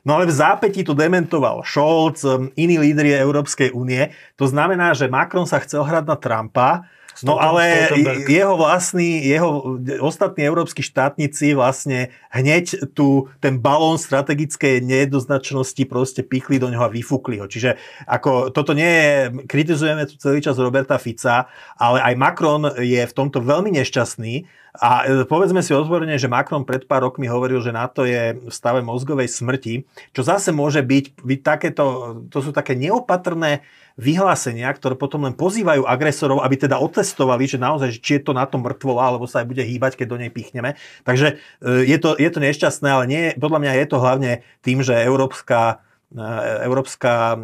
No 0.07 0.15
ale 0.15 0.31
v 0.31 0.33
zápätí 0.35 0.87
to 0.87 0.95
dementoval 0.95 1.59
Scholz, 1.67 2.23
iní 2.55 2.79
lídri 2.79 3.11
Európskej 3.11 3.75
únie. 3.75 4.15
To 4.39 4.47
znamená, 4.47 4.95
že 4.95 5.11
Macron 5.11 5.43
sa 5.43 5.59
chcel 5.59 5.83
hrať 5.83 6.07
na 6.07 6.15
Trumpa, 6.15 6.87
No 7.19 7.35
ale 7.35 7.91
jeho 8.27 8.55
vlastní, 8.55 9.27
jeho 9.27 9.79
ostatní 9.99 10.47
európsky 10.47 10.79
štátnici 10.79 11.51
vlastne 11.51 12.15
hneď 12.31 12.95
tu 12.95 13.27
ten 13.43 13.59
balón 13.59 13.99
strategickej 13.99 14.79
nejednoznačnosti 14.79 15.83
proste 15.83 16.21
pichli 16.23 16.61
do 16.61 16.71
neho 16.71 16.85
a 16.85 16.91
vyfúkli 16.91 17.43
ho. 17.43 17.49
Čiže 17.49 17.75
ako 18.07 18.55
toto 18.55 18.71
nie 18.71 18.87
je, 18.87 19.13
kritizujeme 19.51 20.07
tu 20.07 20.15
celý 20.15 20.39
čas 20.39 20.55
Roberta 20.55 20.95
Fica, 20.95 21.51
ale 21.75 21.99
aj 21.99 22.13
Macron 22.15 22.63
je 22.79 23.03
v 23.03 23.15
tomto 23.15 23.43
veľmi 23.43 23.75
nešťastný, 23.75 24.47
a 24.77 25.05
e, 25.05 25.25
povedzme 25.25 25.65
si 25.65 25.73
otvorene, 25.73 26.13
že 26.21 26.29
Macron 26.29 26.61
pred 26.61 26.85
pár 26.85 27.09
rokmi 27.09 27.25
hovoril, 27.25 27.57
že 27.65 27.73
NATO 27.73 28.05
je 28.05 28.37
v 28.37 28.53
stave 28.53 28.85
mozgovej 28.85 29.25
smrti, 29.25 29.81
čo 30.13 30.21
zase 30.21 30.53
môže 30.53 30.85
byť, 30.85 31.25
byť 31.25 31.39
takéto, 31.41 31.83
to 32.29 32.39
sú 32.45 32.51
také 32.53 32.77
neopatrné 32.77 33.65
vyhlásenia, 33.99 34.69
ktoré 34.71 34.95
potom 34.95 35.25
len 35.27 35.35
pozývajú 35.35 35.83
agresorov, 35.83 36.45
aby 36.45 36.55
teda 36.55 36.79
otestovali, 36.79 37.49
že 37.49 37.59
naozaj, 37.59 37.99
či 37.99 38.21
je 38.21 38.29
to 38.29 38.31
na 38.37 38.47
to 38.47 38.61
mŕtvola, 38.61 39.11
alebo 39.11 39.27
sa 39.27 39.43
aj 39.43 39.49
bude 39.49 39.65
hýbať, 39.65 39.99
keď 39.99 40.07
do 40.07 40.17
nej 40.21 40.31
pichneme. 40.31 40.77
Takže 41.03 41.41
e, 41.59 41.83
je 41.89 41.97
to, 41.97 42.13
je 42.15 42.29
to 42.29 42.39
nešťastné, 42.39 42.87
ale 42.87 43.05
nie, 43.09 43.23
podľa 43.35 43.59
mňa 43.65 43.73
je 43.73 43.85
to 43.89 43.97
hlavne 43.97 44.31
tým, 44.61 44.85
že 44.85 44.95
Európska, 44.95 45.81
e, 46.13 46.23
Európska 46.63 47.35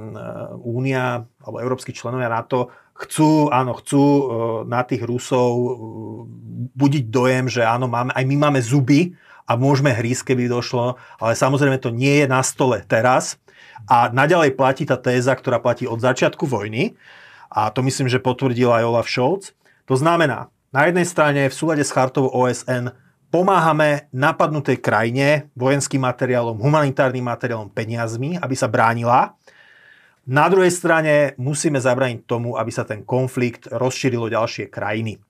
únia 0.61 1.25
alebo 1.41 1.57
európsky 1.61 1.91
členovia 1.91 2.29
NATO 2.29 2.73
chcú, 2.95 3.51
áno, 3.51 3.75
chcú 3.75 4.03
na 4.71 4.81
tých 4.87 5.03
Rusov 5.03 5.51
budiť 6.71 7.11
dojem, 7.11 7.51
že 7.51 7.61
áno, 7.67 7.91
máme, 7.91 8.15
aj 8.15 8.23
my 8.23 8.35
máme 8.39 8.59
zuby 8.63 9.13
a 9.45 9.59
môžeme 9.59 9.91
hrísť, 9.91 10.31
keby 10.33 10.47
došlo, 10.47 10.95
ale 11.19 11.33
samozrejme 11.35 11.77
to 11.77 11.91
nie 11.91 12.23
je 12.23 12.27
na 12.31 12.41
stole 12.41 12.81
teraz 12.87 13.37
a 13.85 14.09
naďalej 14.09 14.57
platí 14.57 14.87
tá 14.87 14.97
téza, 14.97 15.35
ktorá 15.35 15.61
platí 15.61 15.85
od 15.85 16.01
začiatku 16.01 16.47
vojny. 16.49 16.97
A 17.53 17.69
to 17.69 17.85
myslím, 17.85 18.09
že 18.09 18.23
potvrdil 18.23 18.73
aj 18.73 18.83
Olaf 18.83 19.07
Scholz. 19.07 19.53
To 19.85 19.95
znamená, 19.95 20.49
na 20.73 20.89
jednej 20.89 21.05
strane 21.05 21.47
v 21.47 21.55
súlade 21.55 21.85
s 21.85 21.93
chartou 21.93 22.27
OSN 22.27 22.91
pomáhame 23.29 24.09
napadnutej 24.11 24.81
krajine 24.81 25.47
vojenským 25.53 26.01
materiálom, 26.01 26.57
humanitárnym 26.57 27.23
materiálom, 27.23 27.69
peniazmi, 27.69 28.41
aby 28.41 28.55
sa 28.57 28.67
bránila. 28.67 29.37
Na 30.25 30.49
druhej 30.49 30.73
strane 30.73 31.37
musíme 31.37 31.77
zabrániť 31.77 32.25
tomu, 32.25 32.57
aby 32.57 32.73
sa 32.73 32.81
ten 32.81 33.05
konflikt 33.05 33.69
rozšíril 33.69 34.25
o 34.25 34.33
ďalšie 34.33 34.73
krajiny. 34.73 35.21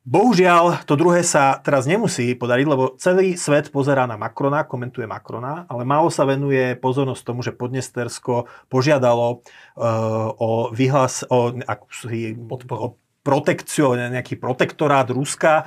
Bohužiaľ, 0.00 0.84
to 0.88 0.96
druhé 0.96 1.20
sa 1.20 1.60
teraz 1.60 1.84
nemusí 1.84 2.32
podariť, 2.32 2.66
lebo 2.68 2.96
celý 2.96 3.36
svet 3.36 3.68
pozerá 3.68 4.08
na 4.08 4.16
Macrona, 4.16 4.64
komentuje 4.64 5.04
Macrona, 5.04 5.68
ale 5.68 5.84
málo 5.84 6.08
sa 6.08 6.24
venuje 6.24 6.72
pozornosť 6.80 7.22
tomu, 7.24 7.40
že 7.44 7.52
Podnestersko 7.52 8.48
požiadalo 8.72 9.40
uh, 9.40 10.32
o 10.40 10.72
vyhlas, 10.72 11.24
o, 11.28 11.52
ak, 11.64 11.84
podporu. 12.48 12.80
o 12.80 12.88
protekciu, 13.20 13.92
nejaký 13.92 14.40
protektorát 14.40 15.04
Ruska 15.12 15.54
e, 15.60 15.64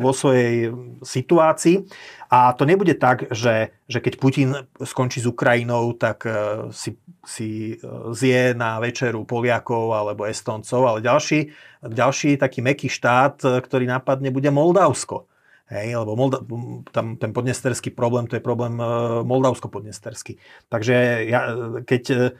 vo 0.00 0.12
svojej 0.16 0.72
situácii. 1.04 1.84
A 2.32 2.52
to 2.56 2.64
nebude 2.64 2.96
tak, 2.96 3.28
že, 3.28 3.76
že 3.84 4.00
keď 4.00 4.14
Putin 4.16 4.50
skončí 4.80 5.20
s 5.20 5.28
Ukrajinou, 5.28 5.92
tak 6.00 6.24
e, 6.24 6.32
si, 6.72 6.96
si 7.28 7.76
zje 8.16 8.56
na 8.56 8.80
večeru 8.80 9.28
Poliakov 9.28 9.92
alebo 9.92 10.24
Estoncov, 10.24 10.80
ale 10.88 11.04
ďalší, 11.04 11.52
ďalší 11.84 12.40
taký 12.40 12.64
meký 12.64 12.88
štát, 12.88 13.44
ktorý 13.60 13.84
napadne, 13.84 14.32
bude 14.32 14.48
Moldavsko. 14.48 15.28
Hej, 15.68 16.00
lebo 16.00 16.16
Molda- 16.16 16.40
tam 16.88 17.20
ten 17.20 17.36
podnesterský 17.36 17.92
problém, 17.92 18.24
to 18.24 18.40
je 18.40 18.44
problém 18.44 18.80
moldavsko-podnesterský. 19.28 20.40
Takže 20.72 21.28
ja, 21.28 21.52
keď 21.84 22.32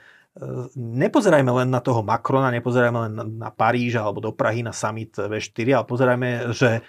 nepozerajme 0.79 1.51
len 1.51 1.69
na 1.75 1.83
toho 1.83 2.07
Macrona, 2.07 2.55
nepozerajme 2.55 2.99
len 3.11 3.13
na 3.43 3.51
Paríž 3.51 3.99
alebo 3.99 4.23
do 4.23 4.31
Prahy 4.31 4.63
na 4.63 4.71
summit 4.71 5.11
V4, 5.19 5.67
ale 5.75 5.85
pozerajme, 5.87 6.55
že 6.55 6.79
e, 6.79 6.81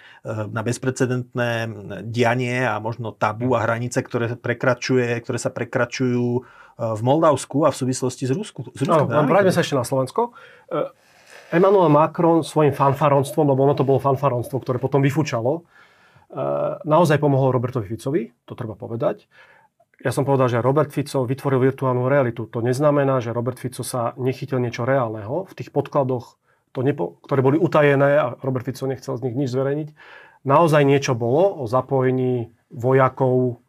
na 0.53 0.61
bezprecedentné 0.61 1.65
dianie 2.05 2.61
a 2.61 2.77
možno 2.77 3.09
tabu 3.09 3.57
a 3.57 3.65
hranice, 3.65 4.05
ktoré, 4.05 4.37
prekračuje, 4.37 5.17
ktoré 5.25 5.41
sa 5.41 5.49
prekračujú 5.49 6.27
e, 6.37 6.41
v 6.77 7.01
Moldavsku 7.01 7.65
a 7.65 7.73
v 7.73 7.79
súvislosti 7.81 8.29
s 8.29 8.31
Rusku. 8.33 8.69
S 8.77 8.85
Rusku 8.85 9.09
no, 9.09 9.25
vráťme 9.25 9.49
sa 9.49 9.65
ešte 9.65 9.73
na 9.73 9.85
Slovensko. 9.85 10.37
E, 10.69 10.93
Emmanuel 11.49 11.89
Macron 11.89 12.45
svojim 12.45 12.77
fanfaronstvom, 12.77 13.49
lebo 13.49 13.65
ono 13.65 13.73
to 13.73 13.81
bolo 13.81 13.97
fanfaronstvo, 13.97 14.61
ktoré 14.61 14.77
potom 14.77 15.01
vyfúčalo, 15.01 15.65
naozaj 16.85 17.17
pomohol 17.17 17.49
Robertovi 17.49 17.89
Ficovi, 17.89 18.29
to 18.45 18.53
treba 18.53 18.77
povedať. 18.77 19.25
Ja 19.99 20.15
som 20.15 20.23
povedal, 20.23 20.47
že 20.47 20.63
Robert 20.63 20.95
Fico 20.95 21.27
vytvoril 21.27 21.59
virtuálnu 21.59 22.07
realitu. 22.07 22.47
To 22.55 22.63
neznamená, 22.63 23.19
že 23.19 23.35
Robert 23.35 23.59
Fico 23.59 23.83
sa 23.83 24.15
nechytil 24.15 24.63
niečo 24.63 24.87
reálneho. 24.87 25.43
V 25.51 25.53
tých 25.59 25.75
podkladoch, 25.75 26.39
to 26.71 26.79
nepo, 26.79 27.19
ktoré 27.27 27.43
boli 27.43 27.57
utajené 27.59 28.15
a 28.15 28.25
Robert 28.39 28.63
Fico 28.63 28.87
nechcel 28.87 29.19
z 29.19 29.27
nich 29.27 29.35
nič 29.35 29.49
zverejniť, 29.51 29.89
naozaj 30.47 30.87
niečo 30.87 31.19
bolo 31.19 31.51
o 31.59 31.67
zapojení 31.67 32.55
vojakov. 32.71 33.59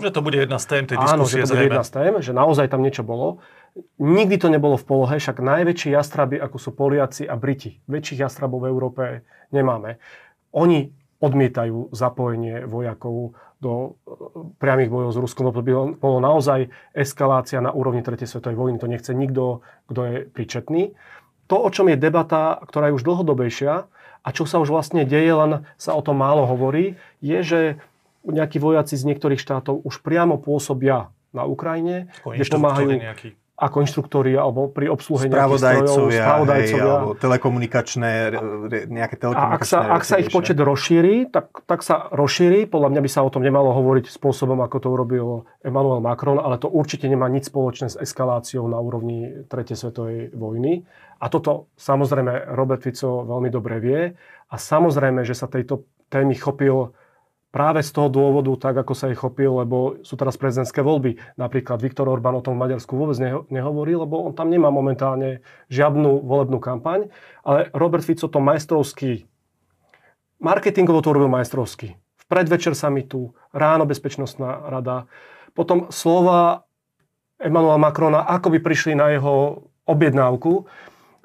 Že 0.00 0.10
to 0.16 0.20
bude 0.24 0.40
jedna 0.40 0.56
z 0.56 0.66
tém 0.72 0.84
tej 0.88 0.96
diskusie. 0.96 1.20
Áno, 1.20 1.28
že 1.28 1.44
to 1.44 1.52
bude 1.52 1.68
jedna 1.68 1.84
z 1.84 1.92
tém, 1.92 2.12
že 2.24 2.32
naozaj 2.32 2.66
tam 2.72 2.80
niečo 2.80 3.04
bolo. 3.04 3.44
Nikdy 4.00 4.40
to 4.40 4.48
nebolo 4.48 4.80
v 4.80 4.88
polohe, 4.88 5.20
však 5.20 5.44
najväčší 5.44 5.92
jastraby, 5.92 6.40
ako 6.40 6.56
sú 6.56 6.72
Poliaci 6.72 7.28
a 7.28 7.36
Briti. 7.36 7.84
Väčších 7.84 8.24
jastrabov 8.24 8.64
v 8.64 8.72
Európe 8.72 9.02
nemáme. 9.52 10.00
Oni 10.56 10.88
odmietajú 11.20 11.92
zapojenie 11.96 12.68
vojakov 12.68 13.36
do 13.56 13.72
e, 13.72 13.88
priamých 14.60 14.92
bojov 14.92 15.10
s 15.16 15.18
Ruskom. 15.20 15.48
To 15.48 15.64
by 15.64 15.72
bolo 15.96 16.18
naozaj 16.20 16.68
eskalácia 16.92 17.64
na 17.64 17.72
úrovni 17.72 18.04
3. 18.04 18.28
svetovej 18.28 18.56
vojny. 18.56 18.76
To 18.80 18.90
nechce 18.90 19.12
nikto, 19.16 19.64
kto 19.88 20.00
je 20.04 20.16
príčetný. 20.28 20.92
To, 21.46 21.56
o 21.62 21.70
čom 21.70 21.88
je 21.88 21.96
debata, 21.96 22.60
ktorá 22.66 22.90
je 22.90 22.96
už 22.98 23.06
dlhodobejšia 23.06 23.86
a 24.26 24.28
čo 24.34 24.44
sa 24.44 24.58
už 24.58 24.74
vlastne 24.74 25.06
deje, 25.06 25.30
len 25.30 25.52
sa 25.78 25.94
o 25.94 26.02
tom 26.02 26.18
málo 26.18 26.44
hovorí, 26.44 26.98
je, 27.22 27.38
že 27.46 27.60
nejakí 28.26 28.58
vojaci 28.58 28.98
z 28.98 29.06
niektorých 29.06 29.38
štátov 29.38 29.86
už 29.86 30.02
priamo 30.02 30.42
pôsobia 30.42 31.14
na 31.30 31.46
Ukrajine, 31.46 32.10
kde 32.26 32.44
pomáhajú 32.50 32.90
nejaký 32.98 33.38
ako 33.56 33.76
inštruktori 33.88 34.36
alebo 34.36 34.68
pri 34.68 34.92
obsluhe 34.92 35.32
strojov, 35.32 35.56
spravodajcovia. 36.12 36.20
Hej, 36.60 36.76
alebo 36.76 37.10
telekomunikačné, 37.16 38.10
nejaké 38.92 39.16
telekomunikačné... 39.16 39.56
A 39.56 39.56
ak 39.56 39.64
sa, 39.64 39.78
ak 39.96 40.04
sa 40.04 40.20
ich 40.20 40.28
počet 40.28 40.60
rozšíri, 40.60 41.32
tak, 41.32 41.64
tak 41.64 41.80
sa 41.80 42.12
rozšíri. 42.12 42.68
Podľa 42.68 42.92
mňa 42.92 43.00
by 43.00 43.10
sa 43.10 43.24
o 43.24 43.32
tom 43.32 43.40
nemalo 43.40 43.72
hovoriť 43.72 44.12
spôsobom, 44.12 44.60
ako 44.60 44.76
to 44.76 44.88
urobil 44.92 45.26
Emmanuel 45.64 46.04
Macron, 46.04 46.36
ale 46.36 46.60
to 46.60 46.68
určite 46.68 47.08
nemá 47.08 47.32
nič 47.32 47.48
spoločné 47.48 47.88
s 47.88 47.96
eskaláciou 47.96 48.68
na 48.68 48.76
úrovni 48.76 49.48
3. 49.48 49.72
svetovej 49.72 50.36
vojny. 50.36 50.84
A 51.16 51.32
toto 51.32 51.72
samozrejme 51.80 52.52
Robert 52.52 52.84
Fico 52.84 53.24
veľmi 53.24 53.48
dobre 53.48 53.80
vie. 53.80 54.12
A 54.52 54.54
samozrejme, 54.60 55.24
že 55.24 55.32
sa 55.32 55.48
tejto 55.48 55.88
témy 56.12 56.36
chopil 56.36 56.92
práve 57.56 57.80
z 57.80 57.88
toho 57.88 58.12
dôvodu, 58.12 58.52
tak 58.68 58.84
ako 58.84 58.92
sa 58.92 59.08
ich 59.08 59.16
chopil, 59.16 59.64
lebo 59.64 60.04
sú 60.04 60.12
teraz 60.20 60.36
prezidentské 60.36 60.84
voľby. 60.84 61.16
Napríklad 61.40 61.80
Viktor 61.80 62.04
Orbán 62.04 62.36
o 62.36 62.44
tom 62.44 62.60
v 62.60 62.68
Maďarsku 62.68 62.92
vôbec 62.92 63.16
nehovorí, 63.48 63.96
lebo 63.96 64.28
on 64.28 64.36
tam 64.36 64.52
nemá 64.52 64.68
momentálne 64.68 65.40
žiadnu 65.72 66.20
volebnú 66.20 66.60
kampaň, 66.60 67.08
ale 67.40 67.72
Robert 67.72 68.04
Fico 68.04 68.28
to 68.28 68.44
majstrovský, 68.44 69.24
marketingovo 70.36 71.00
to 71.00 71.16
robil 71.16 71.32
majstrovský. 71.32 71.96
V 71.96 72.24
predvečer 72.28 72.76
samitu, 72.76 73.32
ráno 73.56 73.88
bezpečnostná 73.88 74.68
rada, 74.68 75.08
potom 75.56 75.88
slova 75.88 76.68
Emmanuela 77.40 77.80
Macrona, 77.80 78.20
ako 78.28 78.52
by 78.52 78.58
prišli 78.60 78.92
na 78.92 79.16
jeho 79.16 79.64
objednávku. 79.88 80.68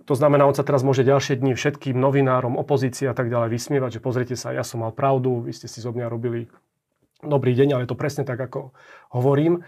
To 0.06 0.14
znamená, 0.18 0.49
on 0.49 0.58
sa 0.58 0.66
teraz 0.66 0.82
môže 0.82 1.06
ďalšie 1.06 1.38
dni 1.39 1.54
všetkým 1.54 1.97
novinárom, 1.97 2.58
opozícii 2.58 3.06
a 3.06 3.14
tak 3.14 3.30
ďalej 3.30 3.54
vysmievať, 3.54 3.99
že 3.99 4.04
pozrite 4.04 4.36
sa, 4.39 4.56
ja 4.56 4.66
som 4.66 4.82
mal 4.82 4.93
pravdu, 4.95 5.45
vy 5.45 5.54
ste 5.54 5.70
si 5.70 5.84
zo 5.84 5.93
mňa 5.93 6.10
robili 6.10 6.49
dobrý 7.22 7.54
deň, 7.54 7.68
ale 7.78 7.84
je 7.86 7.91
to 7.93 7.99
presne 7.99 8.24
tak, 8.26 8.41
ako 8.41 8.74
hovorím. 9.14 9.62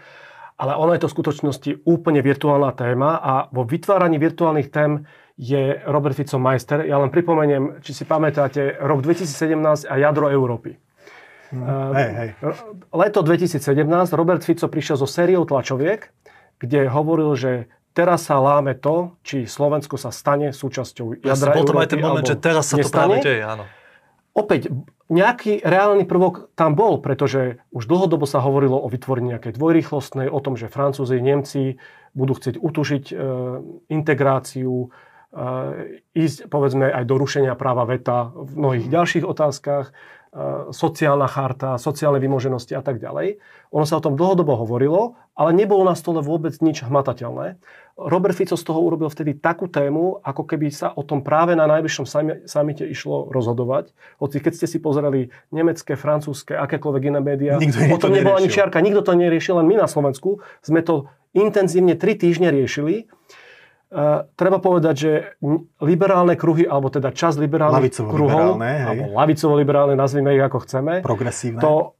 Ale 0.54 0.78
ono 0.78 0.94
je 0.94 1.02
to 1.02 1.10
v 1.10 1.16
skutočnosti 1.18 1.70
úplne 1.82 2.22
virtuálna 2.22 2.70
téma 2.78 3.18
a 3.18 3.34
vo 3.50 3.66
vytváraní 3.66 4.22
virtuálnych 4.22 4.70
tém 4.70 5.02
je 5.34 5.82
Robert 5.82 6.14
Fico 6.14 6.38
majster. 6.38 6.86
Ja 6.86 7.02
len 7.02 7.10
pripomeniem, 7.10 7.82
či 7.82 7.90
si 7.90 8.06
pamätáte, 8.06 8.78
rok 8.78 9.02
2017 9.02 9.90
a 9.90 9.94
jadro 9.98 10.30
Európy. 10.30 10.78
Hmm. 11.50 11.90
Hej, 11.94 12.10
hej. 12.14 12.28
Leto 12.90 13.20
2017 13.26 13.62
Robert 14.14 14.46
Fico 14.46 14.70
prišiel 14.70 14.98
zo 14.98 15.06
sériou 15.10 15.42
tlačoviek, 15.42 16.10
kde 16.62 16.86
hovoril, 16.86 17.34
že 17.34 17.66
teraz 17.94 18.26
sa 18.26 18.42
láme 18.42 18.74
to, 18.74 19.14
či 19.22 19.46
Slovensko 19.46 19.94
sa 19.94 20.10
stane 20.10 20.50
súčasťou 20.50 21.22
jadra 21.22 21.54
Bol 21.54 21.64
tam 21.64 21.78
aj 21.80 21.88
ten 21.94 22.02
moment, 22.02 22.26
že 22.26 22.36
teraz 22.36 22.74
sa 22.74 22.76
nestane. 22.76 22.90
to 22.90 22.98
práve 22.98 23.16
deje, 23.22 23.42
áno. 23.46 23.64
Opäť, 24.34 24.66
nejaký 25.06 25.62
reálny 25.62 26.10
prvok 26.10 26.50
tam 26.58 26.74
bol, 26.74 26.98
pretože 26.98 27.62
už 27.70 27.86
dlhodobo 27.86 28.26
sa 28.26 28.42
hovorilo 28.42 28.74
o 28.82 28.90
vytvorení 28.90 29.38
nejakej 29.38 29.54
dvojrýchlostnej, 29.54 30.26
o 30.26 30.42
tom, 30.42 30.58
že 30.58 30.66
Francúzi, 30.66 31.22
Nemci 31.22 31.78
budú 32.18 32.34
chcieť 32.34 32.58
utužiť 32.58 33.04
e, 33.12 33.16
integráciu, 33.94 34.74
e, 34.74 34.88
ísť 36.18 36.50
povedzme 36.50 36.90
aj 36.90 37.04
do 37.06 37.14
rušenia 37.14 37.54
práva 37.54 37.86
veta 37.86 38.34
v 38.34 38.58
mnohých 38.58 38.90
ďalších 38.90 39.22
otázkach. 39.22 39.94
E, 40.34 40.72
sociálna 40.74 41.30
charta, 41.30 41.78
sociálne 41.78 42.18
vymoženosti 42.18 42.74
a 42.74 42.82
tak 42.82 42.98
ďalej. 42.98 43.38
Ono 43.70 43.86
sa 43.86 44.00
o 44.00 44.04
tom 44.04 44.18
dlhodobo 44.18 44.58
hovorilo, 44.58 45.14
ale 45.38 45.54
nebolo 45.54 45.86
na 45.86 45.94
stole 45.94 46.18
vôbec 46.18 46.58
nič 46.58 46.82
hmatateľné. 46.82 47.62
Robert 47.94 48.34
Fico 48.34 48.58
z 48.58 48.64
toho 48.66 48.82
urobil 48.82 49.06
vtedy 49.06 49.38
takú 49.38 49.70
tému, 49.70 50.18
ako 50.18 50.42
keby 50.42 50.66
sa 50.74 50.90
o 50.90 51.06
tom 51.06 51.22
práve 51.22 51.54
na 51.54 51.70
najvyššom 51.70 52.06
samite 52.42 52.82
išlo 52.82 53.30
rozhodovať. 53.30 53.94
Hoci 54.18 54.42
keď 54.42 54.52
ste 54.58 54.66
si 54.66 54.78
pozerali 54.82 55.30
nemecké, 55.54 55.94
francúzske, 55.94 56.58
akékoľvek 56.58 57.02
iné 57.14 57.20
médiá, 57.22 57.54
o 57.54 57.98
tom 58.02 58.10
nebola 58.10 58.42
ani 58.42 58.50
čiarka, 58.50 58.82
nikto 58.82 59.06
to 59.06 59.14
neriešil, 59.14 59.62
len 59.62 59.70
my 59.70 59.78
na 59.78 59.86
Slovensku 59.86 60.42
sme 60.58 60.82
to 60.82 61.06
intenzívne 61.38 61.94
tri 61.94 62.18
týždne 62.18 62.50
riešili. 62.50 63.06
Uh, 63.94 64.26
treba 64.34 64.58
povedať, 64.58 64.94
že 64.98 65.12
liberálne 65.78 66.34
kruhy, 66.34 66.66
alebo 66.66 66.90
teda 66.90 67.14
čas 67.14 67.38
liberálnych 67.38 67.94
kruhov, 67.94 68.58
alebo 68.58 69.14
lavicovo-liberálne, 69.14 69.94
nazvime 69.94 70.34
ich 70.34 70.42
ako 70.42 70.66
chceme, 70.66 70.98
Progresívne. 70.98 71.62
To, 71.62 71.94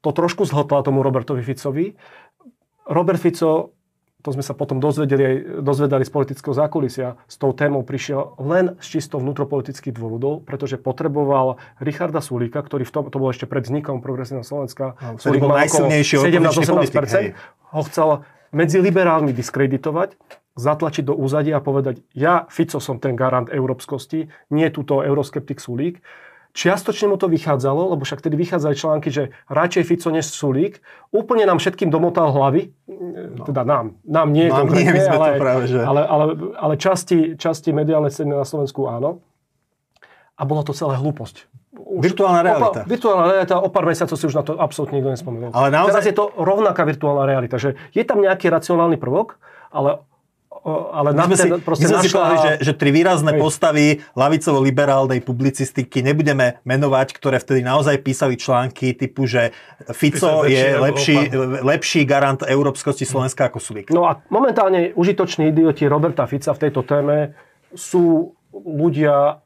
to 0.00 0.08
trošku 0.08 0.48
zhltla 0.48 0.80
tomu 0.80 1.04
Robertovi 1.04 1.44
Ficovi. 1.44 1.92
Robert 2.88 3.20
Fico, 3.20 3.76
to 4.22 4.30
sme 4.30 4.46
sa 4.46 4.54
potom 4.54 4.78
dozvedeli, 4.78 5.60
dozvedali 5.60 6.06
z 6.06 6.14
politického 6.14 6.54
zákulisia, 6.54 7.18
s 7.26 7.36
tou 7.36 7.50
témou 7.50 7.82
prišiel 7.82 8.38
len 8.38 8.78
z 8.78 8.98
čisto 8.98 9.18
vnútropolitických 9.18 9.90
dôvodov, 9.90 10.46
pretože 10.46 10.78
potreboval 10.78 11.58
Richarda 11.82 12.22
Sulíka, 12.22 12.62
ktorý 12.62 12.86
v 12.86 12.92
tom, 12.94 13.04
to 13.10 13.18
bol 13.18 13.34
ešte 13.34 13.50
pred 13.50 13.66
vznikom 13.66 13.98
Progresívneho 13.98 14.46
Slovenska, 14.46 14.94
no, 15.02 15.18
bol 15.18 15.58
najsilnejší 15.58 16.22
17-18%, 16.22 17.34
ho 17.74 17.82
chcel 17.90 18.22
medzi 18.54 18.78
liberálmi 18.78 19.34
diskreditovať 19.34 20.14
zatlačiť 20.52 21.08
do 21.08 21.14
úzadia 21.16 21.58
a 21.58 21.64
povedať, 21.64 22.04
ja, 22.12 22.44
Fico, 22.52 22.76
som 22.76 23.00
ten 23.00 23.16
garant 23.16 23.48
európskosti, 23.48 24.28
nie 24.52 24.68
túto 24.68 25.00
euroskeptik 25.00 25.56
Sulík. 25.56 26.04
Čiastočne 26.52 27.08
mu 27.08 27.16
to 27.16 27.32
vychádzalo, 27.32 27.96
lebo 27.96 28.04
však 28.04 28.20
tedy 28.20 28.36
vychádzali 28.36 28.76
články, 28.76 29.08
že 29.08 29.32
radšej 29.48 29.88
Fico 29.88 30.12
než 30.12 30.28
Sulík. 30.28 30.84
Úplne 31.08 31.48
nám 31.48 31.56
všetkým 31.56 31.88
domotal 31.88 32.28
hlavy, 32.28 32.68
no. 32.92 33.48
teda 33.48 33.64
nám, 33.64 33.96
nám 34.04 34.28
nie 34.36 34.52
nám 34.52 34.68
konkrétne, 34.68 35.00
nie, 35.00 35.08
ale, 35.08 35.28
práve, 35.40 35.64
že... 35.64 35.80
ale, 35.80 36.04
ale, 36.04 36.24
ale 36.60 36.74
časti, 36.76 37.40
časti 37.40 37.72
mediálnej 37.72 38.12
scény 38.12 38.36
na 38.36 38.44
Slovensku 38.44 38.84
áno. 38.84 39.24
A 40.36 40.44
bola 40.44 40.60
to 40.60 40.76
celá 40.76 41.00
hlúposť. 41.00 41.48
Už 41.72 42.04
virtuálna 42.04 42.44
realita. 42.44 42.84
Opa, 42.84 42.88
virtuálna 42.88 43.24
realita, 43.32 43.56
o 43.56 43.68
pár 43.72 43.88
mesiacov 43.88 44.16
si 44.20 44.24
už 44.28 44.36
na 44.36 44.44
to 44.44 44.52
absolútne 44.60 45.00
nikto 45.00 45.08
nespomenul. 45.08 45.56
Ale 45.56 45.72
naozaj... 45.72 45.92
Teraz 45.92 46.06
je 46.08 46.16
to 46.16 46.36
rovnaká 46.36 46.84
virtuálna 46.84 47.24
realita, 47.24 47.56
že 47.56 47.80
je 47.96 48.04
tam 48.04 48.20
nejaký 48.20 48.52
racionálny 48.52 49.00
prvok, 49.00 49.40
ale 49.72 50.04
ale 50.64 51.10
my 51.10 51.34
sme 51.34 51.36
si, 51.36 51.48
proste 51.58 51.82
my 51.82 51.88
sme 51.90 52.00
si 52.06 52.10
povedali, 52.14 52.38
že, 52.38 52.52
že 52.70 52.72
tri 52.78 52.94
výrazné 52.94 53.34
Hej. 53.34 53.40
postavy 53.42 53.86
lavicovo-liberálnej 54.14 55.18
publicistiky 55.18 56.06
nebudeme 56.06 56.62
menovať, 56.62 57.18
ktoré 57.18 57.42
vtedy 57.42 57.66
naozaj 57.66 57.98
písali 57.98 58.38
články 58.38 58.94
typu, 58.94 59.26
že 59.26 59.50
Fico 59.90 60.46
je 60.46 60.78
lepší, 60.78 61.34
lepší 61.66 62.06
garant 62.06 62.46
európskosti 62.46 63.02
Slovenska 63.02 63.50
ako 63.50 63.58
Sulík. 63.58 63.90
No 63.90 64.06
a 64.06 64.22
momentálne 64.30 64.94
užitoční 64.94 65.50
idioti 65.50 65.90
Roberta 65.90 66.30
Fica 66.30 66.54
v 66.54 66.62
tejto 66.62 66.86
téme 66.86 67.34
sú 67.74 68.30
ľudia 68.54 69.41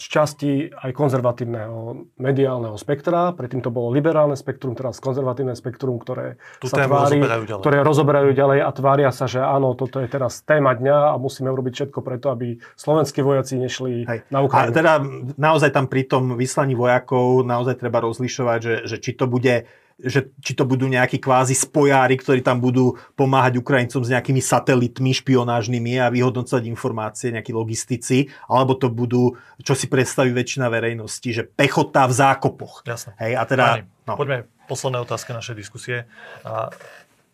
z 0.00 0.06
časti 0.08 0.50
aj 0.72 0.96
konzervatívneho 0.96 2.08
mediálneho 2.16 2.72
spektra. 2.80 3.36
Predtým 3.36 3.60
to 3.60 3.68
bolo 3.68 3.92
liberálne 3.92 4.32
spektrum, 4.32 4.72
teraz 4.72 4.96
konzervatívne 4.96 5.52
spektrum, 5.52 6.00
ktoré 6.00 6.40
tu 6.56 6.72
sa 6.72 6.88
tvári, 6.88 7.20
rozoberajú 7.20 7.42
ďalej. 7.44 7.60
ktoré 7.60 7.78
rozoberajú 7.84 8.30
ďalej 8.32 8.58
a 8.64 8.70
tvária 8.72 9.10
sa, 9.12 9.28
že 9.28 9.44
áno, 9.44 9.76
toto 9.76 10.00
je 10.00 10.08
teraz 10.08 10.40
téma 10.40 10.72
dňa 10.72 11.12
a 11.12 11.14
musíme 11.20 11.52
urobiť 11.52 11.72
všetko 11.84 12.00
preto, 12.00 12.32
aby 12.32 12.56
slovenskí 12.80 13.20
vojaci 13.20 13.60
nešli 13.60 14.08
Hej. 14.08 14.18
na 14.32 14.40
Ukrajinu. 14.40 14.72
A 14.72 14.78
teda 14.80 14.92
naozaj 15.36 15.68
tam 15.68 15.84
pri 15.84 16.08
tom 16.08 16.32
vyslaní 16.32 16.72
vojakov 16.72 17.44
naozaj 17.44 17.76
treba 17.76 18.00
rozlišovať, 18.00 18.58
že, 18.64 18.74
že 18.88 18.96
či 19.04 19.12
to 19.12 19.28
bude 19.28 19.68
že 20.04 20.32
či 20.40 20.52
to 20.56 20.64
budú 20.64 20.88
nejakí 20.88 21.20
kvázi 21.20 21.52
spojári, 21.52 22.16
ktorí 22.16 22.40
tam 22.40 22.60
budú 22.60 22.96
pomáhať 23.14 23.60
Ukrajincom 23.60 24.00
s 24.00 24.12
nejakými 24.12 24.40
satelitmi 24.40 25.12
špionážnymi 25.12 26.00
a 26.00 26.08
vyhodnocovať 26.08 26.64
informácie, 26.68 27.34
nejakí 27.34 27.52
logistici, 27.52 28.32
alebo 28.48 28.76
to 28.76 28.88
budú, 28.88 29.36
čo 29.60 29.76
si 29.76 29.86
predstaví 29.86 30.32
väčšina 30.32 30.72
verejnosti, 30.72 31.28
že 31.28 31.42
pechota 31.44 32.08
v 32.08 32.14
zákopoch. 32.16 32.86
Jasne. 32.88 33.16
Hej, 33.20 33.32
a 33.36 33.42
teda, 33.44 33.64
Pani, 33.76 33.82
no. 34.08 34.14
Poďme, 34.16 34.38
posledná 34.68 35.04
otázka 35.04 35.36
našej 35.36 35.56
diskusie. 35.56 36.08
A 36.44 36.72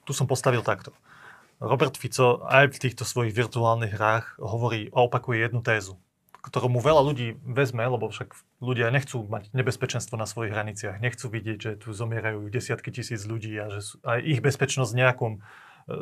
tu 0.07 0.15
som 0.15 0.27
postavil 0.27 0.63
takto. 0.63 0.95
Robert 1.57 1.97
Fico 1.97 2.45
aj 2.45 2.77
v 2.77 2.81
týchto 2.89 3.09
svojich 3.09 3.33
virtuálnych 3.33 3.97
hrách 3.97 4.37
hovorí 4.37 4.93
a 4.93 5.03
opakuje 5.03 5.41
jednu 5.41 5.65
tézu 5.65 5.97
ktorému 6.47 6.79
veľa 6.79 7.03
ľudí 7.03 7.43
vezme, 7.43 7.83
lebo 7.83 8.07
však 8.07 8.31
ľudia 8.63 8.95
nechcú 8.95 9.27
mať 9.27 9.51
nebezpečenstvo 9.51 10.15
na 10.15 10.31
svojich 10.31 10.55
hraniciach, 10.55 11.03
nechcú 11.03 11.27
vidieť, 11.27 11.59
že 11.59 11.73
tu 11.83 11.91
zomierajú 11.91 12.47
desiatky 12.47 12.95
tisíc 12.95 13.27
ľudí 13.27 13.51
a 13.59 13.67
že 13.75 13.99
aj 14.07 14.23
ich 14.23 14.39
bezpečnosť 14.39 14.93
nejakom, 14.95 15.33
e, 15.37 15.41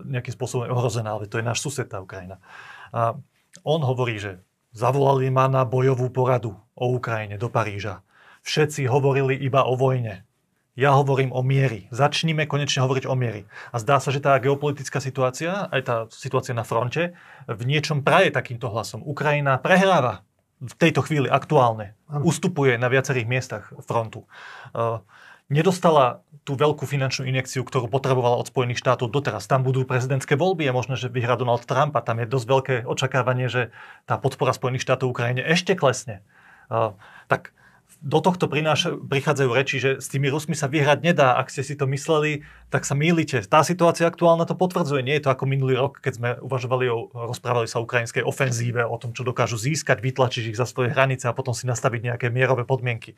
nejakým 0.05 0.36
spôsobom 0.36 0.68
je 0.68 0.74
ohrozená, 0.76 1.16
ale 1.16 1.32
to 1.32 1.40
je 1.40 1.49
náš 1.49 1.64
sused, 1.64 1.88
tá 1.88 2.05
Ukrajina. 2.05 2.45
A 2.92 3.16
on 3.64 3.80
hovorí, 3.80 4.20
že 4.20 4.45
zavolali 4.76 5.32
ma 5.32 5.49
na 5.49 5.64
bojovú 5.64 6.12
poradu 6.12 6.53
o 6.76 6.84
Ukrajine 6.92 7.40
do 7.40 7.49
Paríža. 7.49 8.05
Všetci 8.45 8.84
hovorili 8.84 9.32
iba 9.40 9.64
o 9.64 9.72
vojne. 9.80 10.28
Ja 10.74 10.99
hovorím 10.99 11.30
o 11.30 11.40
miery. 11.40 11.86
Začníme 11.95 12.51
konečne 12.51 12.82
hovoriť 12.82 13.07
o 13.07 13.14
miery. 13.14 13.47
A 13.70 13.78
zdá 13.78 14.03
sa, 14.03 14.11
že 14.11 14.18
tá 14.18 14.34
geopolitická 14.42 14.99
situácia, 14.99 15.70
aj 15.70 15.80
tá 15.86 15.97
situácia 16.11 16.51
na 16.51 16.66
fronte, 16.66 17.14
v 17.47 17.62
niečom 17.62 18.03
praje 18.03 18.34
takýmto 18.34 18.66
hlasom. 18.74 19.07
Ukrajina 19.07 19.55
prehráva 19.62 20.26
v 20.62 20.74
tejto 20.78 21.02
chvíli 21.02 21.26
aktuálne 21.26 21.98
ustupuje 22.11 22.78
na 22.78 22.86
viacerých 22.86 23.26
miestach 23.26 23.64
frontu. 23.82 24.24
Uh, 24.70 25.02
nedostala 25.50 26.22
tú 26.44 26.55
veľkú 26.55 26.84
finančnú 26.84 27.24
injekciu, 27.24 27.64
ktorú 27.64 27.88
potrebovala 27.88 28.36
od 28.36 28.48
Spojených 28.48 28.80
štátov 28.80 29.09
doteraz. 29.09 29.48
Tam 29.48 29.64
budú 29.64 29.88
prezidentské 29.88 30.36
voľby 30.36 30.68
a 30.68 30.76
možno, 30.76 30.94
že 30.94 31.09
vyhrá 31.09 31.40
Donald 31.40 31.64
Trump 31.64 31.96
a 31.96 32.05
tam 32.05 32.20
je 32.20 32.28
dosť 32.28 32.46
veľké 32.46 32.74
očakávanie, 32.84 33.48
že 33.48 33.72
tá 34.05 34.20
podpora 34.20 34.52
Spojených 34.52 34.84
štátov 34.84 35.11
Ukrajine 35.11 35.40
ešte 35.40 35.72
klesne. 35.72 36.20
Uh, 36.68 36.96
tak 37.28 37.57
do 38.05 38.20
tohto 38.20 38.52
prináša, 38.52 39.00
prichádzajú 39.00 39.50
reči, 39.57 39.80
že 39.80 39.90
s 39.96 40.12
tými 40.12 40.28
Rusmi 40.28 40.52
sa 40.52 40.68
vyhrať 40.68 41.00
nedá. 41.00 41.40
Ak 41.40 41.48
ste 41.48 41.64
si 41.64 41.72
to 41.72 41.88
mysleli, 41.88 42.44
tak 42.68 42.84
sa 42.84 42.92
mýlite. 42.92 43.40
Tá 43.48 43.64
situácia 43.64 44.05
aktuálna 44.05 44.44
to 44.44 44.52
potvrdzuje. 44.52 45.00
Nie 45.00 45.16
je 45.16 45.24
to 45.24 45.32
ako 45.32 45.48
minulý 45.48 45.80
rok, 45.80 46.05
keď 46.05 46.12
sme 46.12 46.28
uvažovali 46.44 46.84
o, 46.92 47.09
rozprávali 47.09 47.64
sa 47.64 47.80
o 47.80 47.88
ukrajinskej 47.88 48.20
ofenzíve, 48.20 48.84
o 48.84 49.00
tom, 49.00 49.16
čo 49.16 49.24
dokážu 49.24 49.57
získať, 49.57 50.05
vytlačiť 50.05 50.52
ich 50.52 50.59
za 50.61 50.68
svoje 50.68 50.92
hranice 50.92 51.24
a 51.24 51.32
potom 51.32 51.57
si 51.57 51.64
nastaviť 51.64 52.12
nejaké 52.12 52.26
mierové 52.28 52.68
podmienky. 52.68 53.16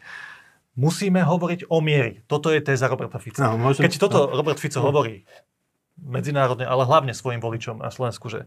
Musíme 0.78 1.18
hovoriť 1.26 1.66
o 1.66 1.82
miery. 1.82 2.22
Toto 2.30 2.55
je 2.55 2.62
téza 2.62 2.87
Roberta 2.87 3.18
Fica. 3.18 3.43
No, 3.43 3.59
môžem... 3.59 3.91
Keď 3.91 3.99
toto 3.99 4.30
no. 4.30 4.39
Robert 4.39 4.62
Fico 4.62 4.78
no. 4.78 4.95
hovorí 4.95 5.26
medzinárodne, 5.99 6.62
ale 6.62 6.87
hlavne 6.87 7.11
svojim 7.11 7.43
voličom 7.43 7.82
na 7.82 7.91
Slovensku, 7.91 8.30
že, 8.30 8.47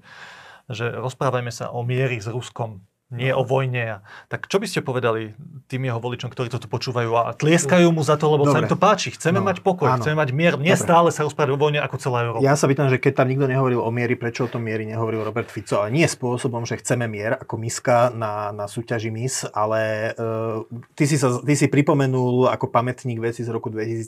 že 0.71 0.87
rozprávajme 0.87 1.51
sa 1.51 1.67
o 1.73 1.83
miery 1.83 2.23
s 2.23 2.31
Ruskom, 2.31 2.79
nie 3.09 3.33
o 3.33 3.41
vojne. 3.41 4.05
Tak 4.29 4.45
čo 4.45 4.61
by 4.61 4.69
ste 4.69 4.85
povedali 4.85 5.33
tým 5.65 5.89
jeho 5.89 5.97
voličom, 5.97 6.29
ktorí 6.29 6.53
toto 6.53 6.69
počúvajú 6.69 7.09
a 7.17 7.33
tlieskajú 7.33 7.89
mu 7.89 8.05
za 8.05 8.21
to, 8.21 8.29
lebo 8.29 8.45
Dobre. 8.45 8.53
sa 8.53 8.61
im 8.61 8.69
to 8.69 8.77
páči. 8.77 9.09
Chceme 9.17 9.41
no, 9.41 9.49
mať 9.49 9.65
pokoj, 9.65 9.89
áno. 9.89 9.97
chceme 9.97 10.13
mať 10.21 10.29
mier. 10.29 10.53
Nie 10.61 10.77
Dobre. 10.77 10.85
stále 10.85 11.09
sa 11.09 11.25
rozprávať 11.25 11.57
o 11.57 11.57
vojne 11.57 11.81
ako 11.81 11.97
celá 11.97 12.21
Európa. 12.21 12.45
Ja 12.45 12.53
sa 12.53 12.69
pýtam, 12.69 12.85
že 12.85 13.01
keď 13.01 13.25
tam 13.25 13.33
nikto 13.33 13.49
nehovoril 13.49 13.81
o 13.81 13.89
miery, 13.89 14.13
prečo 14.13 14.45
o 14.45 14.49
tom 14.49 14.61
miery 14.61 14.85
nehovoril 14.85 15.25
Robert 15.25 15.49
Fico, 15.49 15.81
ale 15.81 15.89
nie 15.89 16.05
spôsobom, 16.05 16.69
že 16.69 16.77
chceme 16.77 17.09
mier 17.09 17.33
ako 17.33 17.57
miska 17.57 18.13
na, 18.13 18.53
na 18.53 18.69
súťaži 18.69 19.09
mis, 19.09 19.41
ale 19.57 20.13
uh, 20.13 20.61
ty, 20.93 21.09
si 21.09 21.17
sa, 21.17 21.33
ty 21.41 21.57
si 21.57 21.65
pripomenul 21.65 22.45
ako 22.53 22.69
pamätník 22.69 23.17
veci 23.17 23.41
z 23.41 23.49
roku 23.49 23.73
2017, 23.73 24.05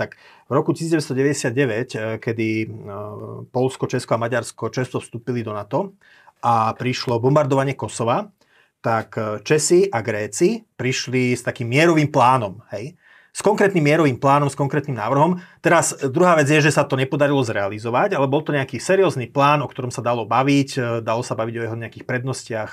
tak 0.00 0.16
v 0.48 0.52
roku 0.56 0.72
1999, 0.72 1.52
eh, 1.92 2.16
kedy 2.16 2.48
uh, 2.72 3.44
Polsko, 3.52 3.84
Česko 3.84 4.16
a 4.16 4.18
Maďarsko 4.18 4.72
často 4.72 4.96
vstúpili 4.96 5.44
do 5.44 5.52
NATO, 5.52 5.92
a 6.40 6.72
prišlo 6.74 7.20
bombardovanie 7.20 7.76
Kosova, 7.76 8.28
tak 8.80 9.16
e, 9.16 9.44
Česi 9.44 9.86
a 9.88 10.00
Gréci 10.00 10.64
prišli 10.64 11.36
s 11.36 11.44
takým 11.44 11.68
mierovým 11.68 12.08
plánom. 12.08 12.64
Hej? 12.72 12.96
s 13.30 13.46
konkrétnym 13.46 13.86
mierovým 13.86 14.18
plánom, 14.18 14.50
s 14.50 14.58
konkrétnym 14.58 14.98
návrhom. 14.98 15.38
Teraz 15.62 15.94
e, 15.94 16.10
druhá 16.10 16.34
vec 16.34 16.50
je, 16.50 16.66
že 16.66 16.74
sa 16.74 16.82
to 16.82 16.98
nepodarilo 16.98 17.38
zrealizovať, 17.46 18.18
ale 18.18 18.26
bol 18.26 18.42
to 18.42 18.50
nejaký 18.50 18.82
seriózny 18.82 19.30
plán, 19.30 19.62
o 19.62 19.70
ktorom 19.70 19.94
sa 19.94 20.02
dalo 20.02 20.26
baviť, 20.26 20.70
e, 20.76 20.80
dalo 21.00 21.22
sa 21.22 21.38
baviť 21.38 21.54
o 21.54 21.64
jeho 21.64 21.76
nejakých 21.78 22.04
prednostiach 22.06 22.72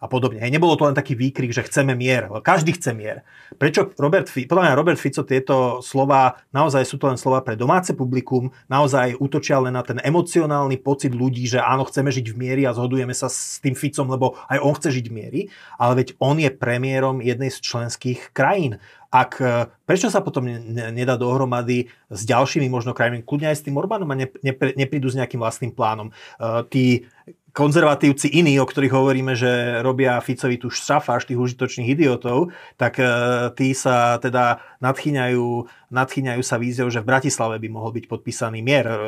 a 0.00 0.08
podobne. 0.08 0.40
Hej, 0.40 0.48
nebolo 0.48 0.80
to 0.80 0.88
len 0.88 0.96
taký 0.96 1.12
výkrik, 1.12 1.52
že 1.52 1.68
chceme 1.68 1.92
mier. 1.92 2.32
Každý 2.40 2.72
chce 2.72 2.96
mier. 2.96 3.20
Prečo 3.60 3.92
Robert, 4.00 4.32
podľa 4.32 4.64
mňa 4.64 4.78
Robert 4.80 4.96
Fico 4.96 5.20
tieto 5.28 5.84
slova, 5.84 6.40
naozaj 6.56 6.88
sú 6.88 6.96
to 6.96 7.12
len 7.12 7.20
slova 7.20 7.44
pre 7.44 7.52
domáce 7.52 7.92
publikum, 7.92 8.48
naozaj 8.72 9.20
útočia 9.20 9.60
len 9.60 9.76
na 9.76 9.84
ten 9.84 10.00
emocionálny 10.00 10.80
pocit 10.80 11.12
ľudí, 11.12 11.44
že 11.44 11.60
áno, 11.60 11.84
chceme 11.84 12.08
žiť 12.08 12.26
v 12.32 12.36
miery 12.40 12.62
a 12.64 12.72
zhodujeme 12.72 13.12
sa 13.12 13.28
s 13.28 13.60
tým 13.60 13.76
Ficom, 13.76 14.08
lebo 14.08 14.40
aj 14.48 14.58
on 14.64 14.72
chce 14.72 14.88
žiť 14.88 15.06
v 15.12 15.16
miery, 15.20 15.40
ale 15.76 16.00
veď 16.00 16.16
on 16.16 16.40
je 16.40 16.48
premiérom 16.48 17.20
jednej 17.20 17.52
z 17.52 17.60
členských 17.60 18.32
krajín. 18.32 18.80
Ak, 19.10 19.42
e, 19.42 19.66
prečo 19.90 20.06
sa 20.06 20.22
potom 20.22 20.46
nedá 20.70 21.18
dohromady 21.18 21.90
s 22.14 22.22
ďalšími 22.22 22.70
možno 22.70 22.94
krajinami, 22.94 23.26
kľudne 23.26 23.50
aj 23.50 23.58
s 23.58 23.66
tým 23.66 23.74
Orbánom 23.74 24.06
a 24.06 24.16
neprídu 24.78 25.10
s 25.10 25.18
nejakým 25.18 25.42
vlastným 25.42 25.74
plánom. 25.74 26.08
E, 26.08 26.12
tí 26.70 26.84
konzervatívci 27.50 28.30
iní, 28.30 28.58
o 28.62 28.66
ktorých 28.66 28.94
hovoríme, 28.94 29.34
že 29.34 29.82
robia 29.82 30.22
Ficovi 30.22 30.58
tú 30.58 30.70
štrafáž 30.70 31.26
tých 31.26 31.38
užitočných 31.38 31.90
idiotov, 31.90 32.54
tak 32.78 33.02
e, 33.02 33.06
tí 33.58 33.74
sa 33.74 34.18
teda 34.22 34.62
nadchýňajú, 34.78 35.46
nadchýňajú 35.90 36.42
sa 36.46 36.56
víziou, 36.62 36.88
že 36.88 37.02
v 37.02 37.10
Bratislave 37.10 37.58
by 37.58 37.68
mohol 37.70 37.90
byť 37.94 38.04
podpísaný 38.06 38.62
mier 38.62 38.86
e, 38.86 38.94
e, 38.94 38.98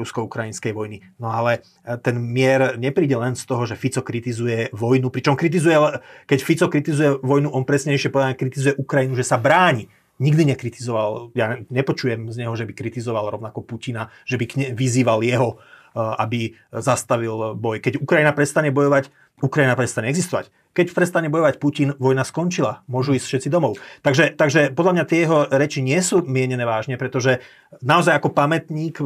rusko-ukrajinskej 0.00 0.72
vojny. 0.72 1.04
No 1.20 1.28
ale 1.28 1.64
ten 2.00 2.16
mier 2.16 2.80
nepríde 2.80 3.16
len 3.20 3.36
z 3.36 3.44
toho, 3.44 3.68
že 3.68 3.76
Fico 3.76 4.00
kritizuje 4.00 4.72
vojnu, 4.72 5.12
pričom 5.12 5.36
kritizuje, 5.36 5.76
keď 6.24 6.38
Fico 6.40 6.66
kritizuje 6.72 7.20
vojnu, 7.20 7.52
on 7.52 7.68
presnejšie 7.68 8.08
povedané 8.08 8.34
kritizuje 8.36 8.76
Ukrajinu, 8.80 9.12
že 9.16 9.28
sa 9.28 9.36
bráni 9.36 9.92
nikdy 10.22 10.54
nekritizoval, 10.54 11.34
ja 11.34 11.58
nepočujem 11.66 12.30
z 12.30 12.46
neho, 12.46 12.54
že 12.54 12.62
by 12.62 12.78
kritizoval 12.78 13.32
rovnako 13.32 13.66
Putina, 13.66 14.06
že 14.22 14.38
by 14.38 14.70
vyzýval 14.70 15.18
jeho 15.26 15.58
Eh, 15.58 15.71
aby 15.96 16.56
zastavil 16.72 17.56
boj. 17.56 17.80
Keď 17.84 18.00
Ukrajina 18.00 18.32
prestane 18.32 18.72
bojovať, 18.72 19.12
Ukrajina 19.42 19.76
prestane 19.76 20.08
existovať. 20.08 20.48
Keď 20.72 20.96
prestane 20.96 21.28
bojovať 21.28 21.60
Putin, 21.60 21.92
vojna 22.00 22.24
skončila. 22.24 22.80
Môžu 22.88 23.12
ísť 23.12 23.26
všetci 23.28 23.48
domov. 23.52 23.76
Takže, 24.00 24.32
takže 24.32 24.72
podľa 24.72 24.92
mňa 24.96 25.04
tie 25.04 25.18
jeho 25.28 25.38
reči 25.52 25.84
nie 25.84 26.00
sú 26.00 26.24
mienené 26.24 26.64
vážne, 26.64 26.96
pretože 26.96 27.44
naozaj 27.84 28.16
ako 28.16 28.32
pamätník 28.32 29.00
e, 29.00 29.04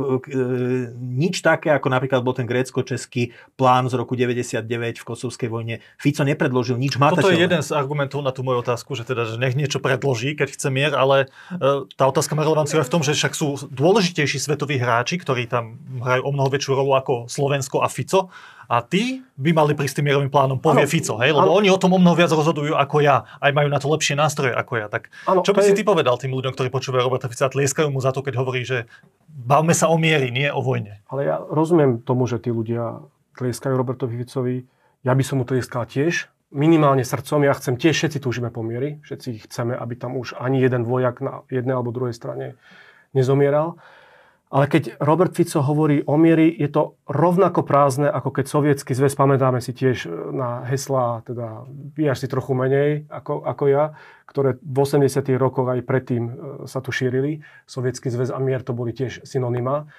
nič 0.95 1.43
také, 1.43 1.75
ako 1.75 1.91
napríklad 1.91 2.23
bol 2.23 2.35
ten 2.35 2.47
grécko-český 2.47 3.35
plán 3.59 3.91
z 3.91 3.95
roku 3.99 4.15
99 4.15 4.63
v 4.99 5.05
Kosovskej 5.05 5.51
vojne, 5.51 5.83
Fico 5.99 6.23
nepredložil 6.23 6.79
nič 6.79 6.99
matateľné. 6.99 7.23
Toto 7.23 7.35
je 7.35 7.43
jeden 7.43 7.63
z 7.63 7.71
argumentov 7.75 8.23
na 8.23 8.31
tú 8.31 8.47
moju 8.47 8.63
otázku, 8.63 8.95
že 8.95 9.03
teda, 9.03 9.27
že 9.27 9.39
nech 9.39 9.59
niečo 9.59 9.79
predloží, 9.79 10.39
keď 10.39 10.55
chce 10.55 10.69
mier, 10.71 10.95
ale 10.95 11.27
e, 11.51 11.87
tá 11.95 12.05
otázka 12.07 12.39
má 12.39 12.43
relevanciu 12.43 12.79
aj 12.79 12.87
v 12.87 12.95
tom, 12.95 13.03
že 13.03 13.15
však 13.15 13.35
sú 13.35 13.71
dôležitejší 13.71 14.39
svetoví 14.39 14.79
hráči, 14.79 15.19
ktorí 15.19 15.47
tam 15.47 15.79
hrajú 16.03 16.23
o 16.27 16.31
mnoho 16.31 16.51
väčšiu 16.51 16.79
rolu 16.79 16.95
ako 16.95 17.27
Slovensko 17.27 17.83
a 17.83 17.89
Fico 17.91 18.31
a 18.67 18.83
tí 18.83 19.23
by 19.39 19.51
mali 19.55 19.73
prísť 19.79 20.03
tým 20.03 20.11
mierovým 20.11 20.33
plánom, 20.33 20.59
povie 20.59 20.83
ano, 20.83 20.91
Fico, 20.91 21.15
hej? 21.23 21.31
Lebo. 21.31 21.56
Oni 21.57 21.73
o 21.73 21.81
tom 21.81 21.97
o 21.97 21.99
mnoho 21.99 22.15
viac 22.15 22.29
rozhodujú 22.29 22.77
ako 22.77 23.01
ja. 23.01 23.25
Aj 23.41 23.51
majú 23.51 23.73
na 23.73 23.81
to 23.81 23.89
lepšie 23.89 24.15
nástroje 24.15 24.53
ako 24.53 24.73
ja. 24.77 24.87
Tak 24.93 25.09
ano, 25.25 25.41
čo 25.41 25.57
by 25.57 25.65
si 25.65 25.73
ty 25.73 25.83
povedal 25.83 26.21
tým 26.21 26.37
ľuďom, 26.37 26.53
ktorí 26.53 26.69
počúvajú 26.69 27.03
Roberta 27.09 27.33
Fica 27.33 27.49
a 27.49 27.53
tlieskajú 27.53 27.89
mu 27.89 28.05
za 28.05 28.13
to, 28.13 28.21
keď 28.21 28.35
hovorí, 28.37 28.63
že 28.63 28.85
bavme 29.27 29.73
sa 29.73 29.89
o 29.89 29.97
miery, 29.97 30.29
nie 30.29 30.53
o 30.53 30.61
vojne? 30.61 31.01
Ale 31.09 31.25
ja 31.25 31.37
rozumiem 31.41 32.05
tomu, 32.05 32.29
že 32.29 32.37
tí 32.37 32.53
ľudia 32.53 33.01
tlieskajú 33.41 33.75
Robertovi 33.75 34.21
Ficovi. 34.21 34.69
Ja 35.05 35.13
by 35.17 35.23
som 35.25 35.41
mu 35.41 35.45
tlieskal 35.49 35.87
tiež, 35.89 36.29
minimálne 36.51 37.03
srdcom. 37.03 37.45
Ja 37.45 37.55
chcem 37.55 37.77
tiež, 37.77 37.95
všetci 37.95 38.19
túžime 38.23 38.49
po 38.49 38.65
miery. 38.65 39.03
Všetci 39.05 39.47
chceme, 39.51 39.75
aby 39.77 39.95
tam 39.99 40.17
už 40.17 40.39
ani 40.39 40.63
jeden 40.63 40.87
vojak 40.87 41.21
na 41.21 41.43
jednej 41.51 41.75
alebo 41.77 41.93
druhej 41.93 42.15
strane 42.15 42.57
nezomieral. 43.13 43.79
Ale 44.47 44.71
keď 44.71 45.03
Robert 45.03 45.35
Fico 45.35 45.59
hovorí 45.59 46.07
o 46.07 46.15
miery, 46.15 46.55
je 46.55 46.71
to 46.71 46.95
rovnako 47.11 47.67
prázdne, 47.67 48.07
ako 48.07 48.31
keď 48.31 48.47
sovietský 48.47 48.95
zväz, 48.95 49.19
pamätáme 49.19 49.59
si 49.59 49.75
tiež 49.75 50.07
e, 50.07 50.09
na 50.31 50.63
heslá, 50.71 51.27
teda 51.27 51.67
vy 51.67 52.07
až 52.07 52.23
si 52.23 52.31
trochu 52.31 52.55
menej 52.55 53.11
ako, 53.11 53.43
ako 53.43 53.65
ja, 53.67 53.85
ktoré 54.31 54.55
v 54.63 54.79
80 54.79 55.35
rokoch 55.35 55.67
aj 55.67 55.83
predtým 55.83 56.23
e, 56.23 56.33
sa 56.71 56.79
tu 56.79 56.95
šírili. 56.95 57.43
Sovietský 57.67 58.07
zväz 58.07 58.31
a 58.31 58.39
mier 58.39 58.63
to 58.63 58.71
boli 58.71 58.95
tiež 58.95 59.27
synonyma. 59.27 59.91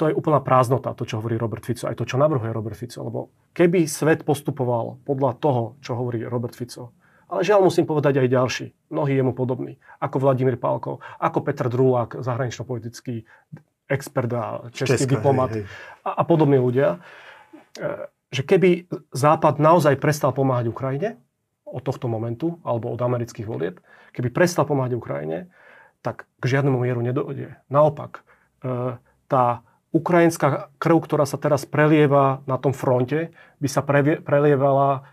to 0.00 0.08
je 0.08 0.16
úplná 0.16 0.40
prázdnota, 0.40 0.96
to, 0.96 1.04
čo 1.04 1.20
hovorí 1.20 1.36
Robert 1.36 1.68
Fico, 1.68 1.84
aj 1.84 2.00
to, 2.00 2.08
čo 2.08 2.16
navrhuje 2.16 2.56
Robert 2.56 2.80
Fico. 2.80 3.04
Lebo 3.04 3.28
keby 3.52 3.84
svet 3.84 4.24
postupoval 4.24 5.04
podľa 5.04 5.36
toho, 5.36 5.76
čo 5.84 5.92
hovorí 5.92 6.24
Robert 6.24 6.56
Fico, 6.56 6.96
ale 7.30 7.44
žiaľ 7.44 7.68
musím 7.68 7.86
povedať 7.86 8.18
aj 8.18 8.32
ďalší, 8.32 8.66
mnohí 8.90 9.12
jemu 9.14 9.36
podobní, 9.36 9.78
ako 10.02 10.16
Vladimír 10.18 10.58
Pálko, 10.58 10.98
ako 11.20 11.38
Petr 11.46 11.70
Drulák, 11.70 12.18
zahranično-politický 12.18 13.22
expert 13.90 14.30
a 14.32 14.70
český 14.70 15.04
Česká, 15.04 15.18
diplomat 15.18 15.50
hej, 15.50 15.66
hej. 15.66 16.06
A, 16.06 16.10
a 16.10 16.22
podobní 16.22 16.56
ľudia, 16.56 17.02
e, 17.76 18.08
že 18.30 18.46
keby 18.46 18.86
Západ 19.10 19.58
naozaj 19.58 19.98
prestal 19.98 20.30
pomáhať 20.30 20.70
Ukrajine 20.70 21.18
od 21.66 21.82
tohto 21.82 22.06
momentu, 22.06 22.62
alebo 22.62 22.94
od 22.94 23.00
amerických 23.02 23.46
volieb, 23.46 23.82
keby 24.14 24.30
prestal 24.30 24.66
pomáhať 24.66 24.94
Ukrajine, 24.94 25.50
tak 26.00 26.30
k 26.38 26.44
žiadnemu 26.46 26.78
mieru 26.80 27.02
nedojde. 27.02 27.58
Naopak, 27.68 28.22
e, 28.62 28.96
tá 29.26 29.44
ukrajinská 29.90 30.70
krv, 30.78 31.02
ktorá 31.02 31.26
sa 31.26 31.36
teraz 31.36 31.66
prelieva 31.66 32.46
na 32.46 32.56
tom 32.56 32.70
fronte, 32.70 33.34
by 33.58 33.68
sa 33.68 33.82
prelievala 34.22 35.10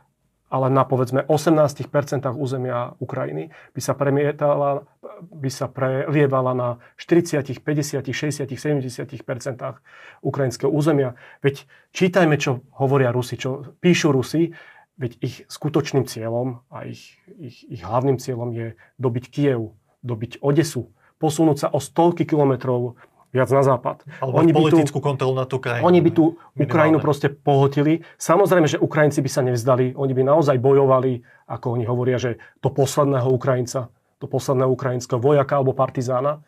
ale 0.47 0.71
na 0.71 0.87
povedzme 0.87 1.27
18% 1.27 1.83
územia 2.31 2.95
Ukrajiny 3.03 3.51
by 3.75 3.81
sa, 3.83 3.93
premietala, 3.93 4.87
by 5.19 5.49
sa 5.51 5.67
prelievala 5.67 6.55
na 6.55 6.69
40, 6.95 7.43
50, 7.59 7.99
60, 7.99 8.47
70% 8.47 9.75
ukrajinského 10.23 10.71
územia. 10.71 11.19
Veď 11.43 11.67
čítajme, 11.91 12.39
čo 12.39 12.63
hovoria 12.79 13.11
Rusi, 13.11 13.35
čo 13.35 13.75
píšu 13.83 14.15
Rusi, 14.15 14.55
veď 14.97 15.11
ich 15.21 15.35
skutočným 15.51 16.07
cieľom 16.07 16.63
a 16.73 16.87
ich, 16.87 17.19
ich, 17.37 17.67
ich 17.67 17.81
hlavným 17.83 18.17
cieľom 18.17 18.49
je 18.55 18.67
dobiť 18.97 19.25
Kiev, 19.29 19.75
dobiť 20.01 20.39
Odesu, 20.41 20.89
posunúť 21.21 21.57
sa 21.59 21.67
o 21.69 21.83
stovky 21.83 22.25
kilometrov 22.25 22.97
viac 23.31 23.49
na 23.51 23.63
západ. 23.63 24.07
Alebo 24.23 24.35
oni 24.39 24.51
politickú 24.55 24.99
tú, 24.99 25.03
kontrolu 25.03 25.33
na 25.35 25.43
tú 25.43 25.59
krajinu. 25.59 25.83
Oni 25.83 25.99
by 25.99 26.11
tú 26.15 26.39
Ukrajinu 26.55 26.97
proste 27.03 27.27
pohotili. 27.27 28.01
Samozrejme, 28.15 28.67
že 28.67 28.79
Ukrajinci 28.79 29.19
by 29.19 29.29
sa 29.29 29.41
nevzdali. 29.43 29.93
Oni 29.99 30.13
by 30.15 30.23
naozaj 30.23 30.55
bojovali, 30.57 31.21
ako 31.47 31.75
oni 31.75 31.85
hovoria, 31.85 32.17
že 32.17 32.39
to 32.63 32.71
posledného 32.71 33.27
Ukrajinca, 33.27 33.91
to 34.17 34.25
posledného 34.25 34.71
ukrajinského 34.71 35.21
vojaka 35.21 35.59
alebo 35.59 35.77
partizána. 35.77 36.41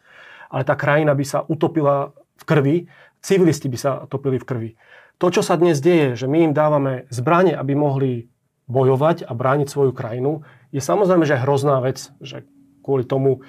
Ale 0.49 0.65
tá 0.65 0.73
krajina 0.73 1.13
by 1.13 1.25
sa 1.27 1.45
utopila 1.45 2.15
v 2.39 2.43
krvi, 2.47 2.75
civilisti 3.21 3.67
by 3.69 3.77
sa 3.77 3.91
topili 4.09 4.39
v 4.39 4.47
krvi. 4.47 4.69
To, 5.19 5.27
čo 5.27 5.43
sa 5.43 5.59
dnes 5.59 5.83
deje, 5.83 6.15
že 6.15 6.31
my 6.31 6.49
im 6.49 6.53
dávame 6.55 7.05
zbranie, 7.11 7.51
aby 7.53 7.75
mohli 7.75 8.31
bojovať 8.71 9.27
a 9.27 9.35
brániť 9.35 9.67
svoju 9.67 9.91
krajinu, 9.91 10.47
je 10.71 10.79
samozrejme, 10.79 11.27
že 11.27 11.41
hrozná 11.41 11.83
vec, 11.83 12.13
že 12.23 12.47
kvôli 12.85 13.03
tomu 13.03 13.43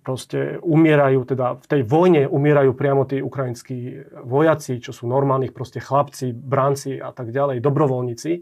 proste 0.00 0.56
umierajú, 0.64 1.28
teda 1.28 1.60
v 1.60 1.66
tej 1.68 1.82
vojne 1.84 2.24
umierajú 2.24 2.72
priamo 2.72 3.04
tí 3.04 3.20
ukrajinskí 3.20 4.08
vojaci, 4.24 4.80
čo 4.80 4.96
sú 4.96 5.04
normálnych 5.04 5.52
proste 5.52 5.84
chlapci, 5.84 6.32
bránci 6.32 6.96
a 6.96 7.12
tak 7.12 7.28
ďalej, 7.28 7.60
dobrovoľníci. 7.60 8.32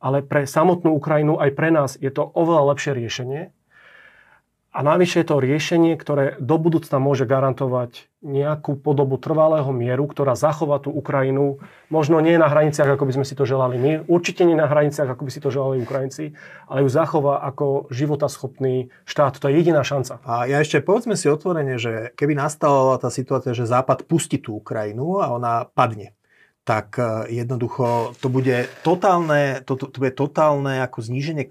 Ale 0.00 0.24
pre 0.24 0.48
samotnú 0.48 0.96
Ukrajinu 0.96 1.38
aj 1.38 1.50
pre 1.54 1.70
nás 1.70 1.90
je 2.00 2.08
to 2.10 2.24
oveľa 2.24 2.74
lepšie 2.74 2.92
riešenie, 2.96 3.42
a 4.70 4.86
navyše 4.86 5.22
je 5.22 5.26
to 5.26 5.42
riešenie, 5.42 5.98
ktoré 5.98 6.38
do 6.38 6.54
budúcna 6.54 7.02
môže 7.02 7.26
garantovať 7.26 8.06
nejakú 8.22 8.78
podobu 8.78 9.18
trvalého 9.18 9.66
mieru, 9.74 10.06
ktorá 10.06 10.38
zachová 10.38 10.78
tú 10.78 10.94
Ukrajinu, 10.94 11.58
možno 11.90 12.22
nie 12.22 12.38
na 12.38 12.46
hraniciach, 12.46 12.94
ako 12.94 13.08
by 13.10 13.12
sme 13.18 13.26
si 13.26 13.34
to 13.34 13.42
želali 13.42 13.82
my, 13.82 14.06
určite 14.06 14.46
nie 14.46 14.54
na 14.54 14.70
hraniciach, 14.70 15.10
ako 15.10 15.26
by 15.26 15.30
si 15.34 15.42
to 15.42 15.50
želali 15.50 15.82
Ukrajinci, 15.82 16.38
ale 16.70 16.86
ju 16.86 16.88
zachová 16.92 17.42
ako 17.50 17.90
životaschopný 17.90 18.94
štát. 19.10 19.42
To 19.42 19.50
je 19.50 19.58
jediná 19.58 19.82
šanca. 19.82 20.22
A 20.22 20.46
ja 20.46 20.62
ešte 20.62 20.78
povedzme 20.84 21.18
si 21.18 21.26
otvorene, 21.26 21.74
že 21.74 22.14
keby 22.14 22.38
nastala 22.38 22.94
tá 23.02 23.10
situácia, 23.10 23.56
že 23.56 23.66
Západ 23.66 24.06
pustí 24.06 24.38
tú 24.38 24.62
Ukrajinu 24.62 25.18
a 25.18 25.34
ona 25.34 25.66
padne, 25.66 26.14
tak 26.70 27.02
e, 27.02 27.34
jednoducho 27.42 28.14
to 28.22 28.30
bude 28.30 28.70
totálne, 28.86 29.58
to, 29.66 29.74
to, 29.74 29.90
to 29.90 29.98
bude 29.98 30.14
totálne 30.14 30.78
ako 30.86 31.02
zníženie 31.02 31.42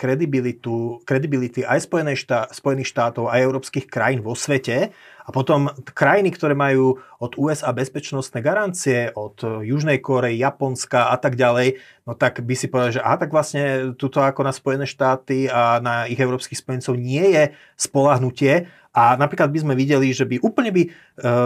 kredibility 1.04 1.68
aj 1.68 1.92
štá, 2.16 2.48
Spojených 2.56 2.88
štátov, 2.88 3.28
aj 3.28 3.44
európskych 3.44 3.92
krajín 3.92 4.24
vo 4.24 4.32
svete. 4.32 4.96
A 5.28 5.30
potom 5.36 5.70
krajiny, 5.92 6.32
ktoré 6.32 6.56
majú 6.56 7.04
od 7.20 7.36
USA 7.36 7.76
bezpečnostné 7.76 8.40
garancie, 8.40 9.12
od 9.14 9.62
Južnej 9.62 10.00
Korei, 10.00 10.40
Japonska 10.40 11.12
a 11.12 11.20
tak 11.20 11.36
ďalej, 11.36 11.78
no 12.10 12.18
tak 12.18 12.42
by 12.42 12.56
si 12.58 12.66
povedal, 12.66 12.98
že 12.98 13.06
aha, 13.06 13.22
tak 13.22 13.30
vlastne 13.30 13.94
tuto 13.94 14.18
ako 14.18 14.42
na 14.42 14.50
Spojené 14.50 14.90
štáty 14.90 15.46
a 15.46 15.78
na 15.78 16.10
ich 16.10 16.18
európskych 16.18 16.58
spojencov 16.58 16.98
nie 16.98 17.38
je 17.38 17.54
spolahnutie 17.78 18.66
a 18.90 19.14
napríklad 19.14 19.54
by 19.54 19.60
sme 19.62 19.74
videli, 19.78 20.10
že 20.10 20.26
by 20.26 20.42
úplne 20.42 20.74
by 20.74 20.82
e, 20.82 20.90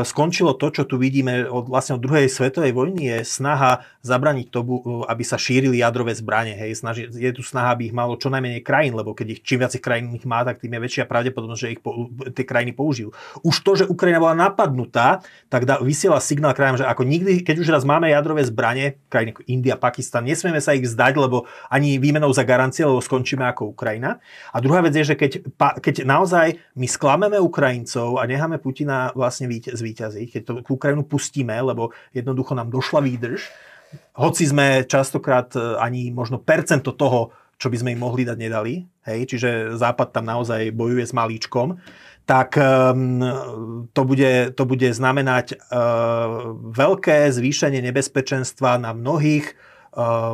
skončilo 0.07 0.55
to, 0.55 0.71
čo 0.71 0.87
tu 0.87 0.95
vidíme 0.95 1.43
od, 1.43 1.67
vlastne 1.67 1.99
od 1.99 2.03
druhej 2.03 2.31
svetovej 2.31 2.71
vojny, 2.71 3.11
je 3.11 3.17
snaha 3.27 3.83
zabraniť 3.99 4.47
tomu, 4.47 4.79
e, 4.79 4.83
aby 5.11 5.23
sa 5.27 5.35
šírili 5.35 5.83
jadrové 5.83 6.15
zbranie. 6.15 6.55
Hej. 6.55 6.79
Snaži, 6.79 7.11
je 7.11 7.31
tu 7.35 7.43
snaha, 7.43 7.75
aby 7.75 7.91
ich 7.91 7.95
malo 7.95 8.15
čo 8.15 8.31
najmenej 8.31 8.63
krajín, 8.63 8.95
lebo 8.95 9.11
keď 9.11 9.35
ich 9.35 9.41
čím 9.43 9.59
viac 9.59 9.75
krajín 9.83 10.15
ich 10.15 10.23
má, 10.23 10.47
tak 10.47 10.63
tým 10.63 10.71
je 10.71 10.83
väčšia 10.87 11.03
pravdepodobnosť, 11.03 11.61
že 11.61 11.71
ich 11.75 11.81
po, 11.83 12.07
tie 12.31 12.47
krajiny 12.47 12.71
použijú. 12.71 13.11
Už 13.43 13.55
to, 13.59 13.71
že 13.75 13.91
Ukrajina 13.91 14.23
bola 14.23 14.39
napadnutá, 14.39 15.19
tak 15.51 15.67
dá, 15.67 15.83
vysiela 15.83 16.23
signál 16.23 16.55
krajinám, 16.55 16.79
že 16.79 16.87
ako 16.87 17.03
nikdy, 17.03 17.43
keď 17.43 17.59
už 17.59 17.75
raz 17.75 17.83
máme 17.83 18.07
jadrové 18.07 18.47
zbranie, 18.47 19.03
krajiny 19.11 19.35
ako 19.35 19.43
India, 19.51 19.75
Pakistan, 19.75 20.23
nesmieme 20.23 20.52
sa 20.59 20.75
ich 20.75 20.85
vzdať, 20.85 21.13
lebo 21.17 21.47
ani 21.71 21.97
výmenou 21.97 22.29
za 22.35 22.43
garancie, 22.43 22.83
lebo 22.83 22.99
skončíme 22.99 23.45
ako 23.47 23.71
Ukrajina. 23.71 24.19
A 24.51 24.57
druhá 24.59 24.83
vec 24.83 24.93
je, 24.97 25.13
že 25.13 25.15
keď, 25.15 25.31
keď 25.79 25.95
naozaj 26.03 26.59
my 26.75 26.87
sklameme 26.89 27.37
Ukrajincov 27.39 28.19
a 28.19 28.27
necháme 28.27 28.59
Putina 28.59 29.09
vlastne 29.15 29.47
zvíťaziť, 29.49 30.27
keď 30.29 30.41
to 30.43 30.53
Ukrajinu 30.67 31.07
pustíme, 31.07 31.53
lebo 31.53 31.95
jednoducho 32.11 32.57
nám 32.57 32.73
došla 32.73 33.01
výdrž, 33.01 33.41
hoci 34.17 34.43
sme 34.49 34.89
častokrát 34.89 35.53
e, 35.53 35.77
ani 35.77 36.09
možno 36.09 36.41
percento 36.41 36.97
toho, 36.97 37.29
čo 37.61 37.69
by 37.69 37.77
sme 37.77 37.93
im 37.93 38.01
mohli 38.01 38.25
dať, 38.25 38.37
nedali, 38.37 38.83
hej, 39.05 39.29
čiže 39.29 39.77
Západ 39.77 40.11
tam 40.11 40.25
naozaj 40.25 40.73
bojuje 40.73 41.05
s 41.05 41.13
malíčkom, 41.13 41.77
tak 42.23 42.55
um, 42.55 43.19
to, 43.91 44.01
bude, 44.07 44.55
to 44.55 44.63
bude 44.63 44.89
znamenať 44.95 45.59
uh, 45.59 46.55
veľké 46.71 47.27
zvýšenie 47.27 47.83
nebezpečenstva 47.83 48.79
na 48.79 48.95
mnohých 48.95 49.59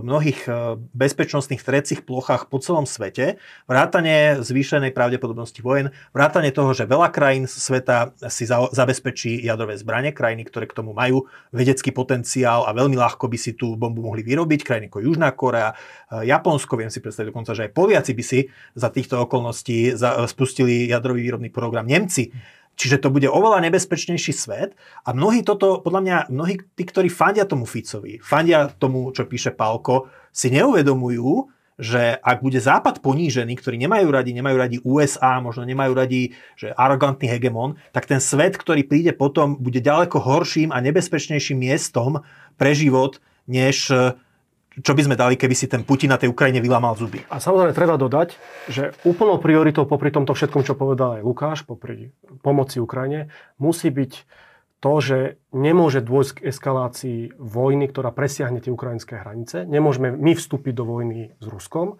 mnohých 0.03 0.39
e, 0.47 0.79
bezpečnostných 0.95 1.59
trecích 1.59 2.01
plochách 2.07 2.47
po 2.47 2.63
celom 2.63 2.87
svete, 2.87 3.39
vrátane 3.67 4.39
zvýšenej 4.39 4.95
pravdepodobnosti 4.95 5.59
vojen, 5.59 5.91
vrátane 6.15 6.55
toho, 6.55 6.71
že 6.71 6.87
veľa 6.87 7.11
krajín 7.11 7.45
sveta 7.45 8.15
si 8.31 8.47
zabezpečí 8.47 9.43
jadrové 9.43 9.75
zbranie, 9.75 10.15
krajiny, 10.15 10.47
ktoré 10.47 10.65
k 10.67 10.77
tomu 10.79 10.95
majú 10.95 11.27
vedecký 11.51 11.91
potenciál 11.91 12.63
a 12.63 12.71
veľmi 12.71 12.95
ľahko 12.95 13.27
by 13.27 13.37
si 13.37 13.55
tú 13.55 13.75
bombu 13.75 14.03
mohli 14.03 14.23
vyrobiť, 14.23 14.59
krajiny 14.63 14.87
ako 14.87 14.99
Južná 15.03 15.29
Korea, 15.35 15.75
e, 16.09 16.27
Japonsko, 16.27 16.79
viem 16.79 16.91
si 16.91 17.03
predstaviť 17.03 17.29
dokonca, 17.31 17.51
že 17.51 17.67
aj 17.67 17.75
Poliaci 17.75 18.11
by 18.15 18.23
si 18.23 18.39
za 18.75 18.89
týchto 18.89 19.19
okolností 19.23 19.95
spustili 20.27 20.87
jadrový 20.87 21.23
výrobný 21.25 21.49
program. 21.51 21.85
Nemci 21.85 22.31
Čiže 22.79 23.03
to 23.03 23.11
bude 23.11 23.27
oveľa 23.27 23.59
nebezpečnejší 23.67 24.31
svet. 24.31 24.71
A 25.03 25.11
mnohí 25.11 25.43
toto, 25.43 25.83
podľa 25.83 26.01
mňa, 26.01 26.17
mnohí 26.31 26.63
tí, 26.79 26.87
ktorí 26.87 27.11
fandia 27.11 27.43
tomu 27.43 27.67
Ficovi, 27.67 28.23
fandia 28.23 28.71
tomu, 28.71 29.11
čo 29.11 29.27
píše 29.27 29.51
Palko, 29.51 30.07
si 30.31 30.47
neuvedomujú, 30.47 31.51
že 31.79 32.15
ak 32.23 32.39
bude 32.39 32.59
Západ 32.59 33.03
ponížený, 33.03 33.59
ktorí 33.59 33.75
nemajú 33.79 34.07
radi, 34.11 34.31
nemajú 34.31 34.55
radi 34.55 34.77
USA, 34.83 35.43
možno 35.43 35.67
nemajú 35.67 35.91
radi, 35.95 36.35
že 36.55 36.71
arogantný 36.75 37.27
hegemon, 37.27 37.75
tak 37.91 38.07
ten 38.07 38.23
svet, 38.23 38.55
ktorý 38.55 38.87
príde 38.87 39.11
potom, 39.11 39.59
bude 39.59 39.83
ďaleko 39.83 40.19
horším 40.19 40.71
a 40.71 40.83
nebezpečnejším 40.83 41.59
miestom 41.59 42.23
pre 42.55 42.75
život, 42.75 43.23
než 43.47 43.91
čo 44.79 44.93
by 44.95 45.01
sme 45.05 45.15
dali, 45.19 45.35
keby 45.35 45.55
si 45.55 45.67
ten 45.67 45.83
Putin 45.83 46.11
na 46.11 46.19
tej 46.19 46.31
Ukrajine 46.31 46.63
vylamal 46.63 46.95
zuby. 46.95 47.23
A 47.29 47.37
samozrejme 47.37 47.75
treba 47.75 47.95
dodať, 47.99 48.35
že 48.71 48.95
úplnou 49.03 49.37
prioritou 49.37 49.83
popri 49.85 50.09
tomto 50.09 50.33
všetkom, 50.33 50.63
čo 50.63 50.75
povedal 50.79 51.19
aj 51.19 51.25
Lukáš, 51.25 51.59
popri 51.63 52.15
pomoci 52.41 52.81
Ukrajine, 52.81 53.31
musí 53.61 53.91
byť 53.91 54.13
to, 54.79 54.93
že 55.03 55.17
nemôže 55.51 55.99
dôjsť 55.99 56.31
k 56.39 56.43
eskalácii 56.55 57.19
vojny, 57.35 57.91
ktorá 57.91 58.15
presiahne 58.15 58.63
tie 58.63 58.71
ukrajinské 58.71 59.19
hranice. 59.19 59.67
Nemôžeme 59.67 60.15
my 60.15 60.31
vstúpiť 60.39 60.71
do 60.71 60.87
vojny 60.87 61.35
s 61.35 61.45
Ruskom. 61.51 61.99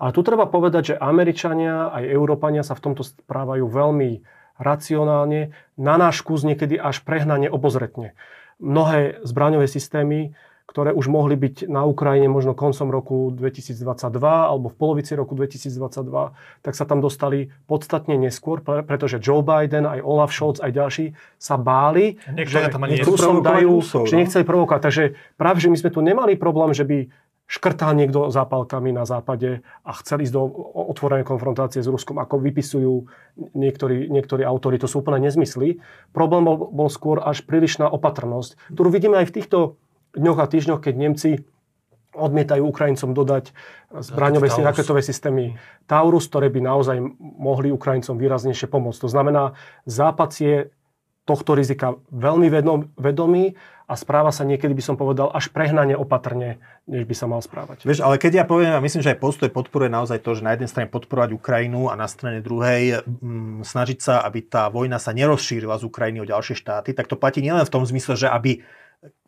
Ale 0.00 0.14
tu 0.16 0.22
treba 0.24 0.46
povedať, 0.48 0.94
že 0.94 1.00
Američania 1.02 1.90
aj 1.92 2.08
Európania 2.08 2.62
sa 2.64 2.78
v 2.78 2.84
tomto 2.88 3.02
správajú 3.04 3.66
veľmi 3.68 4.22
racionálne, 4.56 5.52
na 5.76 5.94
náš 5.96 6.22
kus 6.22 6.46
niekedy 6.46 6.78
až 6.78 7.02
prehnane 7.02 7.50
obozretne. 7.50 8.14
Mnohé 8.60 9.24
zbraňové 9.24 9.66
systémy 9.66 10.36
ktoré 10.70 10.94
už 10.94 11.10
mohli 11.10 11.34
byť 11.34 11.66
na 11.66 11.82
Ukrajine 11.82 12.30
možno 12.30 12.54
koncom 12.54 12.94
roku 12.94 13.34
2022 13.34 13.82
alebo 14.22 14.70
v 14.70 14.76
polovici 14.78 15.18
roku 15.18 15.34
2022, 15.34 16.06
tak 16.62 16.72
sa 16.78 16.86
tam 16.86 17.02
dostali 17.02 17.50
podstatne 17.66 18.14
neskôr, 18.14 18.62
pretože 18.62 19.18
Joe 19.18 19.42
Biden, 19.42 19.82
aj 19.82 19.98
Olaf 19.98 20.30
Scholz, 20.30 20.62
aj 20.62 20.70
ďalší 20.70 21.06
sa 21.42 21.58
báli, 21.58 22.22
Niektoré 22.30 22.70
že 22.70 23.02
Rusom 23.02 23.42
dajú, 23.42 23.82
Rusov, 23.82 24.06
že 24.06 24.14
no? 24.14 24.22
nechceli 24.22 24.46
provokovať. 24.46 24.80
Takže 24.86 25.04
práve, 25.34 25.58
že 25.58 25.74
my 25.74 25.76
sme 25.82 25.90
tu 25.90 26.00
nemali 26.06 26.38
problém, 26.38 26.70
že 26.70 26.86
by 26.86 27.10
škrtá 27.50 27.90
niekto 27.98 28.30
zápalkami 28.30 28.94
na 28.94 29.02
západe 29.02 29.66
a 29.82 29.90
chcel 29.98 30.22
ísť 30.22 30.34
do 30.38 30.46
otvorenej 30.94 31.26
konfrontácie 31.26 31.82
s 31.82 31.90
Ruskom, 31.90 32.22
ako 32.22 32.38
vypisujú 32.38 33.10
niektorí, 33.58 34.06
niektorí 34.06 34.46
autori. 34.46 34.78
To 34.78 34.86
sú 34.86 35.02
úplne 35.02 35.26
nezmysly. 35.26 35.82
Problém 36.14 36.46
bol, 36.46 36.70
bol 36.70 36.86
skôr 36.86 37.18
až 37.18 37.42
prílišná 37.42 37.90
opatrnosť, 37.90 38.54
ktorú 38.70 38.88
vidíme 38.94 39.18
aj 39.18 39.34
v 39.34 39.34
týchto 39.34 39.58
dňoch 40.16 40.38
a 40.38 40.46
týždňoch, 40.46 40.80
keď 40.82 40.94
Nemci 40.96 41.30
odmietajú 42.10 42.66
Ukrajincom 42.66 43.14
dodať 43.14 43.54
zbraňové 43.94 44.50
si, 44.50 44.60
raketové 44.62 45.00
systémy 45.02 45.54
Taurus, 45.86 46.26
ktoré 46.26 46.50
by 46.50 46.60
naozaj 46.62 46.98
mohli 47.20 47.70
Ukrajincom 47.70 48.18
výraznejšie 48.18 48.66
pomôcť. 48.66 48.98
To 49.06 49.10
znamená, 49.10 49.54
Západ 49.86 50.30
je 50.34 50.56
tohto 51.22 51.54
rizika 51.54 51.94
veľmi 52.10 52.50
vedomý 52.98 53.54
a 53.90 53.94
správa 53.98 54.30
sa 54.30 54.46
niekedy, 54.46 54.70
by 54.70 54.84
som 54.86 54.94
povedal, 54.94 55.34
až 55.34 55.50
prehnane 55.50 55.98
opatrne, 55.98 56.62
než 56.86 57.06
by 57.06 57.14
sa 57.14 57.26
mal 57.26 57.42
správať. 57.42 57.82
Vieš, 57.82 58.02
ale 58.02 58.22
keď 58.22 58.42
ja 58.42 58.44
poviem, 58.46 58.74
a 58.74 58.82
myslím, 58.82 59.02
že 59.02 59.14
aj 59.14 59.22
postoj 59.22 59.50
podporuje 59.50 59.90
naozaj 59.90 60.22
to, 60.22 60.38
že 60.38 60.46
na 60.46 60.54
jednej 60.54 60.70
strane 60.70 60.86
podporovať 60.90 61.34
Ukrajinu 61.34 61.90
a 61.90 61.98
na 61.98 62.06
strane 62.06 62.38
druhej 62.38 63.02
m, 63.02 63.62
mm, 63.62 63.66
snažiť 63.66 63.98
sa, 63.98 64.22
aby 64.22 64.46
tá 64.46 64.70
vojna 64.70 65.02
sa 65.02 65.10
nerozšírila 65.10 65.74
z 65.78 65.86
Ukrajiny 65.90 66.22
o 66.22 66.30
ďalšie 66.30 66.54
štáty, 66.58 66.94
tak 66.94 67.10
to 67.10 67.18
platí 67.18 67.42
nielen 67.42 67.66
v 67.66 67.74
tom 67.74 67.82
zmysle, 67.82 68.14
že 68.14 68.30
aby 68.30 68.62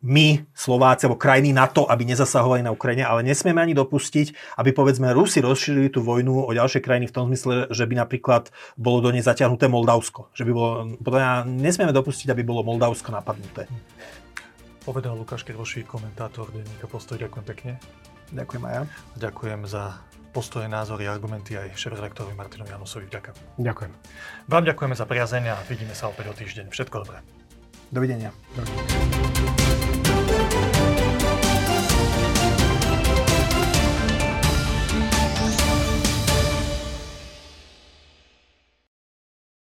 my, 0.03 0.45
Slováci 0.53 1.07
alebo 1.07 1.17
krajiny 1.17 1.49
NATO, 1.55 1.89
aby 1.89 2.05
nezasahovali 2.05 2.61
na 2.61 2.75
Ukrajine, 2.75 3.07
ale 3.07 3.25
nesmieme 3.25 3.57
ani 3.57 3.73
dopustiť, 3.73 4.57
aby 4.61 4.69
povedzme 4.69 5.09
Rusi 5.15 5.41
rozšírili 5.41 5.89
tú 5.89 6.05
vojnu 6.05 6.45
o 6.45 6.51
ďalšie 6.53 6.83
krajiny 6.83 7.09
v 7.09 7.15
tom 7.15 7.25
zmysle, 7.31 7.71
že 7.73 7.87
by 7.89 7.97
napríklad 7.97 8.53
bolo 8.77 9.01
do 9.01 9.09
nej 9.09 9.25
zaťahnuté 9.25 9.65
Moldavsko. 9.71 10.29
Že 10.37 10.43
by 10.45 10.51
bolo, 10.53 10.71
podľa 11.01 11.47
nesmieme 11.49 11.95
dopustiť, 11.95 12.29
aby 12.29 12.45
bolo 12.45 12.61
Moldavsko 12.61 13.09
napadnuté. 13.09 13.65
Povedal 14.83 15.15
Lukáš 15.15 15.47
Kirvoší, 15.47 15.87
komentátor 15.87 16.51
denníka 16.51 16.85
Postoj. 16.91 17.15
Ďakujem 17.17 17.45
pekne. 17.47 17.71
Ďakujem 18.35 18.63
aj 18.67 18.73
ja. 18.75 18.83
Ďakujem 19.15 19.59
za 19.65 20.03
postoje, 20.35 20.67
názory, 20.67 21.07
argumenty 21.07 21.55
aj 21.55 21.77
šéf-redaktorovi 21.77 22.35
Martinovi 22.35 22.73
Janusovi. 22.73 23.05
Ďakujem. 23.07 23.35
Ďakujem. 23.63 23.91
Vám 24.49 24.63
ďakujeme 24.67 24.95
za 24.97 25.05
priazeň 25.07 25.43
a 25.53 25.55
vidíme 25.69 25.95
sa 25.95 26.11
opäť 26.11 26.25
o 26.29 26.35
týždeň. 26.35 26.73
Všetko 26.73 26.95
dobré. 27.05 27.23
Dovidenia. 27.93 28.33
Dovidenia. 28.57 29.32